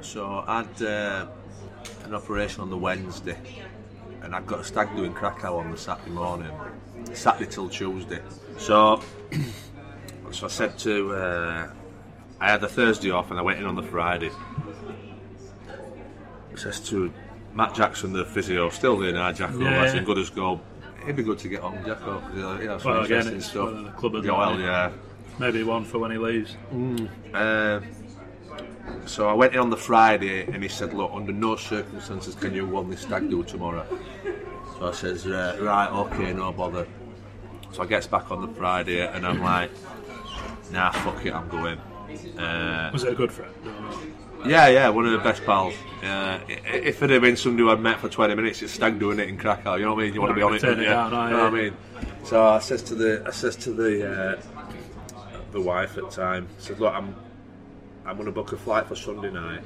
so 0.00 0.44
I 0.46 0.62
had 0.62 0.82
uh, 0.82 1.26
an 2.04 2.14
operation 2.14 2.62
on 2.62 2.70
the 2.70 2.76
Wednesday, 2.76 3.38
and 4.22 4.34
I've 4.34 4.46
got 4.46 4.60
a 4.60 4.64
stag 4.64 4.94
do 4.96 5.04
in 5.04 5.12
Krakow 5.12 5.58
on 5.58 5.70
the 5.70 5.78
Saturday 5.78 6.10
morning, 6.10 6.50
Saturday 7.12 7.50
till 7.50 7.68
Tuesday. 7.68 8.20
So 8.58 9.00
so 10.30 10.46
I 10.46 10.48
said 10.48 10.78
to 10.80 11.12
uh, 11.14 11.70
I 12.40 12.50
had 12.50 12.60
the 12.60 12.68
Thursday 12.68 13.10
off, 13.10 13.30
and 13.30 13.38
I 13.38 13.42
went 13.42 13.58
in 13.58 13.66
on 13.66 13.74
the 13.76 13.82
Friday. 13.82 14.30
I 16.52 16.56
says 16.56 16.80
to 16.88 17.12
Matt 17.54 17.74
Jackson, 17.74 18.12
the 18.12 18.24
physio, 18.24 18.68
still 18.70 18.96
there 18.98 19.12
now, 19.12 19.32
Jacko. 19.32 19.58
Yeah, 19.58 19.82
that's 19.82 19.94
in 19.94 20.04
good 20.04 20.18
as 20.18 20.30
gold. 20.30 20.60
It'd 21.02 21.16
be 21.16 21.22
good 21.22 21.38
to 21.38 21.48
get 21.48 21.62
on 21.62 21.84
Jacko. 21.84 22.22
You 22.34 22.40
know, 22.40 22.60
you 22.60 22.66
know, 22.66 22.78
Well, 22.84 23.02
again, 23.02 23.26
it's 23.28 23.46
stuff. 23.46 23.72
the 23.72 23.90
club 23.96 24.24
yeah, 24.24 24.32
well, 24.32 24.58
yeah. 24.60 24.90
Maybe 25.38 25.62
one 25.62 25.84
for 25.84 25.98
when 25.98 26.10
he 26.10 26.18
leaves. 26.18 26.56
Uh, 27.32 27.80
so 29.06 29.28
I 29.28 29.32
went 29.32 29.54
in 29.54 29.60
on 29.60 29.70
the 29.70 29.76
Friday 29.76 30.44
and 30.44 30.62
he 30.62 30.68
said, 30.68 30.94
Look, 30.94 31.10
under 31.12 31.32
no 31.32 31.56
circumstances 31.56 32.34
can 32.34 32.54
you 32.54 32.64
run 32.64 32.90
this 32.90 33.00
stag 33.00 33.30
do 33.30 33.42
tomorrow. 33.42 33.86
So 34.78 34.88
I 34.88 34.92
says, 34.92 35.26
uh, 35.26 35.58
Right, 35.60 35.90
okay, 35.90 36.32
no 36.32 36.52
bother. 36.52 36.86
So 37.72 37.82
I 37.82 37.86
gets 37.86 38.06
back 38.06 38.30
on 38.30 38.40
the 38.42 38.48
Friday 38.54 39.06
and 39.06 39.26
I'm 39.26 39.40
like, 39.40 39.70
Nah, 40.70 40.90
fuck 40.90 41.24
it, 41.24 41.34
I'm 41.34 41.48
going. 41.48 41.78
Uh, 42.38 42.90
Was 42.92 43.04
it 43.04 43.12
a 43.12 43.16
good 43.16 43.32
friend? 43.32 43.52
yeah, 44.46 44.68
yeah, 44.68 44.88
one 44.88 45.06
of 45.06 45.12
the 45.12 45.18
best 45.18 45.44
pals. 45.44 45.74
Uh, 46.02 46.38
if 46.48 47.02
it 47.02 47.10
had 47.10 47.22
been 47.22 47.36
somebody 47.36 47.62
who 47.62 47.70
I'd 47.70 47.80
met 47.80 48.00
for 48.00 48.08
20 48.08 48.34
minutes, 48.34 48.62
it's 48.62 48.72
stag 48.72 48.98
doing 48.98 49.18
it 49.18 49.28
in 49.28 49.36
Krakow. 49.36 49.74
You 49.74 49.84
know 49.84 49.94
what 49.94 50.02
I 50.02 50.04
mean? 50.06 50.14
You 50.14 50.20
want 50.20 50.30
to 50.30 50.34
be 50.34 50.42
on 50.42 50.54
it, 50.54 50.62
don't 50.62 50.78
you? 50.78 50.84
down, 50.84 51.10
you 51.10 51.16
know 51.16 51.28
yeah. 51.28 51.44
what 51.44 51.54
I 51.54 51.62
mean? 51.62 51.76
So 52.24 52.44
I 52.44 52.58
says 52.58 52.82
to 52.84 52.94
the, 52.94 53.22
I 53.26 53.30
says 53.30 53.56
to 53.56 53.72
the, 53.72 54.10
uh, 54.10 54.42
the 55.52 55.60
wife 55.60 55.98
at 55.98 56.04
the 56.04 56.10
time, 56.10 56.48
I 56.58 56.60
said, 56.60 56.80
look, 56.80 56.94
I'm, 56.94 57.14
I'm 58.10 58.16
going 58.16 58.26
to 58.26 58.32
book 58.32 58.50
a 58.50 58.56
flight 58.56 58.88
for 58.88 58.96
Sunday 58.96 59.30
night. 59.30 59.62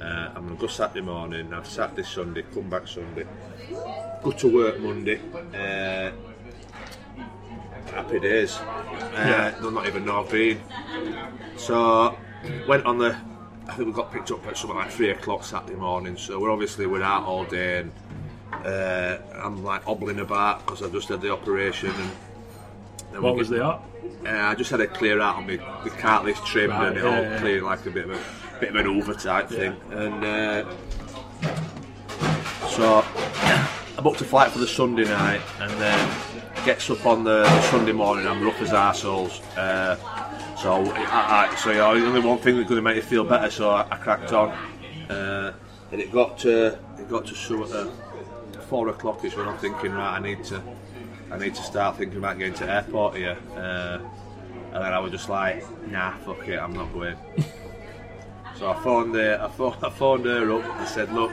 Uh, 0.00 0.32
I'm 0.34 0.46
going 0.46 0.56
to 0.56 0.60
go 0.60 0.66
Saturday 0.66 1.02
morning. 1.02 1.54
I've 1.54 1.68
Saturday, 1.68 2.02
Sunday, 2.02 2.42
come 2.52 2.68
back 2.68 2.88
Sunday. 2.88 3.24
Go 4.24 4.32
to 4.32 4.52
work 4.52 4.80
Monday. 4.80 5.20
Uh, 5.54 6.10
happy 7.94 8.18
days. 8.18 8.56
Uh, 8.56 9.54
they'll 9.60 9.70
not 9.70 9.86
even 9.86 10.10
I've 10.10 10.28
been. 10.28 10.60
So 11.56 12.18
went 12.66 12.84
on 12.86 12.98
the. 12.98 13.16
I 13.68 13.74
think 13.74 13.86
we 13.86 13.92
got 13.92 14.12
picked 14.12 14.32
up 14.32 14.44
at 14.48 14.56
something 14.56 14.76
like 14.76 14.90
three 14.90 15.10
o'clock 15.10 15.44
Saturday 15.44 15.76
morning. 15.78 16.16
So 16.16 16.40
we're 16.40 16.50
obviously 16.50 16.86
we're 16.86 17.04
out 17.04 17.22
all 17.22 17.44
day, 17.44 17.78
and 17.78 17.92
uh, 18.66 19.18
I'm 19.44 19.62
like 19.62 19.84
hobbling 19.84 20.18
about 20.18 20.66
because 20.66 20.82
I've 20.82 20.92
just 20.92 21.08
had 21.08 21.20
the 21.20 21.32
operation. 21.32 21.90
And 21.90 22.10
then 23.12 23.22
What 23.22 23.36
was 23.36 23.48
get- 23.48 23.56
the 23.58 23.64
art? 23.64 23.82
uh, 24.26 24.28
I 24.30 24.54
just 24.54 24.70
had 24.70 24.80
a 24.80 24.86
clear 24.86 25.20
out 25.20 25.36
on 25.36 25.46
me, 25.46 25.56
the 25.56 25.90
cartilage 25.90 26.36
trimmed 26.44 26.72
Right, 26.72 26.88
and 26.88 26.96
it 26.98 27.04
yeah, 27.04 27.16
all 27.16 27.22
yeah. 27.22 27.38
clear 27.38 27.62
like 27.62 27.84
a 27.86 27.90
bit 27.90 28.04
of 28.08 28.10
a 28.12 28.20
bit 28.60 28.70
of 28.70 28.76
an 28.76 28.86
over 28.86 29.14
type 29.14 29.48
thing. 29.48 29.76
And 29.90 30.24
uh, 30.24 30.64
so 32.68 33.04
I 33.98 34.00
booked 34.02 34.20
a 34.20 34.24
flight 34.24 34.50
for 34.50 34.58
the 34.58 34.66
Sunday 34.66 35.04
night 35.04 35.40
and 35.60 35.70
then 35.80 36.16
gets 36.64 36.88
up 36.90 37.04
on 37.06 37.24
the, 37.24 37.42
the 37.42 37.62
Sunday 37.62 37.92
morning. 37.92 38.26
I'm 38.26 38.42
rough 38.42 38.60
as 38.60 38.70
arseholes. 38.70 39.40
Uh, 39.56 39.96
so 40.56 40.72
I, 40.92 41.48
I, 41.50 41.54
so 41.56 41.70
yeah, 41.70 41.86
only 41.86 42.20
one 42.20 42.38
thing 42.38 42.56
that's 42.56 42.68
going 42.68 42.78
to 42.78 42.82
make 42.82 42.96
you 42.96 43.02
feel 43.02 43.24
better. 43.24 43.50
So 43.50 43.70
I, 43.70 43.82
I 43.90 43.96
cracked 43.96 44.32
on, 44.32 44.50
uh, 45.10 45.52
and 45.92 46.00
it 46.00 46.10
got 46.12 46.38
to 46.38 46.78
it 46.98 47.08
got 47.08 47.26
to 47.26 47.34
sort 47.34 47.70
of 47.70 47.92
four 48.68 48.88
o'clock 48.88 49.24
is 49.24 49.36
when 49.36 49.46
I'm 49.46 49.58
thinking 49.58 49.92
right. 49.92 50.16
I 50.16 50.18
need 50.18 50.42
to 50.44 50.60
I 51.30 51.38
need 51.38 51.54
to 51.54 51.62
start 51.62 51.96
thinking 51.96 52.18
about 52.18 52.38
going 52.38 52.54
to 52.54 52.70
airport 52.70 53.16
here. 53.16 53.36
Uh, 53.54 53.98
and 54.72 54.84
then 54.84 54.92
I 54.92 54.98
was 54.98 55.10
just 55.10 55.28
like, 55.28 55.64
nah, 55.90 56.16
fuck 56.18 56.46
it, 56.46 56.58
I'm 56.58 56.72
not 56.72 56.92
going. 56.92 57.16
so 58.56 58.70
I 58.70 58.82
phoned 58.82 59.14
her, 59.14 59.40
I 59.42 59.48
phoned, 59.48 59.76
I 59.82 59.90
phoned 59.90 60.24
her 60.26 60.52
up 60.52 60.64
and 60.78 60.88
said, 60.88 61.12
look, 61.12 61.32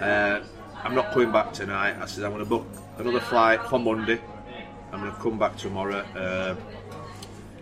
uh, 0.00 0.40
I'm 0.82 0.94
not 0.94 1.12
coming 1.12 1.30
back 1.30 1.52
tonight. 1.52 1.96
I 2.00 2.06
said, 2.06 2.24
I'm 2.24 2.32
going 2.32 2.42
to 2.42 2.48
book 2.48 2.66
another 2.98 3.20
flight 3.20 3.62
for 3.66 3.78
Monday. 3.78 4.20
I'm 4.92 5.00
going 5.00 5.12
to 5.12 5.20
come 5.20 5.38
back 5.38 5.56
tomorrow. 5.56 6.00
Uh, 6.16 6.56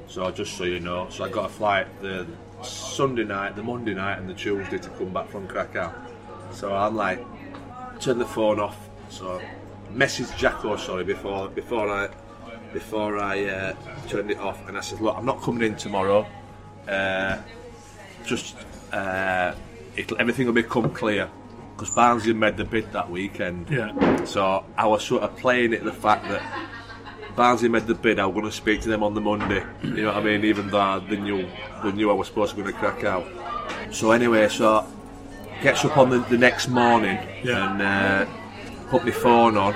so 0.06 0.30
just 0.30 0.56
so 0.56 0.64
you 0.64 0.80
know, 0.80 1.08
so 1.10 1.24
I 1.24 1.28
got 1.28 1.46
a 1.46 1.52
flight 1.52 1.86
the 2.00 2.26
Sunday 2.62 3.24
night, 3.24 3.56
the 3.56 3.62
Monday 3.62 3.94
night, 3.94 4.18
and 4.18 4.28
the 4.28 4.34
Tuesday 4.34 4.78
to 4.78 4.88
come 4.90 5.12
back 5.12 5.28
from 5.28 5.46
Krakow. 5.46 5.92
So 6.52 6.74
I'm 6.74 6.96
like, 6.96 7.24
turn 8.00 8.18
the 8.18 8.26
phone 8.26 8.58
off. 8.58 8.88
So 9.08 9.40
message 9.94 10.34
Jacko, 10.36 10.76
sorry, 10.76 11.04
before 11.04 11.48
before 11.48 11.88
I 11.88 12.08
before 12.72 13.18
I 13.18 13.44
uh, 13.44 13.74
turned 14.08 14.30
it 14.30 14.38
off, 14.38 14.66
and 14.68 14.78
I 14.78 14.80
said, 14.80 15.00
look, 15.00 15.16
I'm 15.16 15.24
not 15.26 15.42
coming 15.42 15.62
in 15.62 15.76
tomorrow. 15.76 16.26
Uh, 16.88 17.38
just 18.24 18.56
uh, 18.92 19.54
it'll, 19.96 20.20
everything 20.20 20.46
will 20.46 20.52
become 20.52 20.90
clear 20.90 21.28
because 21.74 21.94
Barnsley 21.94 22.32
made 22.32 22.56
the 22.56 22.64
bid 22.64 22.92
that 22.92 23.10
weekend. 23.10 23.68
Yeah. 23.70 24.24
So 24.24 24.64
I 24.76 24.86
was 24.86 25.04
sort 25.04 25.22
of 25.22 25.36
playing 25.36 25.72
it 25.72 25.82
the 25.84 25.92
fact 25.92 26.28
that 26.28 26.42
Barnsley 27.36 27.68
made 27.68 27.86
the 27.86 27.94
bid. 27.94 28.18
I 28.18 28.26
was 28.26 28.34
going 28.34 28.46
to 28.46 28.52
speak 28.52 28.82
to 28.82 28.88
them 28.88 29.02
on 29.02 29.14
the 29.14 29.20
Monday. 29.20 29.64
You 29.82 30.02
know 30.02 30.06
what 30.08 30.16
I 30.16 30.22
mean? 30.22 30.44
Even 30.44 30.68
though 30.68 31.00
they 31.00 31.16
knew 31.16 31.48
they 31.82 31.92
knew 31.92 32.10
I 32.10 32.14
was 32.14 32.28
supposed 32.28 32.54
to 32.54 32.62
go 32.62 32.70
to 32.70 32.76
Krakow. 32.76 33.24
So 33.92 34.10
anyway, 34.12 34.48
so 34.48 34.86
gets 35.62 35.84
up 35.84 35.96
on 35.98 36.10
the, 36.10 36.18
the 36.20 36.38
next 36.38 36.68
morning 36.68 37.18
Yeah. 37.44 37.72
and 37.72 37.82
uh, 37.82 38.26
put 38.90 39.04
my 39.04 39.12
phone 39.12 39.56
on. 39.56 39.72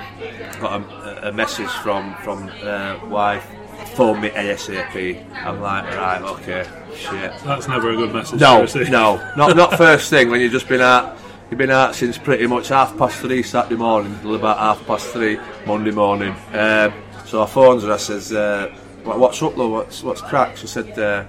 Got 0.59 0.81
a, 0.81 1.29
a 1.29 1.31
message 1.31 1.69
from 1.69 2.15
from 2.15 2.49
uh, 2.63 2.99
wife. 3.07 3.49
Phone 3.95 4.21
me 4.21 4.29
ASAP. 4.29 5.25
I'm 5.45 5.61
like, 5.61 5.85
right, 5.95 6.21
okay, 6.21 6.67
shit. 6.95 7.33
That's 7.43 7.67
never 7.67 7.91
a 7.91 7.95
good 7.95 8.13
message. 8.13 8.39
No, 8.39 8.65
no, 8.89 9.33
not 9.37 9.55
not 9.55 9.77
first 9.77 10.09
thing 10.09 10.29
when 10.29 10.41
you've 10.41 10.51
just 10.51 10.67
been 10.67 10.81
out. 10.81 11.17
You've 11.49 11.59
been 11.59 11.71
out 11.71 11.95
since 11.95 12.17
pretty 12.17 12.47
much 12.47 12.69
half 12.69 12.97
past 12.97 13.19
three 13.19 13.43
Saturday 13.43 13.75
morning 13.75 14.17
till 14.21 14.35
about 14.35 14.57
half 14.57 14.85
past 14.85 15.07
three 15.09 15.39
Monday 15.65 15.91
morning. 15.91 16.35
Um, 16.53 16.93
so 17.25 17.43
I 17.43 17.45
phones 17.45 17.83
her. 17.83 17.91
I 17.91 17.97
says, 17.97 18.33
uh, 18.33 18.73
"What's 19.03 19.41
up, 19.43 19.55
though? 19.55 19.69
What's 19.69 20.03
what's 20.03 20.21
cracked?" 20.21 20.59
She 20.59 20.67
said, 20.67 20.97
uh, 20.97 21.23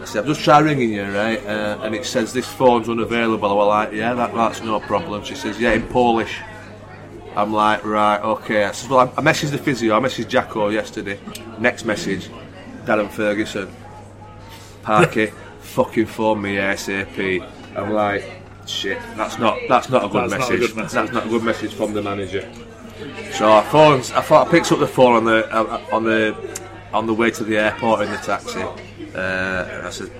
"I 0.00 0.04
said 0.04 0.20
I've 0.20 0.26
just 0.26 0.40
tried 0.40 0.64
ringing 0.64 0.92
you, 0.92 1.04
right? 1.04 1.44
Uh, 1.44 1.78
and 1.82 1.94
it 1.94 2.06
says 2.06 2.32
this 2.32 2.48
phone's 2.48 2.88
unavailable." 2.88 3.50
I 3.50 3.54
was 3.54 3.68
like, 3.68 3.92
"Yeah, 3.92 4.14
that, 4.14 4.34
that's 4.34 4.62
no 4.62 4.80
problem." 4.80 5.22
She 5.22 5.34
says, 5.34 5.60
"Yeah, 5.60 5.72
in 5.72 5.86
Polish." 5.88 6.40
I'm 7.38 7.52
like, 7.52 7.84
right, 7.84 8.20
okay. 8.20 8.64
I 8.64 8.72
said, 8.72 8.90
well, 8.90 8.98
I, 8.98 9.02
I 9.04 9.22
messaged 9.22 9.52
the 9.52 9.58
physio. 9.58 9.96
I 9.96 10.00
messaged 10.00 10.26
Jacko 10.26 10.70
yesterday. 10.70 11.20
Next 11.60 11.84
message, 11.84 12.28
Darren 12.84 13.08
Ferguson. 13.08 13.72
Parky, 14.82 15.26
fucking 15.60 16.06
phone 16.06 16.42
me 16.42 16.56
ASAP. 16.56 17.48
I'm 17.76 17.92
like, 17.92 18.24
shit, 18.66 18.98
that's 19.16 19.38
not 19.38 19.56
that's 19.68 19.88
not 19.88 20.06
a 20.06 20.08
good, 20.08 20.28
That's 20.28 20.48
not 20.48 20.50
a 20.50 20.52
message. 20.58 20.60
good 20.66 20.76
message. 20.76 20.92
That's 20.92 21.12
not 21.12 21.26
a 21.26 21.28
good 21.28 21.44
message 21.44 21.74
from 21.74 21.92
the 21.92 22.02
manager. 22.02 22.52
So 23.30 23.52
I 23.52 23.62
phones. 23.62 24.10
I 24.10 24.20
thought 24.20 24.48
I 24.48 24.50
picked 24.50 24.72
up 24.72 24.80
the 24.80 24.88
phone 24.88 25.14
on 25.18 25.24
the 25.24 25.48
uh, 25.54 25.80
on 25.92 26.02
the 26.02 26.34
on 26.92 27.06
the 27.06 27.14
way 27.14 27.30
to 27.30 27.44
the 27.44 27.56
airport 27.56 28.00
in 28.02 28.10
the 28.10 28.16
taxi. 28.16 28.62
Uh, 29.14 29.82
I 29.86 29.90
said, 29.90 30.10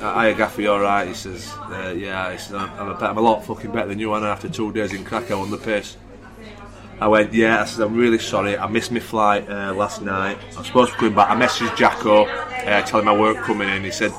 "Hiya, 0.00 0.34
Gaffy, 0.34 0.68
all 0.68 0.80
right?" 0.80 1.06
He 1.06 1.14
says, 1.14 1.52
uh, 1.70 1.94
"Yeah." 1.96 2.32
He 2.32 2.38
says, 2.38 2.54
I'm, 2.54 2.70
I'm, 2.80 2.88
a, 2.88 2.94
"I'm 2.96 3.18
a 3.18 3.20
lot 3.20 3.44
fucking 3.44 3.70
better 3.70 3.90
than 3.90 4.00
you." 4.00 4.12
And 4.14 4.24
after 4.26 4.48
two 4.48 4.72
days 4.72 4.92
in 4.92 5.04
Krakow 5.04 5.38
on 5.40 5.52
the 5.52 5.58
piss. 5.58 5.96
I 7.02 7.08
went, 7.08 7.34
yeah, 7.34 7.60
I 7.62 7.64
said, 7.64 7.84
I'm 7.84 7.96
really 7.96 8.20
sorry, 8.20 8.56
I 8.56 8.68
missed 8.68 8.92
my 8.92 9.00
flight 9.00 9.50
uh, 9.50 9.74
last 9.74 10.02
night. 10.02 10.38
I 10.54 10.58
was 10.58 10.68
supposed 10.68 10.92
to 10.92 10.96
be 10.96 11.00
coming 11.00 11.14
back. 11.16 11.30
I 11.30 11.34
messaged 11.34 11.76
Jacko, 11.76 12.26
uh, 12.26 12.82
telling 12.82 13.06
him 13.06 13.12
I 13.12 13.18
weren't 13.18 13.38
coming 13.38 13.68
in. 13.68 13.82
He 13.82 13.90
said, 13.90 14.12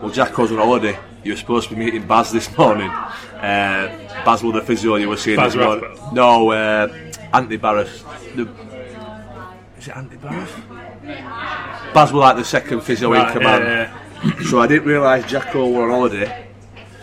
well, 0.00 0.10
Jacko's 0.10 0.50
on 0.50 0.56
holiday. 0.56 0.98
You 1.24 1.32
were 1.32 1.36
supposed 1.36 1.68
to 1.68 1.74
be 1.76 1.84
meeting 1.84 2.06
Baz 2.06 2.32
this 2.32 2.56
morning. 2.56 2.88
Uh, 2.88 4.22
Baz 4.24 4.42
was 4.42 4.54
the 4.54 4.62
physio 4.62 4.94
you 4.96 5.10
were 5.10 5.18
seeing 5.18 5.36
Baz 5.36 5.52
this 5.52 5.62
morning. 5.62 5.94
No, 6.14 6.50
uh, 6.52 6.88
Anthony 7.34 7.58
Barris. 7.58 8.02
The, 8.34 8.48
is 9.78 9.88
it 9.88 9.94
Anthony 9.96 10.16
Barris? 10.16 10.50
Baz 11.92 12.12
was 12.12 12.20
like 12.20 12.36
the 12.36 12.44
second 12.44 12.80
physio 12.80 13.12
Right, 13.12 13.26
in 13.26 13.32
command. 13.34 13.62
yeah, 13.64 14.24
yeah. 14.24 14.48
So 14.48 14.58
I 14.58 14.66
didn't 14.66 14.88
realise 14.88 15.26
Jacko 15.26 15.68
were 15.68 15.84
on 15.84 15.90
holiday. 15.90 16.41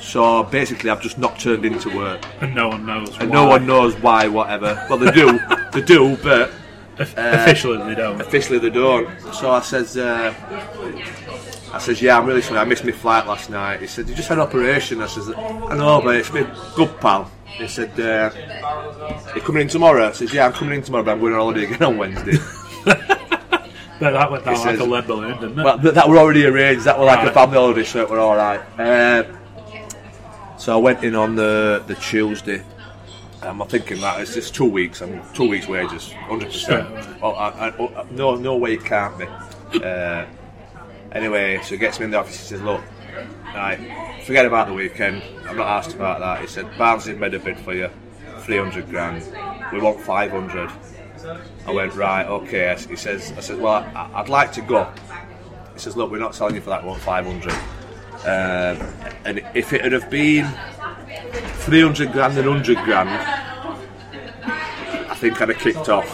So 0.10 0.43
basically, 0.43 0.89
I've 0.89 1.01
just 1.01 1.18
not 1.20 1.39
turned 1.39 1.66
into 1.66 1.95
work 1.95 2.22
And 2.41 2.55
no 2.55 2.70
one 2.70 2.86
knows. 2.86 3.10
and 3.20 3.30
why. 3.30 3.36
no 3.36 3.47
one 3.47 3.68
knows 3.68 3.95
why, 3.97 4.28
whatever. 4.28 4.84
Well, 4.89 4.97
they 4.97 5.12
do, 5.12 5.39
they 5.72 5.82
do, 5.82 6.18
but 6.24 6.51
Of- 6.97 7.14
Officially, 7.18 7.78
they 7.88 7.95
don't. 7.95 8.20
officially 8.20 8.57
they 8.60 8.72
don't. 8.72 9.07
So 9.34 9.51
I 9.51 9.62
says, 9.62 9.97
uh, 9.97 10.34
I 11.74 11.78
says, 11.78 12.01
yeah, 12.01 12.18
I'm 12.18 12.26
really 12.26 12.41
sorry, 12.41 12.60
I 12.60 12.66
missed 12.66 12.84
my 12.84 12.91
flight 12.91 13.28
last 13.28 13.49
night. 13.51 13.82
He 13.82 13.88
said, 13.88 14.10
you 14.10 14.16
just 14.16 14.28
had 14.30 14.39
an 14.39 14.43
operation. 14.43 14.99
I 15.01 15.07
says, 15.07 15.30
I 15.30 15.76
know, 15.78 16.01
but 16.03 16.16
it's 16.16 16.30
been 16.32 16.49
good, 16.76 16.99
pal. 16.99 17.30
He 17.45 17.68
said, 17.68 17.91
uh, 17.99 18.32
you 19.36 19.41
coming 19.41 19.62
in 19.64 19.68
tomorrow? 19.68 20.07
I 20.10 20.12
says, 20.14 20.34
yeah, 20.34 20.47
I'm 20.47 20.53
coming 20.53 20.76
in 20.80 20.82
tomorrow, 20.84 21.03
but 21.03 21.12
I'm 21.12 21.20
going 21.20 21.34
on 21.34 21.39
holiday 21.39 21.66
again 21.66 21.84
on 21.84 21.97
Wednesday. 21.97 22.38
But 24.01 24.12
that 24.12 24.32
went 24.32 24.45
down 24.45 24.53
like 24.53 24.64
says- 24.64 24.80
a 24.80 24.86
lead 24.86 25.07
balloon, 25.07 25.34
didn't 25.41 25.60
it? 25.60 25.64
Well, 25.66 25.78
th- 25.78 25.93
that 25.93 26.07
were 26.07 26.18
already 26.18 26.45
arranged. 26.45 26.86
That 26.86 26.97
were 26.97 27.03
like 27.03 27.20
a 27.20 27.26
Right. 27.26 27.34
family 27.34 27.57
holiday, 27.57 27.84
so 27.84 27.99
it 28.01 28.10
were 28.10 28.18
all 28.20 28.38
right. 28.38 28.62
Uh, 28.80 29.24
so 30.60 30.74
I 30.74 30.76
went 30.76 31.05
in 31.05 31.16
on 31.16 31.36
the, 31.36 31.82
the 31.88 31.95
Tuesday. 31.95 32.62
Um, 33.41 33.62
I'm 33.62 33.68
thinking 33.70 34.01
that 34.01 34.20
it's 34.20 34.34
just 34.34 34.53
two 34.53 34.66
weeks. 34.66 35.01
I 35.01 35.05
mean, 35.05 35.22
two 35.34 35.47
weeks 35.47 35.70
wages, 35.70 36.12
hundred 36.12 36.47
percent. 36.47 36.89
Well, 37.22 37.34
I, 37.38 37.47
I, 37.47 37.78
oh, 37.80 38.05
no, 38.12 38.36
no 38.36 38.57
way 38.57 38.74
it 38.74 38.84
can't 38.84 39.18
be. 39.18 39.26
Uh, 39.82 40.26
anyway, 41.14 41.62
so 41.64 41.70
he 41.70 41.78
gets 41.78 41.97
me 41.99 42.05
in 42.05 42.12
the 42.12 42.18
office. 42.18 42.38
He 42.38 42.43
says, 42.43 42.62
"Look, 42.62 42.82
right, 43.55 44.22
forget 44.26 44.45
about 44.45 44.68
the 44.68 44.74
weekend. 44.74 45.24
I'm 45.47 45.55
not 45.55 45.68
asked 45.68 45.95
about 45.95 46.20
that." 46.20 46.41
He 46.41 46.47
said, 46.47 46.68
"Barnsley 46.78 47.16
made 47.16 47.34
a 47.34 47.39
bid 47.39 47.57
for 47.57 47.74
you, 47.74 47.89
three 48.39 48.57
hundred 48.57 48.89
grand. 48.89 49.24
We 49.72 49.80
want 49.80 50.01
500. 50.01 50.70
I 51.68 51.72
went, 51.72 51.93
"Right, 51.93 52.28
okay." 52.28 52.76
He 52.89 52.97
says, 52.97 53.32
"I 53.38 53.39
said, 53.39 53.62
well, 53.62 53.89
I, 53.95 54.20
would 54.20 54.30
like 54.30 54.51
to 54.53 54.62
go." 54.62 54.91
He 55.74 55.80
says, 55.80 55.95
"Look, 55.95 56.12
we're 56.12 56.20
not 56.20 56.36
selling 56.36 56.55
you 56.55 56.62
for 56.62 56.72
that 56.72 56.84
one, 56.84 56.99
500 56.99 57.78
uh, 58.26 58.76
and 59.26 59.41
if 59.53 59.74
it 59.74 59.84
would 59.84 59.91
have 59.91 60.09
been 60.09 60.47
300 61.59 62.11
grand 62.11 62.38
and 62.38 62.47
100 62.47 62.78
grand, 62.84 63.09
I 65.09 65.15
think 65.15 65.41
I'd 65.41 65.49
have 65.49 65.57
kicked 65.57 65.89
off. 65.89 66.07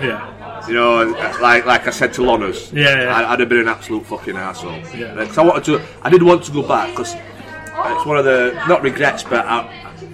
Yeah. 0.00 0.66
You 0.68 0.74
know, 0.74 1.04
like 1.40 1.64
like 1.64 1.86
I 1.86 1.90
said 1.90 2.12
to 2.14 2.20
Loners, 2.22 2.72
yeah, 2.72 3.04
yeah. 3.04 3.16
I, 3.16 3.32
I'd 3.32 3.40
have 3.40 3.48
been 3.48 3.60
an 3.60 3.68
absolute 3.68 4.04
fucking 4.04 4.36
asshole. 4.36 4.78
Yeah. 4.94 5.14
Because 5.14 5.38
I 5.38 5.42
wanted 5.42 5.64
to, 5.64 5.80
I 6.02 6.10
did 6.10 6.22
want 6.22 6.44
to 6.44 6.52
go 6.52 6.62
back 6.62 6.90
because 6.90 7.14
it's 7.14 8.06
one 8.06 8.18
of 8.18 8.24
the 8.24 8.52
not 8.68 8.82
regrets, 8.82 9.22
but 9.22 9.46
I, 9.46 9.62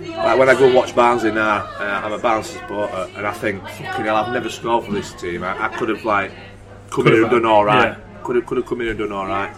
like 0.08 0.38
when 0.38 0.48
I 0.48 0.54
go 0.54 0.72
watch 0.72 0.94
Barnsley 0.94 1.32
now, 1.32 1.64
uh, 1.78 2.02
I'm 2.04 2.12
a 2.12 2.18
Barnsley 2.18 2.60
supporter, 2.60 3.10
and 3.16 3.26
I 3.26 3.32
think 3.32 3.66
fucking 3.68 4.04
hell, 4.04 4.16
I've 4.16 4.32
never 4.32 4.48
scored 4.48 4.84
for 4.84 4.92
this 4.92 5.12
team. 5.14 5.42
I, 5.42 5.64
I 5.64 5.68
could 5.76 5.88
have 5.88 6.04
like 6.04 6.30
come 6.90 7.04
could 7.04 7.14
in 7.14 7.22
have 7.24 7.32
and 7.32 7.42
done 7.42 7.50
all 7.50 7.64
right. 7.64 7.96
Yeah. 7.98 8.22
Could 8.22 8.36
have 8.36 8.46
could 8.46 8.58
have 8.58 8.66
come 8.66 8.80
in 8.82 8.88
and 8.88 8.98
done 8.98 9.12
all 9.12 9.26
right. 9.26 9.52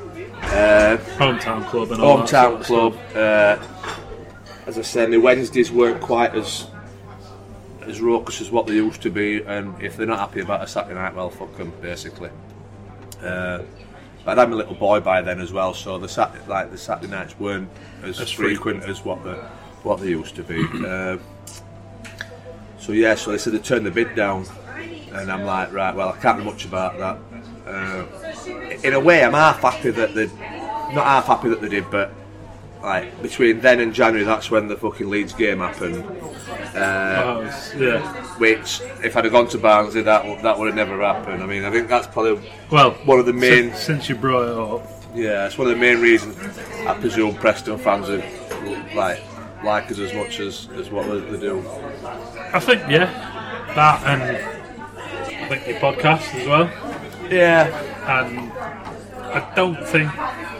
Uh, 0.47 0.97
Hometown 1.19 1.67
club 1.69 1.91
and 1.93 2.01
all 2.01 2.19
that 2.19 2.27
hometown 2.27 2.65
sort 2.65 2.95
of 2.95 3.01
club. 3.13 3.17
Uh, 3.17 3.59
as 4.67 4.79
I 4.79 4.83
said, 4.83 5.11
the 5.11 5.19
Wednesdays 5.19 5.71
weren't 5.71 6.01
quite 6.01 6.35
as 6.35 6.67
as 7.83 8.01
raucous 8.01 8.41
as 8.41 8.51
what 8.51 8.67
they 8.67 8.75
used 8.75 9.01
to 9.03 9.11
be, 9.11 9.43
and 9.45 9.81
if 9.81 9.97
they're 9.97 10.07
not 10.07 10.19
happy 10.19 10.41
about 10.41 10.63
a 10.63 10.67
Saturday 10.67 10.95
night, 10.95 11.15
well, 11.15 11.31
fuck 11.31 11.57
them, 11.57 11.73
basically. 11.81 12.31
Uh, 13.23 13.63
but 14.25 14.33
I'd 14.33 14.39
had 14.39 14.51
my 14.51 14.57
little 14.57 14.75
boy 14.75 14.99
by 15.01 15.23
then 15.23 15.41
as 15.41 15.53
well, 15.53 15.73
so 15.73 15.97
the 15.99 16.09
Saturday, 16.09 16.45
like 16.49 16.73
the 16.73 16.79
Saturday 16.79 17.13
nights 17.13 17.39
weren't 17.39 17.71
as, 18.03 18.21
As 18.21 18.31
frequent, 18.31 18.83
as 18.85 19.05
what 19.05 19.23
the 19.23 19.37
what 19.85 20.01
they 20.01 20.09
used 20.09 20.35
to 20.35 20.43
be. 20.43 20.65
uh, 20.85 21.17
so 22.79 22.93
yeah, 22.93 23.15
so 23.15 23.31
they 23.31 23.39
said 23.39 23.53
they 23.53 23.59
turned 23.59 23.87
the 23.87 23.91
bid 23.91 24.17
down, 24.17 24.47
and 25.13 25.31
I'm 25.31 25.45
like, 25.45 25.73
right, 25.73 25.95
well, 25.95 26.09
I 26.09 26.17
can't 26.19 26.39
do 26.39 26.45
much 26.45 26.65
about 26.65 26.99
that. 26.99 27.19
Uh, 27.67 28.07
in 28.85 28.93
a 28.95 29.01
way, 29.01 29.25
I'm 29.25 29.33
half 29.33 29.61
happy 29.61 29.91
that 29.91 30.15
they, 30.15 30.27
not 30.95 31.05
half 31.05 31.27
happy 31.27 31.49
that 31.49 31.61
they 31.61 31.69
did, 31.69 31.91
but 31.91 32.13
like 32.83 33.21
between 33.23 33.61
then 33.61 33.81
and 33.81 33.93
January, 33.93 34.25
that's 34.25 34.51
when 34.51 34.69
the 34.69 34.77
fucking 34.77 35.09
Leeds 35.11 35.33
game 35.33 35.59
happened. 35.59 36.05
Uh, 36.77 37.43
was- 37.43 37.75
yeah. 37.75 38.01
which, 38.39 38.81
if 39.03 39.17
I'd 39.17 39.25
have 39.25 39.33
gone 39.33 39.49
to 39.49 39.59
Barnsley, 39.59 40.03
that 40.03 40.43
that 40.43 40.59
would 40.59 40.67
have 40.67 40.77
never 40.77 41.01
happened. 41.01 41.43
I 41.43 41.47
mean, 41.47 41.65
I 41.65 41.71
think 41.71 41.89
that's 41.89 42.07
probably 42.07 42.39
Well, 42.71 42.93
one 43.05 43.19
of 43.19 43.27
the 43.27 43.33
main, 43.33 43.71
since, 43.71 43.81
since 43.81 44.09
you 44.09 44.15
brought 44.15 44.49
it 44.49 44.57
up, 44.83 44.93
yeah, 45.15 45.47
it's 45.47 45.57
one 45.59 45.67
of 45.69 45.75
the 45.75 45.81
main 45.81 46.01
reasons. 46.01 46.37
I 46.87 46.95
presume 46.95 47.35
Preston 47.37 47.79
fans 47.79 48.09
are 48.11 48.23
like 48.95 49.21
like 49.65 49.91
us 49.91 49.99
as 49.99 50.13
much 50.13 50.39
as, 50.39 50.69
as 50.77 50.91
what 50.91 51.07
they, 51.09 51.19
they 51.31 51.41
do. 51.41 51.59
I 52.53 52.61
think 52.61 52.83
yeah, 52.89 53.07
that 53.75 54.03
and 54.07 54.23
I 54.23 55.49
think 55.49 55.67
your 55.67 55.81
podcast 55.81 56.35
as 56.35 56.47
well. 56.47 56.71
Yeah, 57.31 57.67
And 58.23 58.53
I 59.33 59.53
don't 59.55 59.83
think, 59.87 60.11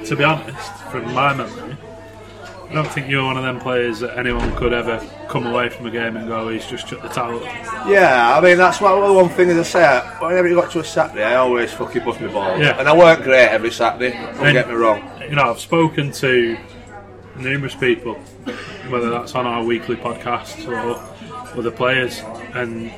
to 0.07 0.17
be 0.17 0.25
honest, 0.25 0.73
from 0.91 1.13
my 1.15 1.35
memory, 1.35 1.77
I 2.69 2.73
don't 2.75 2.89
think 2.89 3.09
you're 3.09 3.25
one 3.25 3.37
of 3.37 3.45
them 3.45 3.61
players 3.61 4.01
that 4.01 4.19
anyone 4.19 4.55
could 4.57 4.73
ever 4.73 4.99
come 5.29 5.47
away 5.47 5.69
from 5.69 5.87
a 5.87 5.91
game 5.91 6.17
and 6.17 6.27
go, 6.27 6.49
he's 6.49 6.67
just 6.67 6.89
shut 6.89 7.01
the 7.01 7.09
towel. 7.09 7.41
yeah. 7.89 8.37
I 8.37 8.41
mean, 8.41 8.57
that's 8.59 8.81
what 8.81 9.07
the 9.07 9.13
one 9.13 9.29
thing 9.29 9.51
as 9.51 9.59
I 9.59 9.63
say. 9.63 10.09
Whenever 10.27 10.49
you 10.49 10.57
got 10.57 10.71
to 10.73 10.81
a 10.81 10.85
Saturday, 10.85 11.23
I 11.25 11.37
always 11.37 11.73
fucking 11.73 12.05
bust 12.05 12.21
my 12.21 12.27
balls. 12.27 12.61
Yeah. 12.61 12.79
And 12.79 12.89
I 12.89 12.97
weren't 12.97 13.23
great 13.23 13.47
every 13.49 13.71
Saturday. 13.71 14.13
Don't 14.17 14.47
And- 14.47 14.53
get 14.53 14.69
me 14.69 14.75
wrong. 14.75 15.09
You 15.29 15.37
know, 15.37 15.43
I've 15.51 15.61
spoken 15.61 16.11
to 16.13 16.57
numerous 17.37 17.75
people, 17.77 18.15
whether 18.89 19.11
that's 19.11 19.35
on 19.35 19.47
our 19.47 19.63
weekly 19.63 19.95
podcast 19.97 20.67
or 20.69 20.99
other 21.59 21.71
players, 21.71 22.21
and 22.55 22.91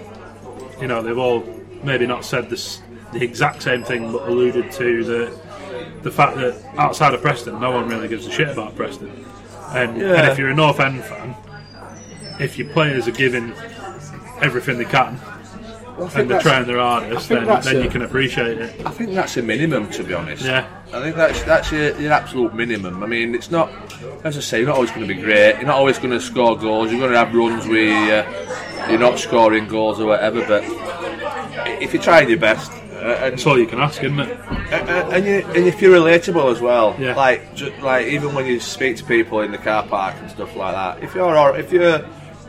you 0.80 0.86
know 0.86 1.02
they've 1.02 1.18
all 1.18 1.42
maybe 1.82 2.06
not 2.06 2.24
said 2.24 2.48
this 2.50 2.80
the 3.12 3.22
exact 3.22 3.62
same 3.62 3.84
thing, 3.84 4.12
but 4.12 4.28
alluded 4.28 4.70
to 4.72 5.04
that 5.04 6.02
the 6.02 6.10
fact 6.10 6.36
that 6.36 6.54
outside 6.76 7.14
of 7.14 7.22
Preston, 7.22 7.60
no 7.60 7.70
one 7.70 7.88
really 7.88 8.08
gives 8.08 8.26
a 8.26 8.30
shit 8.30 8.48
about 8.48 8.76
Preston. 8.76 9.24
And, 9.70 10.00
and 10.00 10.28
if 10.30 10.38
you're 10.38 10.50
a 10.50 10.54
North 10.54 10.80
End 10.80 11.02
fan, 11.04 11.34
if 12.40 12.56
your 12.58 12.68
players 12.70 13.06
are 13.08 13.12
giving 13.12 13.52
everything 14.40 14.78
they 14.78 14.84
can 14.84 15.18
and 16.14 16.30
they're 16.30 16.40
trying 16.40 16.64
their 16.66 16.78
hardest, 16.78 17.28
then, 17.28 17.44
then 17.44 17.76
a- 17.76 17.82
you 17.82 17.90
can 17.90 18.02
appreciate 18.02 18.58
it. 18.58 18.86
I 18.86 18.90
think 18.90 19.14
that's 19.14 19.36
a 19.36 19.42
minimum, 19.42 19.90
to 19.90 20.04
be 20.04 20.14
honest. 20.14 20.44
Yeah. 20.44 20.66
I 20.92 21.02
think 21.02 21.16
that's 21.16 21.42
that's 21.42 21.70
your, 21.72 22.00
your 22.00 22.12
absolute 22.12 22.54
minimum. 22.54 23.02
I 23.02 23.06
mean, 23.06 23.34
it's 23.34 23.50
not, 23.50 23.70
as 24.24 24.38
I 24.38 24.40
say, 24.40 24.58
you're 24.58 24.68
not 24.68 24.76
always 24.76 24.90
going 24.90 25.06
to 25.06 25.14
be 25.14 25.20
great. 25.20 25.56
You're 25.56 25.64
not 25.66 25.76
always 25.76 25.98
going 25.98 26.10
to 26.12 26.20
score 26.20 26.56
goals. 26.56 26.90
You're 26.90 27.00
going 27.00 27.12
to 27.12 27.18
have 27.18 27.34
runs 27.34 27.66
where 27.66 27.82
you, 27.82 28.90
you're 28.90 28.98
not 29.00 29.18
scoring 29.18 29.66
goals 29.66 30.00
or 30.00 30.06
whatever. 30.06 30.46
But 30.46 30.62
if 31.82 31.92
you're 31.92 32.02
trying 32.02 32.28
your 32.30 32.38
best, 32.38 32.72
and, 33.00 33.32
That's 33.32 33.46
all 33.46 33.58
you 33.58 33.66
can 33.66 33.80
ask, 33.80 34.02
isn't 34.02 34.18
it? 34.20 34.38
and, 34.72 34.88
and, 35.14 35.24
you, 35.24 35.32
and 35.54 35.66
if 35.66 35.80
you're 35.80 35.96
relatable 35.98 36.50
as 36.52 36.60
well, 36.60 36.96
Yeah. 36.98 37.14
like 37.14 37.54
ju- 37.54 37.72
like 37.80 38.06
even 38.08 38.34
when 38.34 38.46
you 38.46 38.60
speak 38.60 38.96
to 38.98 39.04
people 39.04 39.40
in 39.40 39.52
the 39.52 39.58
car 39.58 39.86
park 39.86 40.14
and 40.18 40.30
stuff 40.30 40.54
like 40.56 40.74
that, 40.74 41.02
if 41.02 41.14
you're 41.14 41.56
if 41.56 41.72
you're 41.72 42.00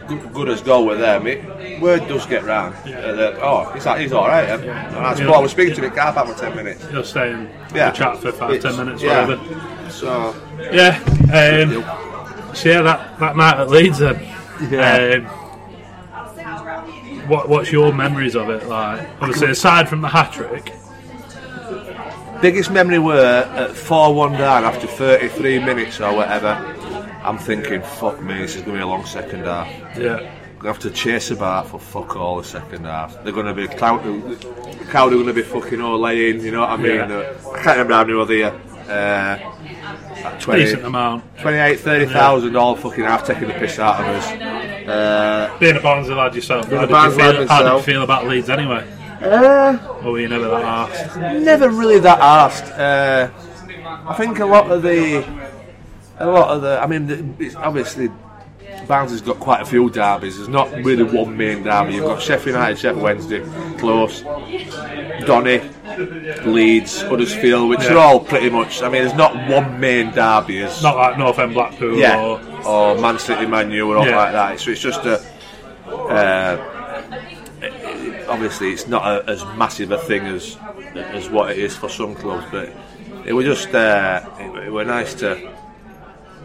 good, 0.08 0.34
good 0.34 0.50
as 0.50 0.62
gold 0.62 0.88
with 0.88 1.00
them, 1.00 1.28
it, 1.28 1.80
word 1.82 2.08
does 2.08 2.26
get 2.26 2.44
round. 2.44 2.74
Uh, 2.76 3.12
that, 3.14 3.36
oh, 3.42 3.72
he's, 3.74 3.86
he's 4.02 4.12
all 4.12 4.28
right. 4.28 4.48
Yeah. 4.48 4.56
And 4.88 5.06
that's 5.06 5.20
Yeah. 5.20 5.28
what 5.28 5.36
I 5.38 5.40
was 5.40 5.52
speaking 5.52 5.76
to 5.76 5.82
the 5.82 5.90
car 5.92 6.12
park 6.14 6.28
for 6.30 6.38
ten 6.40 6.56
minutes. 6.56 6.86
You'll 6.92 7.04
stay 7.04 7.32
and 7.32 7.48
Yeah. 7.76 7.92
chat 7.92 8.18
for 8.18 8.32
five, 8.32 8.52
It's- 8.56 8.76
ten 8.76 8.84
minutes, 8.86 9.04
yeah. 9.04 9.26
whatever. 9.28 9.90
So 9.92 10.36
Yeah. 10.72 11.00
Um, 11.32 11.84
so 12.56 12.70
yeah, 12.70 12.82
that, 12.82 13.20
that 13.20 13.38
night 13.38 13.60
at 13.60 13.70
Leeds 13.70 14.00
then. 14.00 14.20
Yeah. 14.70 15.22
Um, 15.30 15.39
what 17.30 17.48
what's 17.50 17.72
your 17.72 17.94
memories 17.94 18.36
of 18.36 18.50
it 18.50 18.68
like? 18.68 19.08
Obviously, 19.22 19.50
aside 19.52 19.88
from 19.88 20.02
the 20.02 20.08
hat 20.10 20.34
trick, 20.34 20.74
biggest 22.42 22.72
memory 22.72 23.00
were 23.00 23.44
at 23.56 23.72
four 23.72 24.14
one 24.14 24.34
down 24.34 24.64
after 24.64 24.88
thirty 24.88 25.28
three 25.30 25.60
minutes 25.60 26.00
or 26.00 26.14
whatever. 26.16 26.76
I'm 27.24 27.38
thinking, 27.38 27.82
fuck 27.82 28.22
me, 28.22 28.36
this 28.40 28.56
is 28.56 28.62
going 28.62 28.78
to 28.78 28.80
be 28.80 28.84
a 28.84 28.88
long 28.88 29.06
second 29.06 29.44
half. 29.44 29.68
yeah, 29.98 30.32
Gonna 30.60 30.70
have 30.74 30.80
to 30.80 30.90
chase 30.90 31.32
about 31.32 31.68
for 31.68 31.78
fuck 31.78 32.16
all 32.16 32.38
the 32.38 32.46
second 32.46 32.86
half. 32.86 33.22
They're 33.24 33.34
going 33.34 33.46
to 33.46 33.54
be 33.54 33.68
cloud. 33.68 34.04
The 34.06 34.86
crowd 34.86 35.12
are 35.12 35.16
going 35.16 35.28
to 35.28 35.34
be 35.34 35.42
fucking 35.42 35.82
all 35.82 36.00
laying. 36.00 36.40
You 36.42 36.52
know 36.52 36.62
what 36.62 36.70
I 36.70 36.78
mean? 36.78 36.96
Yeah. 36.96 37.34
I 37.52 37.62
can't 37.62 37.78
remember 37.78 37.94
how 37.94 38.04
many 38.06 38.14
were 38.14 38.26
there. 38.26 38.52
Uh, 38.90 40.38
20, 40.40 40.64
decent 40.64 40.86
amount. 40.86 41.24
28, 41.40 41.80
30,000 41.80 42.56
all 42.56 42.76
fucking 42.76 43.04
half 43.04 43.26
taking 43.26 43.48
the 43.48 43.54
piss 43.54 43.78
out 43.80 44.00
of 44.02 44.08
us. 44.08 44.28
Uh, 44.88 45.56
Being 45.60 45.78
a 45.78 45.80
Barnsley 45.80 46.16
lad 46.16 46.34
yourself, 46.36 46.66
how 46.70 46.78
a 46.78 46.80
did, 46.82 46.90
you 46.90 46.96
Barnsley 46.96 47.22
feel, 47.24 47.26
lad 47.34 47.36
how 47.36 47.40
did 47.40 47.50
you 47.60 47.64
myself. 47.66 47.86
feel 47.86 48.04
about 48.04 48.28
Leeds 48.28 48.50
anyway? 48.50 48.88
uh, 49.22 49.78
Or 50.04 50.12
were 50.14 50.20
you 50.20 50.28
never 50.28 50.48
that 50.50 50.64
arsed? 50.90 51.42
never 51.44 51.70
really 51.70 52.00
that 52.00 52.20
asked. 52.20 52.72
Uh, 52.72 53.30
I 54.08 54.14
think 54.16 54.40
a 54.40 54.46
lot 54.46 54.72
of 54.72 54.82
the, 54.82 55.24
a 56.18 56.26
lot 56.28 56.50
of 56.50 56.62
the. 56.64 56.80
I 56.82 56.88
mean, 56.88 57.06
the, 57.08 57.44
it's 57.46 57.56
obviously, 57.56 58.10
Barnsley's 58.90 59.22
got 59.22 59.40
quite 59.40 59.62
a 59.62 59.66
few 59.66 59.88
derbies. 59.92 60.38
There's 60.38 60.50
not 60.50 60.74
really 60.84 61.04
one 61.04 61.38
main 61.38 61.62
derby. 61.62 61.94
You've 61.94 62.06
got 62.06 62.20
Sheffield 62.20 62.56
United, 62.56 62.80
Sheffield 62.80 63.04
Wednesday, 63.04 63.42
close, 63.78 64.24
Donny, 65.28 65.62
Leeds, 66.44 67.04
Huddersfield, 67.04 67.70
which 67.70 67.82
Yeah. 67.84 67.94
are 67.94 67.98
all 68.00 68.20
pretty 68.20 68.50
much. 68.50 68.82
I 68.82 68.90
mean, 68.90 69.04
there's 69.04 69.14
not 69.14 69.36
one 69.48 69.80
main 69.80 70.10
derby. 70.12 70.64
As, 70.64 70.82
Not 70.82 70.96
like 70.98 71.20
North 71.20 71.38
End 71.38 71.54
Blackpool 71.54 71.98
yeah, 71.98 72.20
or 72.20 72.42
or 72.66 72.96
Man 73.00 73.20
City, 73.20 73.46
Man 73.46 73.70
U, 73.70 73.92
or 73.92 73.98
all 73.98 74.08
Yeah. 74.08 74.18
like 74.18 74.32
that. 74.34 74.60
So 74.60 74.72
it's 74.72 74.82
just 74.82 75.06
a. 75.06 75.22
Uh, 75.88 76.58
obviously, 78.28 78.72
it's 78.72 78.88
not 78.88 79.06
a, 79.06 79.30
as 79.30 79.46
massive 79.56 79.92
a 79.92 80.00
thing 80.00 80.26
as 80.26 80.58
as 80.96 81.30
what 81.30 81.52
it 81.52 81.60
is 81.60 81.76
for 81.78 81.90
some 81.90 82.16
clubs, 82.16 82.46
but 82.52 82.70
it 83.24 83.34
was 83.34 83.46
just 83.46 83.70
uh, 83.76 84.22
it, 84.40 84.66
it 84.66 84.72
were 84.72 84.84
nice 84.84 85.14
to 85.16 85.52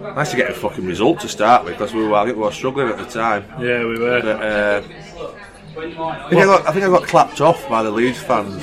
nice 0.00 0.30
to 0.32 0.36
get 0.36 0.50
a 0.50 0.54
fucking 0.54 0.84
result 0.86 1.20
to 1.20 1.28
start 1.28 1.64
with 1.64 1.74
because 1.74 1.94
we 1.94 2.04
were 2.06 2.14
I 2.14 2.24
think 2.24 2.36
we 2.36 2.42
were 2.42 2.52
struggling 2.52 2.88
at 2.88 2.98
the 2.98 3.04
time. 3.06 3.44
yeah, 3.60 3.80
we 3.84 3.98
were. 3.98 4.20
But, 4.20 4.42
uh, 4.42 4.82
I 5.76 6.28
think 6.30 6.40
I 6.42 6.44
got 6.44 6.68
I 6.68 6.72
think 6.72 6.84
I 6.84 6.88
got 6.88 7.04
clapped 7.08 7.40
off 7.40 7.68
by 7.68 7.82
the 7.82 7.90
Leeds 7.90 8.20
fans. 8.22 8.62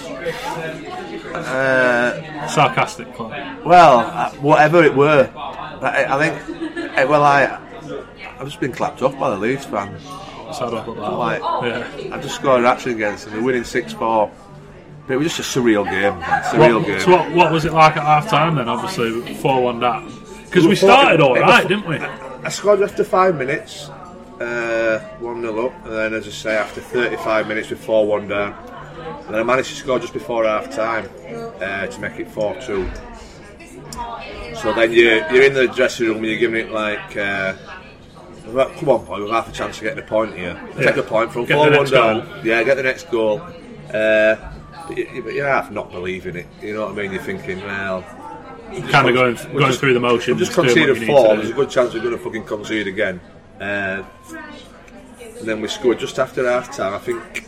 Uh, 1.34 2.48
Sarcastic 2.48 3.14
club. 3.16 3.32
well, 3.66 4.00
uh, 4.00 4.32
whatever 4.36 4.84
it 4.84 4.94
were, 4.96 5.30
I, 5.36 6.06
I 6.10 6.30
think. 6.30 6.98
eh, 6.98 7.04
Well, 7.06 7.24
I 7.24 7.60
I've 8.40 8.46
just 8.48 8.60
been 8.60 8.72
clapped 8.74 9.02
off 9.02 9.18
by 9.20 9.30
the 9.30 9.38
Leeds 9.38 9.66
fans. 9.66 10.02
Sad 10.56 10.70
about 10.74 10.88
Like, 11.18 11.40
Yeah. 11.40 11.88
I 12.16 12.20
just 12.22 12.36
scored 12.36 12.60
an 12.62 12.66
action 12.66 12.92
against 12.92 13.26
them. 13.26 13.34
They're 13.36 13.44
winning 13.44 13.64
six 13.64 13.94
four. 13.94 14.30
But 15.08 15.14
it 15.16 15.18
was 15.18 15.36
just 15.36 15.56
a 15.56 15.60
surreal 15.60 15.84
game. 15.86 16.20
Man. 16.20 16.20
What, 16.20 16.44
Surreal 16.44 16.86
game. 16.86 17.00
so 17.00 17.12
what, 17.12 17.32
what 17.32 17.52
was 17.52 17.66
it 17.66 17.74
like 17.74 17.98
at 17.98 18.04
half 18.04 18.30
time 18.30 18.56
then? 18.56 18.68
Obviously, 18.70 19.34
four 19.36 19.62
one 19.64 19.80
down. 19.80 20.10
Because 20.52 20.68
we 20.68 20.76
started 20.76 21.22
all 21.22 21.34
right, 21.36 21.66
didn't 21.66 21.88
we? 21.88 21.96
I 21.98 22.50
scored 22.50 22.82
after 22.82 23.06
five 23.06 23.38
minutes, 23.38 23.88
uh, 24.42 25.00
one 25.20 25.42
0 25.42 25.68
up, 25.68 25.86
and 25.86 25.94
then 25.94 26.14
as 26.14 26.28
I 26.28 26.32
say, 26.32 26.56
after 26.58 26.82
35 26.82 27.48
minutes 27.48 27.70
with 27.70 27.82
four 27.84 28.06
one 28.06 28.28
down, 28.28 28.54
and 29.26 29.28
then 29.34 29.36
I 29.40 29.44
managed 29.44 29.70
to 29.70 29.76
score 29.76 29.98
just 30.00 30.12
before 30.12 30.44
half 30.44 30.70
time 30.70 31.10
uh, 31.62 31.88
to 31.88 32.00
make 32.02 32.20
it 32.20 32.30
four 32.30 32.54
two. 32.62 32.90
So 34.62 34.74
then 34.74 34.92
you 34.92 35.24
you're 35.32 35.44
in 35.44 35.54
the 35.54 35.68
dressing 35.68 36.08
room 36.08 36.18
and 36.18 36.26
you're 36.26 36.38
giving 36.40 36.68
it 36.68 36.72
like. 36.72 37.16
Uh, 37.16 37.56
Come 38.44 38.90
on, 38.90 39.06
boy, 39.06 39.22
we've 39.22 39.30
half 39.30 39.48
a 39.48 39.52
chance 39.54 39.78
of 39.78 39.84
getting 39.84 40.04
a 40.04 40.06
point 40.08 40.36
here. 40.36 40.60
Yeah. 40.78 40.88
Take 40.88 40.98
a 40.98 41.04
point 41.04 41.32
from 41.32 41.46
4 41.46 41.70
the 41.70 41.78
1 41.78 41.90
down. 41.92 42.26
goal. 42.26 42.38
Yeah, 42.44 42.62
get 42.64 42.76
the 42.76 42.84
next 42.84 43.10
goal. 43.10 43.40
Uh, 43.94 44.36
but 44.88 44.98
you- 44.98 45.22
but 45.24 45.34
you're 45.34 45.48
half 45.48 45.72
not 45.72 45.90
believing 45.90 46.36
it. 46.36 46.48
You 46.62 46.74
know 46.74 46.82
what 46.88 46.92
I 46.92 46.96
mean? 46.96 47.14
You're 47.14 47.22
thinking, 47.22 47.62
well, 47.62 48.04
Kind 48.90 49.10
of 49.10 49.16
going 49.16 49.36
going 49.36 49.60
just- 49.68 49.80
through 49.80 49.94
the 49.94 50.00
motions. 50.00 50.40
Just 50.40 50.56
what 50.58 50.66
conceded 50.68 51.06
four. 51.06 51.36
There's 51.36 51.50
a 51.50 51.54
good 51.54 51.70
chance 51.70 51.94
we're 51.94 52.02
going 52.02 52.18
to 52.18 52.24
fucking 52.24 52.46
concede 52.46 52.88
again. 52.88 53.20
Uh, 53.60 54.04
and 55.20 55.48
then 55.48 55.62
we 55.62 55.68
scored 55.68 56.00
just 56.00 56.18
after 56.20 56.48
half 56.50 56.76
time. 56.76 56.94
I 56.94 57.00
think 57.00 57.46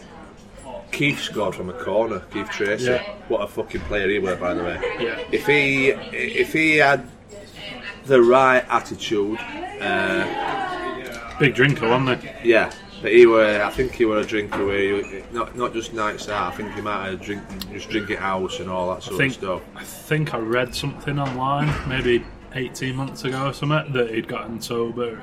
Keith 0.91 1.19
scored 1.19 1.55
from 1.55 1.69
a 1.69 1.73
corner. 1.73 2.19
Keith 2.31 2.47
Treacy. 2.47 2.87
Yeah. 2.87 3.03
What 3.27 3.41
a 3.41 3.47
fucking 3.47 3.81
player 3.81 4.07
he 4.09 4.19
were, 4.19 4.35
by 4.35 4.53
the 4.53 4.63
way. 4.63 4.79
Yeah. 4.99 5.19
If 5.31 5.45
he 5.47 5.89
if 5.89 6.53
he 6.53 6.77
had 6.77 7.07
the 8.05 8.21
right 8.21 8.65
attitude, 8.69 9.39
uh, 9.81 11.35
Big 11.39 11.55
drinker, 11.55 11.87
wasn't 11.89 12.21
he? 12.23 12.49
yeah. 12.49 12.71
But 13.03 13.11
he 13.11 13.25
were, 13.25 13.61
I 13.61 13.69
think 13.69 13.91
he 13.91 14.05
were 14.05 14.19
a 14.19 14.25
drinker 14.25 14.65
where 14.65 15.03
he, 15.03 15.23
not 15.33 15.55
not 15.57 15.73
just 15.73 15.93
nights 15.93 16.29
out. 16.29 16.53
I 16.53 16.55
think 16.55 16.73
he 16.73 16.79
might 16.79 17.09
have 17.09 17.21
drink 17.21 17.43
just 17.71 17.89
drink 17.89 18.09
it 18.09 18.17
house 18.17 18.59
and 18.61 18.69
all 18.69 18.93
that 18.95 19.03
sort 19.03 19.17
think 19.17 19.33
of 19.33 19.37
stuff. 19.39 19.61
I 19.75 19.83
think 19.83 20.33
I 20.33 20.37
read 20.37 20.73
something 20.73 21.19
online, 21.19 21.69
maybe 21.89 22.23
18 22.55 22.95
months 22.95 23.25
ago 23.25 23.47
or 23.47 23.53
something, 23.53 23.91
that 23.91 24.09
he'd 24.11 24.29
gotten 24.29 24.61
sober. 24.61 25.21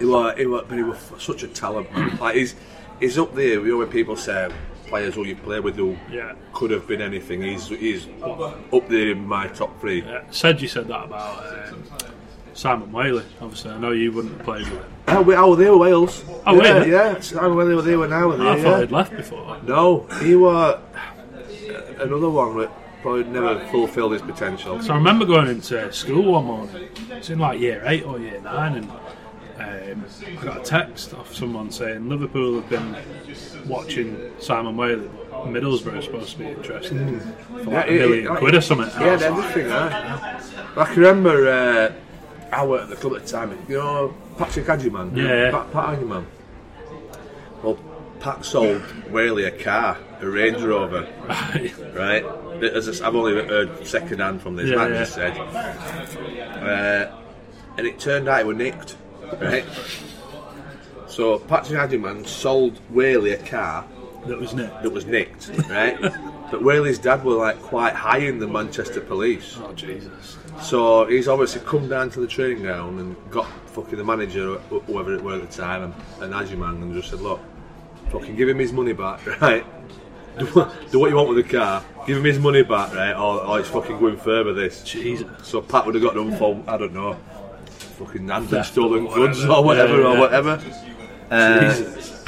He 0.00 0.04
was, 0.04 0.36
he 0.36 0.46
was, 0.46 0.64
but 0.68 0.76
he 0.76 0.82
was 0.82 0.98
such 1.18 1.44
a 1.44 1.48
talent, 1.48 1.92
man. 1.94 2.16
Like 2.20 2.34
he's, 2.34 2.56
he's 2.98 3.16
up 3.18 3.32
there. 3.36 3.44
You 3.64 3.64
know 3.68 3.76
when 3.78 3.88
people 3.88 4.16
say 4.16 4.50
players 4.88 5.14
who 5.14 5.24
you 5.24 5.36
play 5.36 5.60
with 5.60 5.76
who 5.76 5.96
Yeah. 6.10 6.34
could 6.52 6.72
have 6.72 6.88
been 6.88 7.00
anything. 7.00 7.40
He's, 7.40 7.68
he's 7.68 8.08
up 8.24 8.88
there 8.88 9.10
in 9.12 9.24
my 9.24 9.46
top 9.46 9.80
three. 9.80 10.02
Yeah. 10.02 10.24
Said 10.32 10.60
you 10.60 10.66
said 10.66 10.88
that 10.88 11.04
about 11.04 11.68
um, 11.72 11.84
Simon 12.62 12.92
Whaley. 12.92 13.24
Obviously, 13.40 13.72
I 13.72 13.78
know 13.78 13.90
you 13.90 14.12
wouldn't 14.12 14.36
have 14.36 14.44
played 14.44 14.68
with 14.68 14.78
him. 14.78 14.92
Oh, 15.08 15.22
we, 15.22 15.34
oh, 15.34 15.56
they 15.56 15.68
were 15.68 15.78
Wales. 15.78 16.24
Oh, 16.46 16.62
yeah, 16.62 16.78
they? 16.78 16.92
yeah. 16.92 17.20
Oh, 17.40 17.52
well, 17.52 17.66
they 17.66 17.74
were, 17.74 17.82
they 17.82 17.96
were 17.96 18.06
now. 18.06 18.30
They, 18.30 18.48
I 18.48 18.56
yeah. 18.56 18.78
he'd 18.78 18.92
left 18.92 19.16
before. 19.16 19.60
No, 19.64 20.06
he 20.22 20.36
was 20.36 20.80
another 21.98 22.30
one 22.30 22.58
that 22.58 22.70
probably 23.02 23.24
never 23.24 23.58
fulfilled 23.66 24.12
his 24.12 24.22
potential. 24.22 24.80
So 24.80 24.92
I 24.92 24.96
remember 24.96 25.24
going 25.24 25.48
into 25.48 25.92
school 25.92 26.34
one 26.34 26.44
morning. 26.44 26.88
It's 27.10 27.30
in 27.30 27.40
like 27.40 27.58
year 27.58 27.82
eight 27.84 28.04
or 28.04 28.20
year 28.20 28.40
nine, 28.40 28.76
and 28.76 28.90
um, 29.98 30.04
I 30.24 30.44
got 30.44 30.58
a 30.58 30.62
text 30.62 31.14
off 31.14 31.34
someone 31.34 31.72
saying 31.72 32.08
Liverpool 32.08 32.60
have 32.60 32.70
been 32.70 32.96
watching 33.66 34.30
Simon 34.38 34.76
Whaley, 34.76 35.10
but 35.32 35.46
Middlesbrough 35.46 35.98
is 35.98 36.04
supposed 36.04 36.30
to 36.34 36.38
be 36.38 36.46
interested 36.46 37.22
for 37.48 37.64
like 37.64 37.88
a 37.88 37.92
Yeah, 37.92 37.98
million 37.98 38.24
yeah, 38.26 38.36
quid 38.36 38.54
or 38.54 38.60
something. 38.60 38.88
Yeah, 39.00 39.14
and 39.14 39.20
like, 39.20 39.56
everything. 39.56 39.72
I 39.72 40.84
can 40.84 41.02
remember 41.02 41.48
uh, 41.48 41.92
I 42.52 42.64
worked 42.66 42.84
at 42.84 42.90
the 42.90 42.96
club 42.96 43.14
at 43.16 43.24
the 43.26 43.28
time. 43.32 43.58
You 43.68 43.78
know, 43.78 44.14
Patrick 44.36 44.66
Adjuman. 44.66 45.16
Yeah. 45.16 45.50
Pat, 45.50 45.72
Pat 45.72 45.98
Adjuman. 45.98 46.24
Well, 47.62 47.78
Pat 48.20 48.44
sold 48.44 48.82
Whaley 49.10 49.44
a 49.44 49.50
car, 49.50 49.96
a 50.20 50.28
Range 50.28 50.60
Rover, 50.62 51.08
right? 51.94 52.24
As 52.62 53.00
I've 53.02 53.14
only 53.16 53.34
heard 53.34 53.86
second 53.86 54.20
hand 54.20 54.42
from 54.42 54.56
this 54.56 54.68
Yeah, 54.70 54.76
man 54.76 54.92
yeah. 54.92 54.98
just 54.98 55.14
said. 55.14 55.36
Uh, 55.38 57.10
and 57.78 57.86
it 57.86 57.98
turned 57.98 58.28
out 58.28 58.40
it 58.40 58.46
were 58.46 58.54
nicked, 58.54 58.96
right? 59.40 59.64
So 61.08 61.38
Patrick 61.40 61.78
Adjuman 61.78 62.26
sold 62.26 62.78
Whaley 62.90 63.32
a 63.32 63.38
car 63.38 63.84
that 64.26 64.38
was 64.38 64.54
Nick. 64.54 64.70
that 64.82 64.90
was 64.92 65.04
nicked, 65.06 65.50
right? 65.68 66.00
but 66.50 66.62
Whaley's 66.62 66.98
dad 66.98 67.24
were 67.24 67.34
like 67.34 67.60
quite 67.60 67.94
high 67.94 68.18
in 68.18 68.38
the 68.38 68.46
Manchester 68.46 69.00
police. 69.00 69.58
Oh 69.60 69.72
Jesus! 69.72 70.36
So 70.60 71.06
he's 71.06 71.28
obviously 71.28 71.60
come 71.62 71.88
down 71.88 72.10
to 72.10 72.20
the 72.20 72.26
training 72.26 72.62
ground 72.62 73.00
and 73.00 73.16
got 73.30 73.46
fucking 73.70 73.96
the 73.96 74.04
manager, 74.04 74.56
wh- 74.70 74.84
whoever 74.86 75.14
it 75.14 75.22
were 75.22 75.34
at 75.34 75.40
the 75.50 75.56
time, 75.62 75.82
and, 75.84 75.94
and 76.22 76.32
Ajiman, 76.34 76.82
and 76.82 76.94
just 76.94 77.10
said, 77.10 77.20
look, 77.20 77.40
fucking 78.10 78.36
give 78.36 78.48
him 78.48 78.58
his 78.58 78.72
money 78.72 78.92
back, 78.92 79.24
right? 79.40 79.64
do, 80.38 80.46
what- 80.46 80.72
do 80.90 80.98
what 80.98 81.10
you 81.10 81.16
want 81.16 81.28
with 81.30 81.44
the 81.46 81.56
car. 81.58 81.82
Give 82.06 82.18
him 82.18 82.24
his 82.24 82.38
money 82.38 82.62
back, 82.62 82.94
right? 82.94 83.12
Or, 83.14 83.44
or 83.44 83.60
it's 83.60 83.68
fucking 83.68 83.98
going 83.98 84.16
further. 84.16 84.52
This. 84.52 84.82
Jesus. 84.82 85.26
So 85.42 85.60
Pat 85.62 85.86
would 85.86 85.94
have 85.94 86.02
got 86.02 86.14
done 86.14 86.36
for 86.36 86.60
I 86.66 86.76
don't 86.76 86.92
know, 86.92 87.14
fucking 87.66 88.26
Theft 88.48 88.72
stolen 88.72 89.06
goods 89.06 89.44
or 89.44 89.62
whatever 89.64 90.00
Yeah, 90.00 90.06
or 90.16 90.18
whatever. 90.18 90.62
Uh, 91.30 91.74
Jesus. 91.74 92.24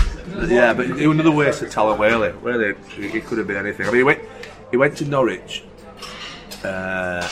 yeah, 0.49 0.73
but 0.73 0.87
another 0.87 1.31
waste 1.33 1.63
of 1.63 1.71
talent, 1.71 2.01
really. 2.01 2.31
Really, 2.41 2.75
he 3.11 3.21
could 3.21 3.39
have 3.39 3.47
been 3.49 3.57
anything. 3.57 3.87
I 3.87 3.91
mean, 3.91 3.97
he 3.99 4.03
went, 4.05 4.21
he 4.71 4.77
went 4.77 4.97
to 4.99 5.05
Norwich, 5.05 5.65
uh, 6.65 7.29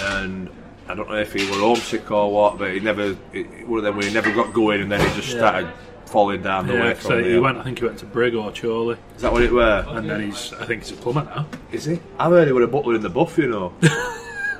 and 0.00 0.50
I 0.88 0.94
don't 0.94 1.08
know 1.08 1.16
if 1.16 1.32
he 1.32 1.48
were 1.50 1.56
homesick 1.58 2.10
or 2.10 2.30
what, 2.32 2.58
but 2.58 2.72
he 2.72 2.80
never, 2.80 3.12
one 3.14 3.78
of 3.78 3.84
them 3.84 3.96
where 3.96 4.06
he 4.06 4.12
never 4.12 4.32
got 4.32 4.52
going, 4.52 4.82
and 4.82 4.90
then 4.92 5.00
he 5.00 5.14
just 5.16 5.32
Yeah. 5.32 5.38
started 5.38 5.68
falling 6.06 6.42
down 6.42 6.66
the 6.66 6.74
Yeah, 6.74 6.82
way 6.82 6.94
so 6.94 7.08
from 7.10 7.24
he 7.24 7.38
went. 7.38 7.58
I 7.58 7.62
think 7.62 7.78
he 7.78 7.84
went 7.86 7.98
to 7.98 8.06
Brig 8.06 8.34
or 8.34 8.50
Chorley, 8.52 8.96
Is 9.16 9.22
that 9.22 9.32
what 9.32 9.42
it 9.42 9.52
were? 9.52 9.84
and 9.88 10.08
then 10.10 10.20
he's. 10.30 10.52
I 10.60 10.66
think 10.66 10.82
he's 10.82 10.92
a 10.92 10.96
plumber 10.96 11.24
now. 11.24 11.46
Is 11.70 11.84
he? 11.86 12.00
I've 12.18 12.32
heard 12.32 12.46
he 12.48 12.52
was 12.52 12.64
a 12.64 12.68
butler 12.68 12.94
in 12.96 13.00
the 13.02 13.08
buff, 13.08 13.38
you 13.38 13.48
know. 13.48 13.72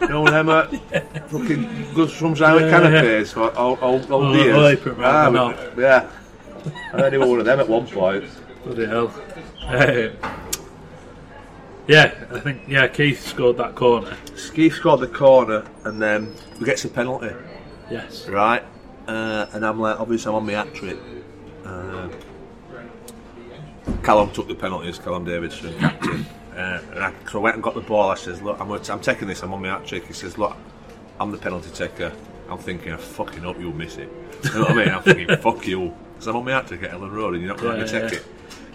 you 0.00 0.08
know 0.08 0.24
them 0.26 0.48
uh, 0.48 0.66
fucking 1.28 1.92
goes 1.94 2.12
from 2.12 2.34
Riley 2.34 2.64
Yeah, 2.64 3.24
for 3.24 3.50
all, 3.56 3.74
all, 3.76 4.12
all 4.12 4.24
Oh, 4.24 4.32
years. 4.34 4.80
Ah, 4.98 5.70
yeah. 5.76 6.08
I 6.94 6.96
heard 6.98 7.12
he 7.12 7.18
was 7.18 7.28
one 7.28 7.38
of 7.40 7.44
them 7.44 7.60
at 7.60 7.68
one 7.68 7.86
point. 7.86 8.24
Bloody 8.64 8.86
hell. 8.86 9.12
Uh, 9.66 10.08
yeah, 11.88 12.14
I 12.30 12.40
think 12.40 12.62
yeah 12.68 12.86
Keith 12.88 13.26
scored 13.26 13.56
that 13.58 13.74
corner. 13.74 14.16
Keith 14.54 14.74
scored 14.74 15.00
the 15.00 15.08
corner 15.08 15.64
and 15.84 16.00
then 16.00 16.34
we 16.58 16.64
gets 16.66 16.84
a 16.84 16.88
penalty, 16.88 17.34
Yes. 17.90 18.28
right? 18.28 18.62
Uh, 19.06 19.46
and 19.52 19.64
I'm 19.66 19.80
like, 19.80 19.98
obviously 19.98 20.30
I'm 20.30 20.36
on 20.36 20.46
my 20.46 20.52
hat 20.52 20.72
trick. 20.74 20.96
Uh, 21.64 22.08
Callum 24.02 24.30
took 24.32 24.48
the 24.48 24.54
penalties, 24.54 24.98
Callum 24.98 25.24
Davidson, 25.24 25.76
captain. 25.78 26.26
Uh, 26.56 26.80
and 26.92 26.98
I, 27.04 27.12
so 27.30 27.38
I 27.38 27.42
went 27.42 27.54
and 27.56 27.62
got 27.62 27.74
the 27.74 27.80
ball. 27.80 28.10
I 28.10 28.14
says, 28.14 28.42
look, 28.42 28.60
I'm, 28.60 28.70
I'm 28.70 29.00
taking 29.00 29.26
this. 29.26 29.42
I'm 29.42 29.52
on 29.52 29.62
my 29.62 29.68
hat 29.68 29.86
trick. 29.86 30.06
He 30.06 30.12
says, 30.12 30.38
look, 30.38 30.56
I'm 31.18 31.30
the 31.30 31.38
penalty 31.38 31.70
taker. 31.70 32.12
I'm 32.48 32.58
thinking, 32.58 32.92
I 32.92 32.96
fucking 32.96 33.40
hope 33.42 33.58
you'll 33.58 33.72
miss 33.72 33.96
it. 33.96 34.08
You 34.44 34.54
know 34.54 34.60
what 34.62 34.70
I 34.72 34.74
mean? 34.74 34.88
I'm 34.90 35.02
thinking, 35.02 35.36
fuck 35.40 35.66
you. 35.66 35.94
Because 36.12 36.26
I'm 36.28 36.36
on 36.36 36.44
my 36.44 36.52
hat 36.52 36.66
trick 36.68 36.82
at 36.82 36.90
Elland 36.90 37.12
Road 37.12 37.34
and 37.34 37.42
you're 37.42 37.52
not 37.52 37.60
going 37.60 37.78
Yeah, 37.80 37.86
to 37.86 37.90
take 38.00 38.12
yeah. 38.12 38.18
it. 38.18 38.26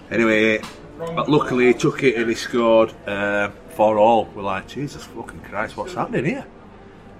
Anyway, 0.09 0.61
but 0.97 1.29
luckily 1.29 1.67
he 1.67 1.73
took 1.73 2.03
it 2.03 2.15
and 2.15 2.29
he 2.29 2.35
scored 2.35 2.93
uh, 3.07 3.49
for 3.71 3.97
all. 3.97 4.25
We're 4.25 4.43
like, 4.43 4.67
Jesus 4.67 5.03
fucking 5.03 5.41
Christ, 5.41 5.77
what's 5.77 5.93
happening 5.93 6.25
here? 6.25 6.45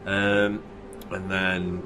Um, 0.05 0.63
and 1.11 1.29
then 1.29 1.83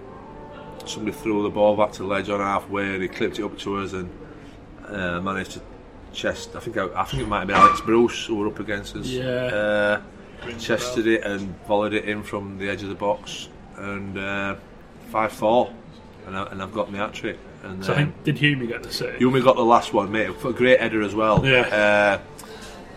somebody 0.86 1.16
threw 1.16 1.44
the 1.44 1.50
ball 1.50 1.76
back 1.76 1.92
to 1.94 2.04
the 2.04 2.08
ledge 2.08 2.30
on 2.30 2.40
halfway 2.40 2.94
and 2.94 3.02
he 3.02 3.08
clipped 3.08 3.40
it 3.40 3.44
up 3.44 3.58
to 3.60 3.78
us 3.78 3.94
and 3.94 4.10
uh, 4.88 5.20
managed 5.22 5.52
to 5.52 5.62
chest. 6.14 6.56
I 6.56 6.60
think 6.60 6.78
I, 6.78 6.88
I 6.96 7.04
think 7.06 7.24
it 7.24 7.28
might 7.28 7.40
have 7.40 7.48
been 7.48 7.58
Alex 7.58 7.82
Bruce 7.82 8.26
who 8.26 8.36
were 8.36 8.48
up 8.48 8.60
against 8.60 8.96
us. 8.96 9.08
Yeah. 9.08 9.24
Uh, 9.24 10.02
chested 10.58 11.08
it 11.08 11.24
and 11.24 11.56
volleyed 11.68 11.94
it 11.94 12.06
in 12.06 12.24
from 12.24 12.58
the 12.58 12.68
edge 12.68 12.82
of 12.82 12.90
the 12.90 12.96
box 12.96 13.48
and 13.78 14.18
uh, 14.18 14.56
five 15.10 15.32
four, 15.32 15.74
and, 16.26 16.38
I, 16.38 16.44
and 16.48 16.62
I've 16.62 16.74
got 16.74 16.92
my 16.92 17.00
hat 17.00 17.14
trick. 17.14 17.38
And 17.64 17.84
So 17.86 17.94
I 17.94 17.98
think 17.98 18.24
did 18.24 18.38
Hume 18.38 18.66
get 18.68 18.84
the 18.84 18.92
save? 18.92 19.22
only 19.24 19.42
got 19.42 19.56
the 19.56 19.64
last 19.66 19.94
one, 19.94 20.12
mate. 20.12 20.30
A 20.44 20.52
great 20.54 20.80
header 20.80 21.02
as 21.04 21.14
well. 21.14 21.46
Yeah. 21.46 21.62
Uh, 21.62 22.18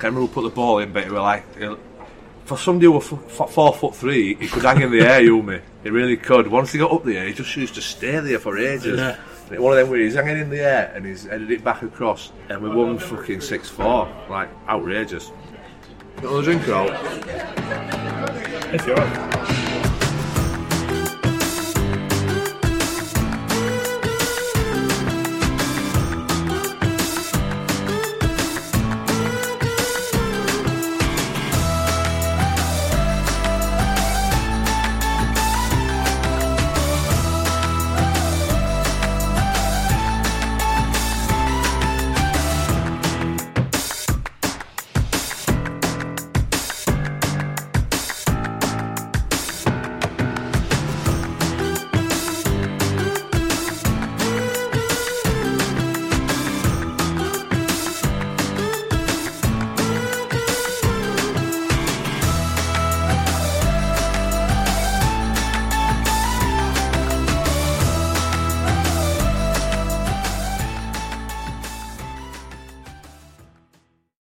can't 0.01 0.15
remember 0.15 0.21
who 0.23 0.29
put 0.29 0.43
the 0.43 0.51
ball 0.55 0.79
in, 0.79 0.93
but 0.93 1.05
it 1.05 1.11
was 1.13 1.21
like 1.21 1.45
it- 1.59 1.79
for 2.45 2.59
somebody 2.59 2.85
who 2.87 2.93
was 2.93 3.11
f- 3.11 3.41
f- 3.41 3.51
four 3.53 3.73
foot 3.73 3.95
three, 3.97 4.35
he 4.35 4.49
could 4.49 4.63
hang 4.65 4.83
in 4.83 4.91
the 4.91 5.01
air, 5.01 5.21
Yumi. 5.29 5.63
He 5.83 5.89
really 5.91 6.17
could. 6.19 6.47
Once 6.49 6.73
he 6.73 6.79
got 6.79 6.93
up 6.93 7.03
there, 7.05 7.27
he 7.27 7.33
just 7.33 7.57
used 7.57 7.75
to 7.77 7.81
stay 7.83 8.19
there 8.21 8.39
for 8.39 8.59
ages. 8.59 8.99
Yeah. 9.01 9.17
One 9.59 9.73
of 9.73 9.79
them 9.79 9.89
where 9.91 9.99
he's 10.01 10.15
hanging 10.15 10.39
in 10.39 10.51
the 10.51 10.61
air 10.61 10.93
and 10.95 11.07
he's 11.07 11.25
headed 11.25 11.51
it 11.51 11.63
back 11.65 11.83
across, 11.83 12.33
and 12.51 12.61
we 12.63 12.69
won 12.71 12.99
fucking 12.99 13.41
six 13.41 13.69
four. 13.71 14.09
Like 14.29 14.49
outrageous. 14.69 15.31
Got 16.17 16.25
another 16.25 16.43
drink 16.43 16.69
out. 16.69 16.91
If 18.75 18.87
you're 18.87 18.99
up. 19.01 19.64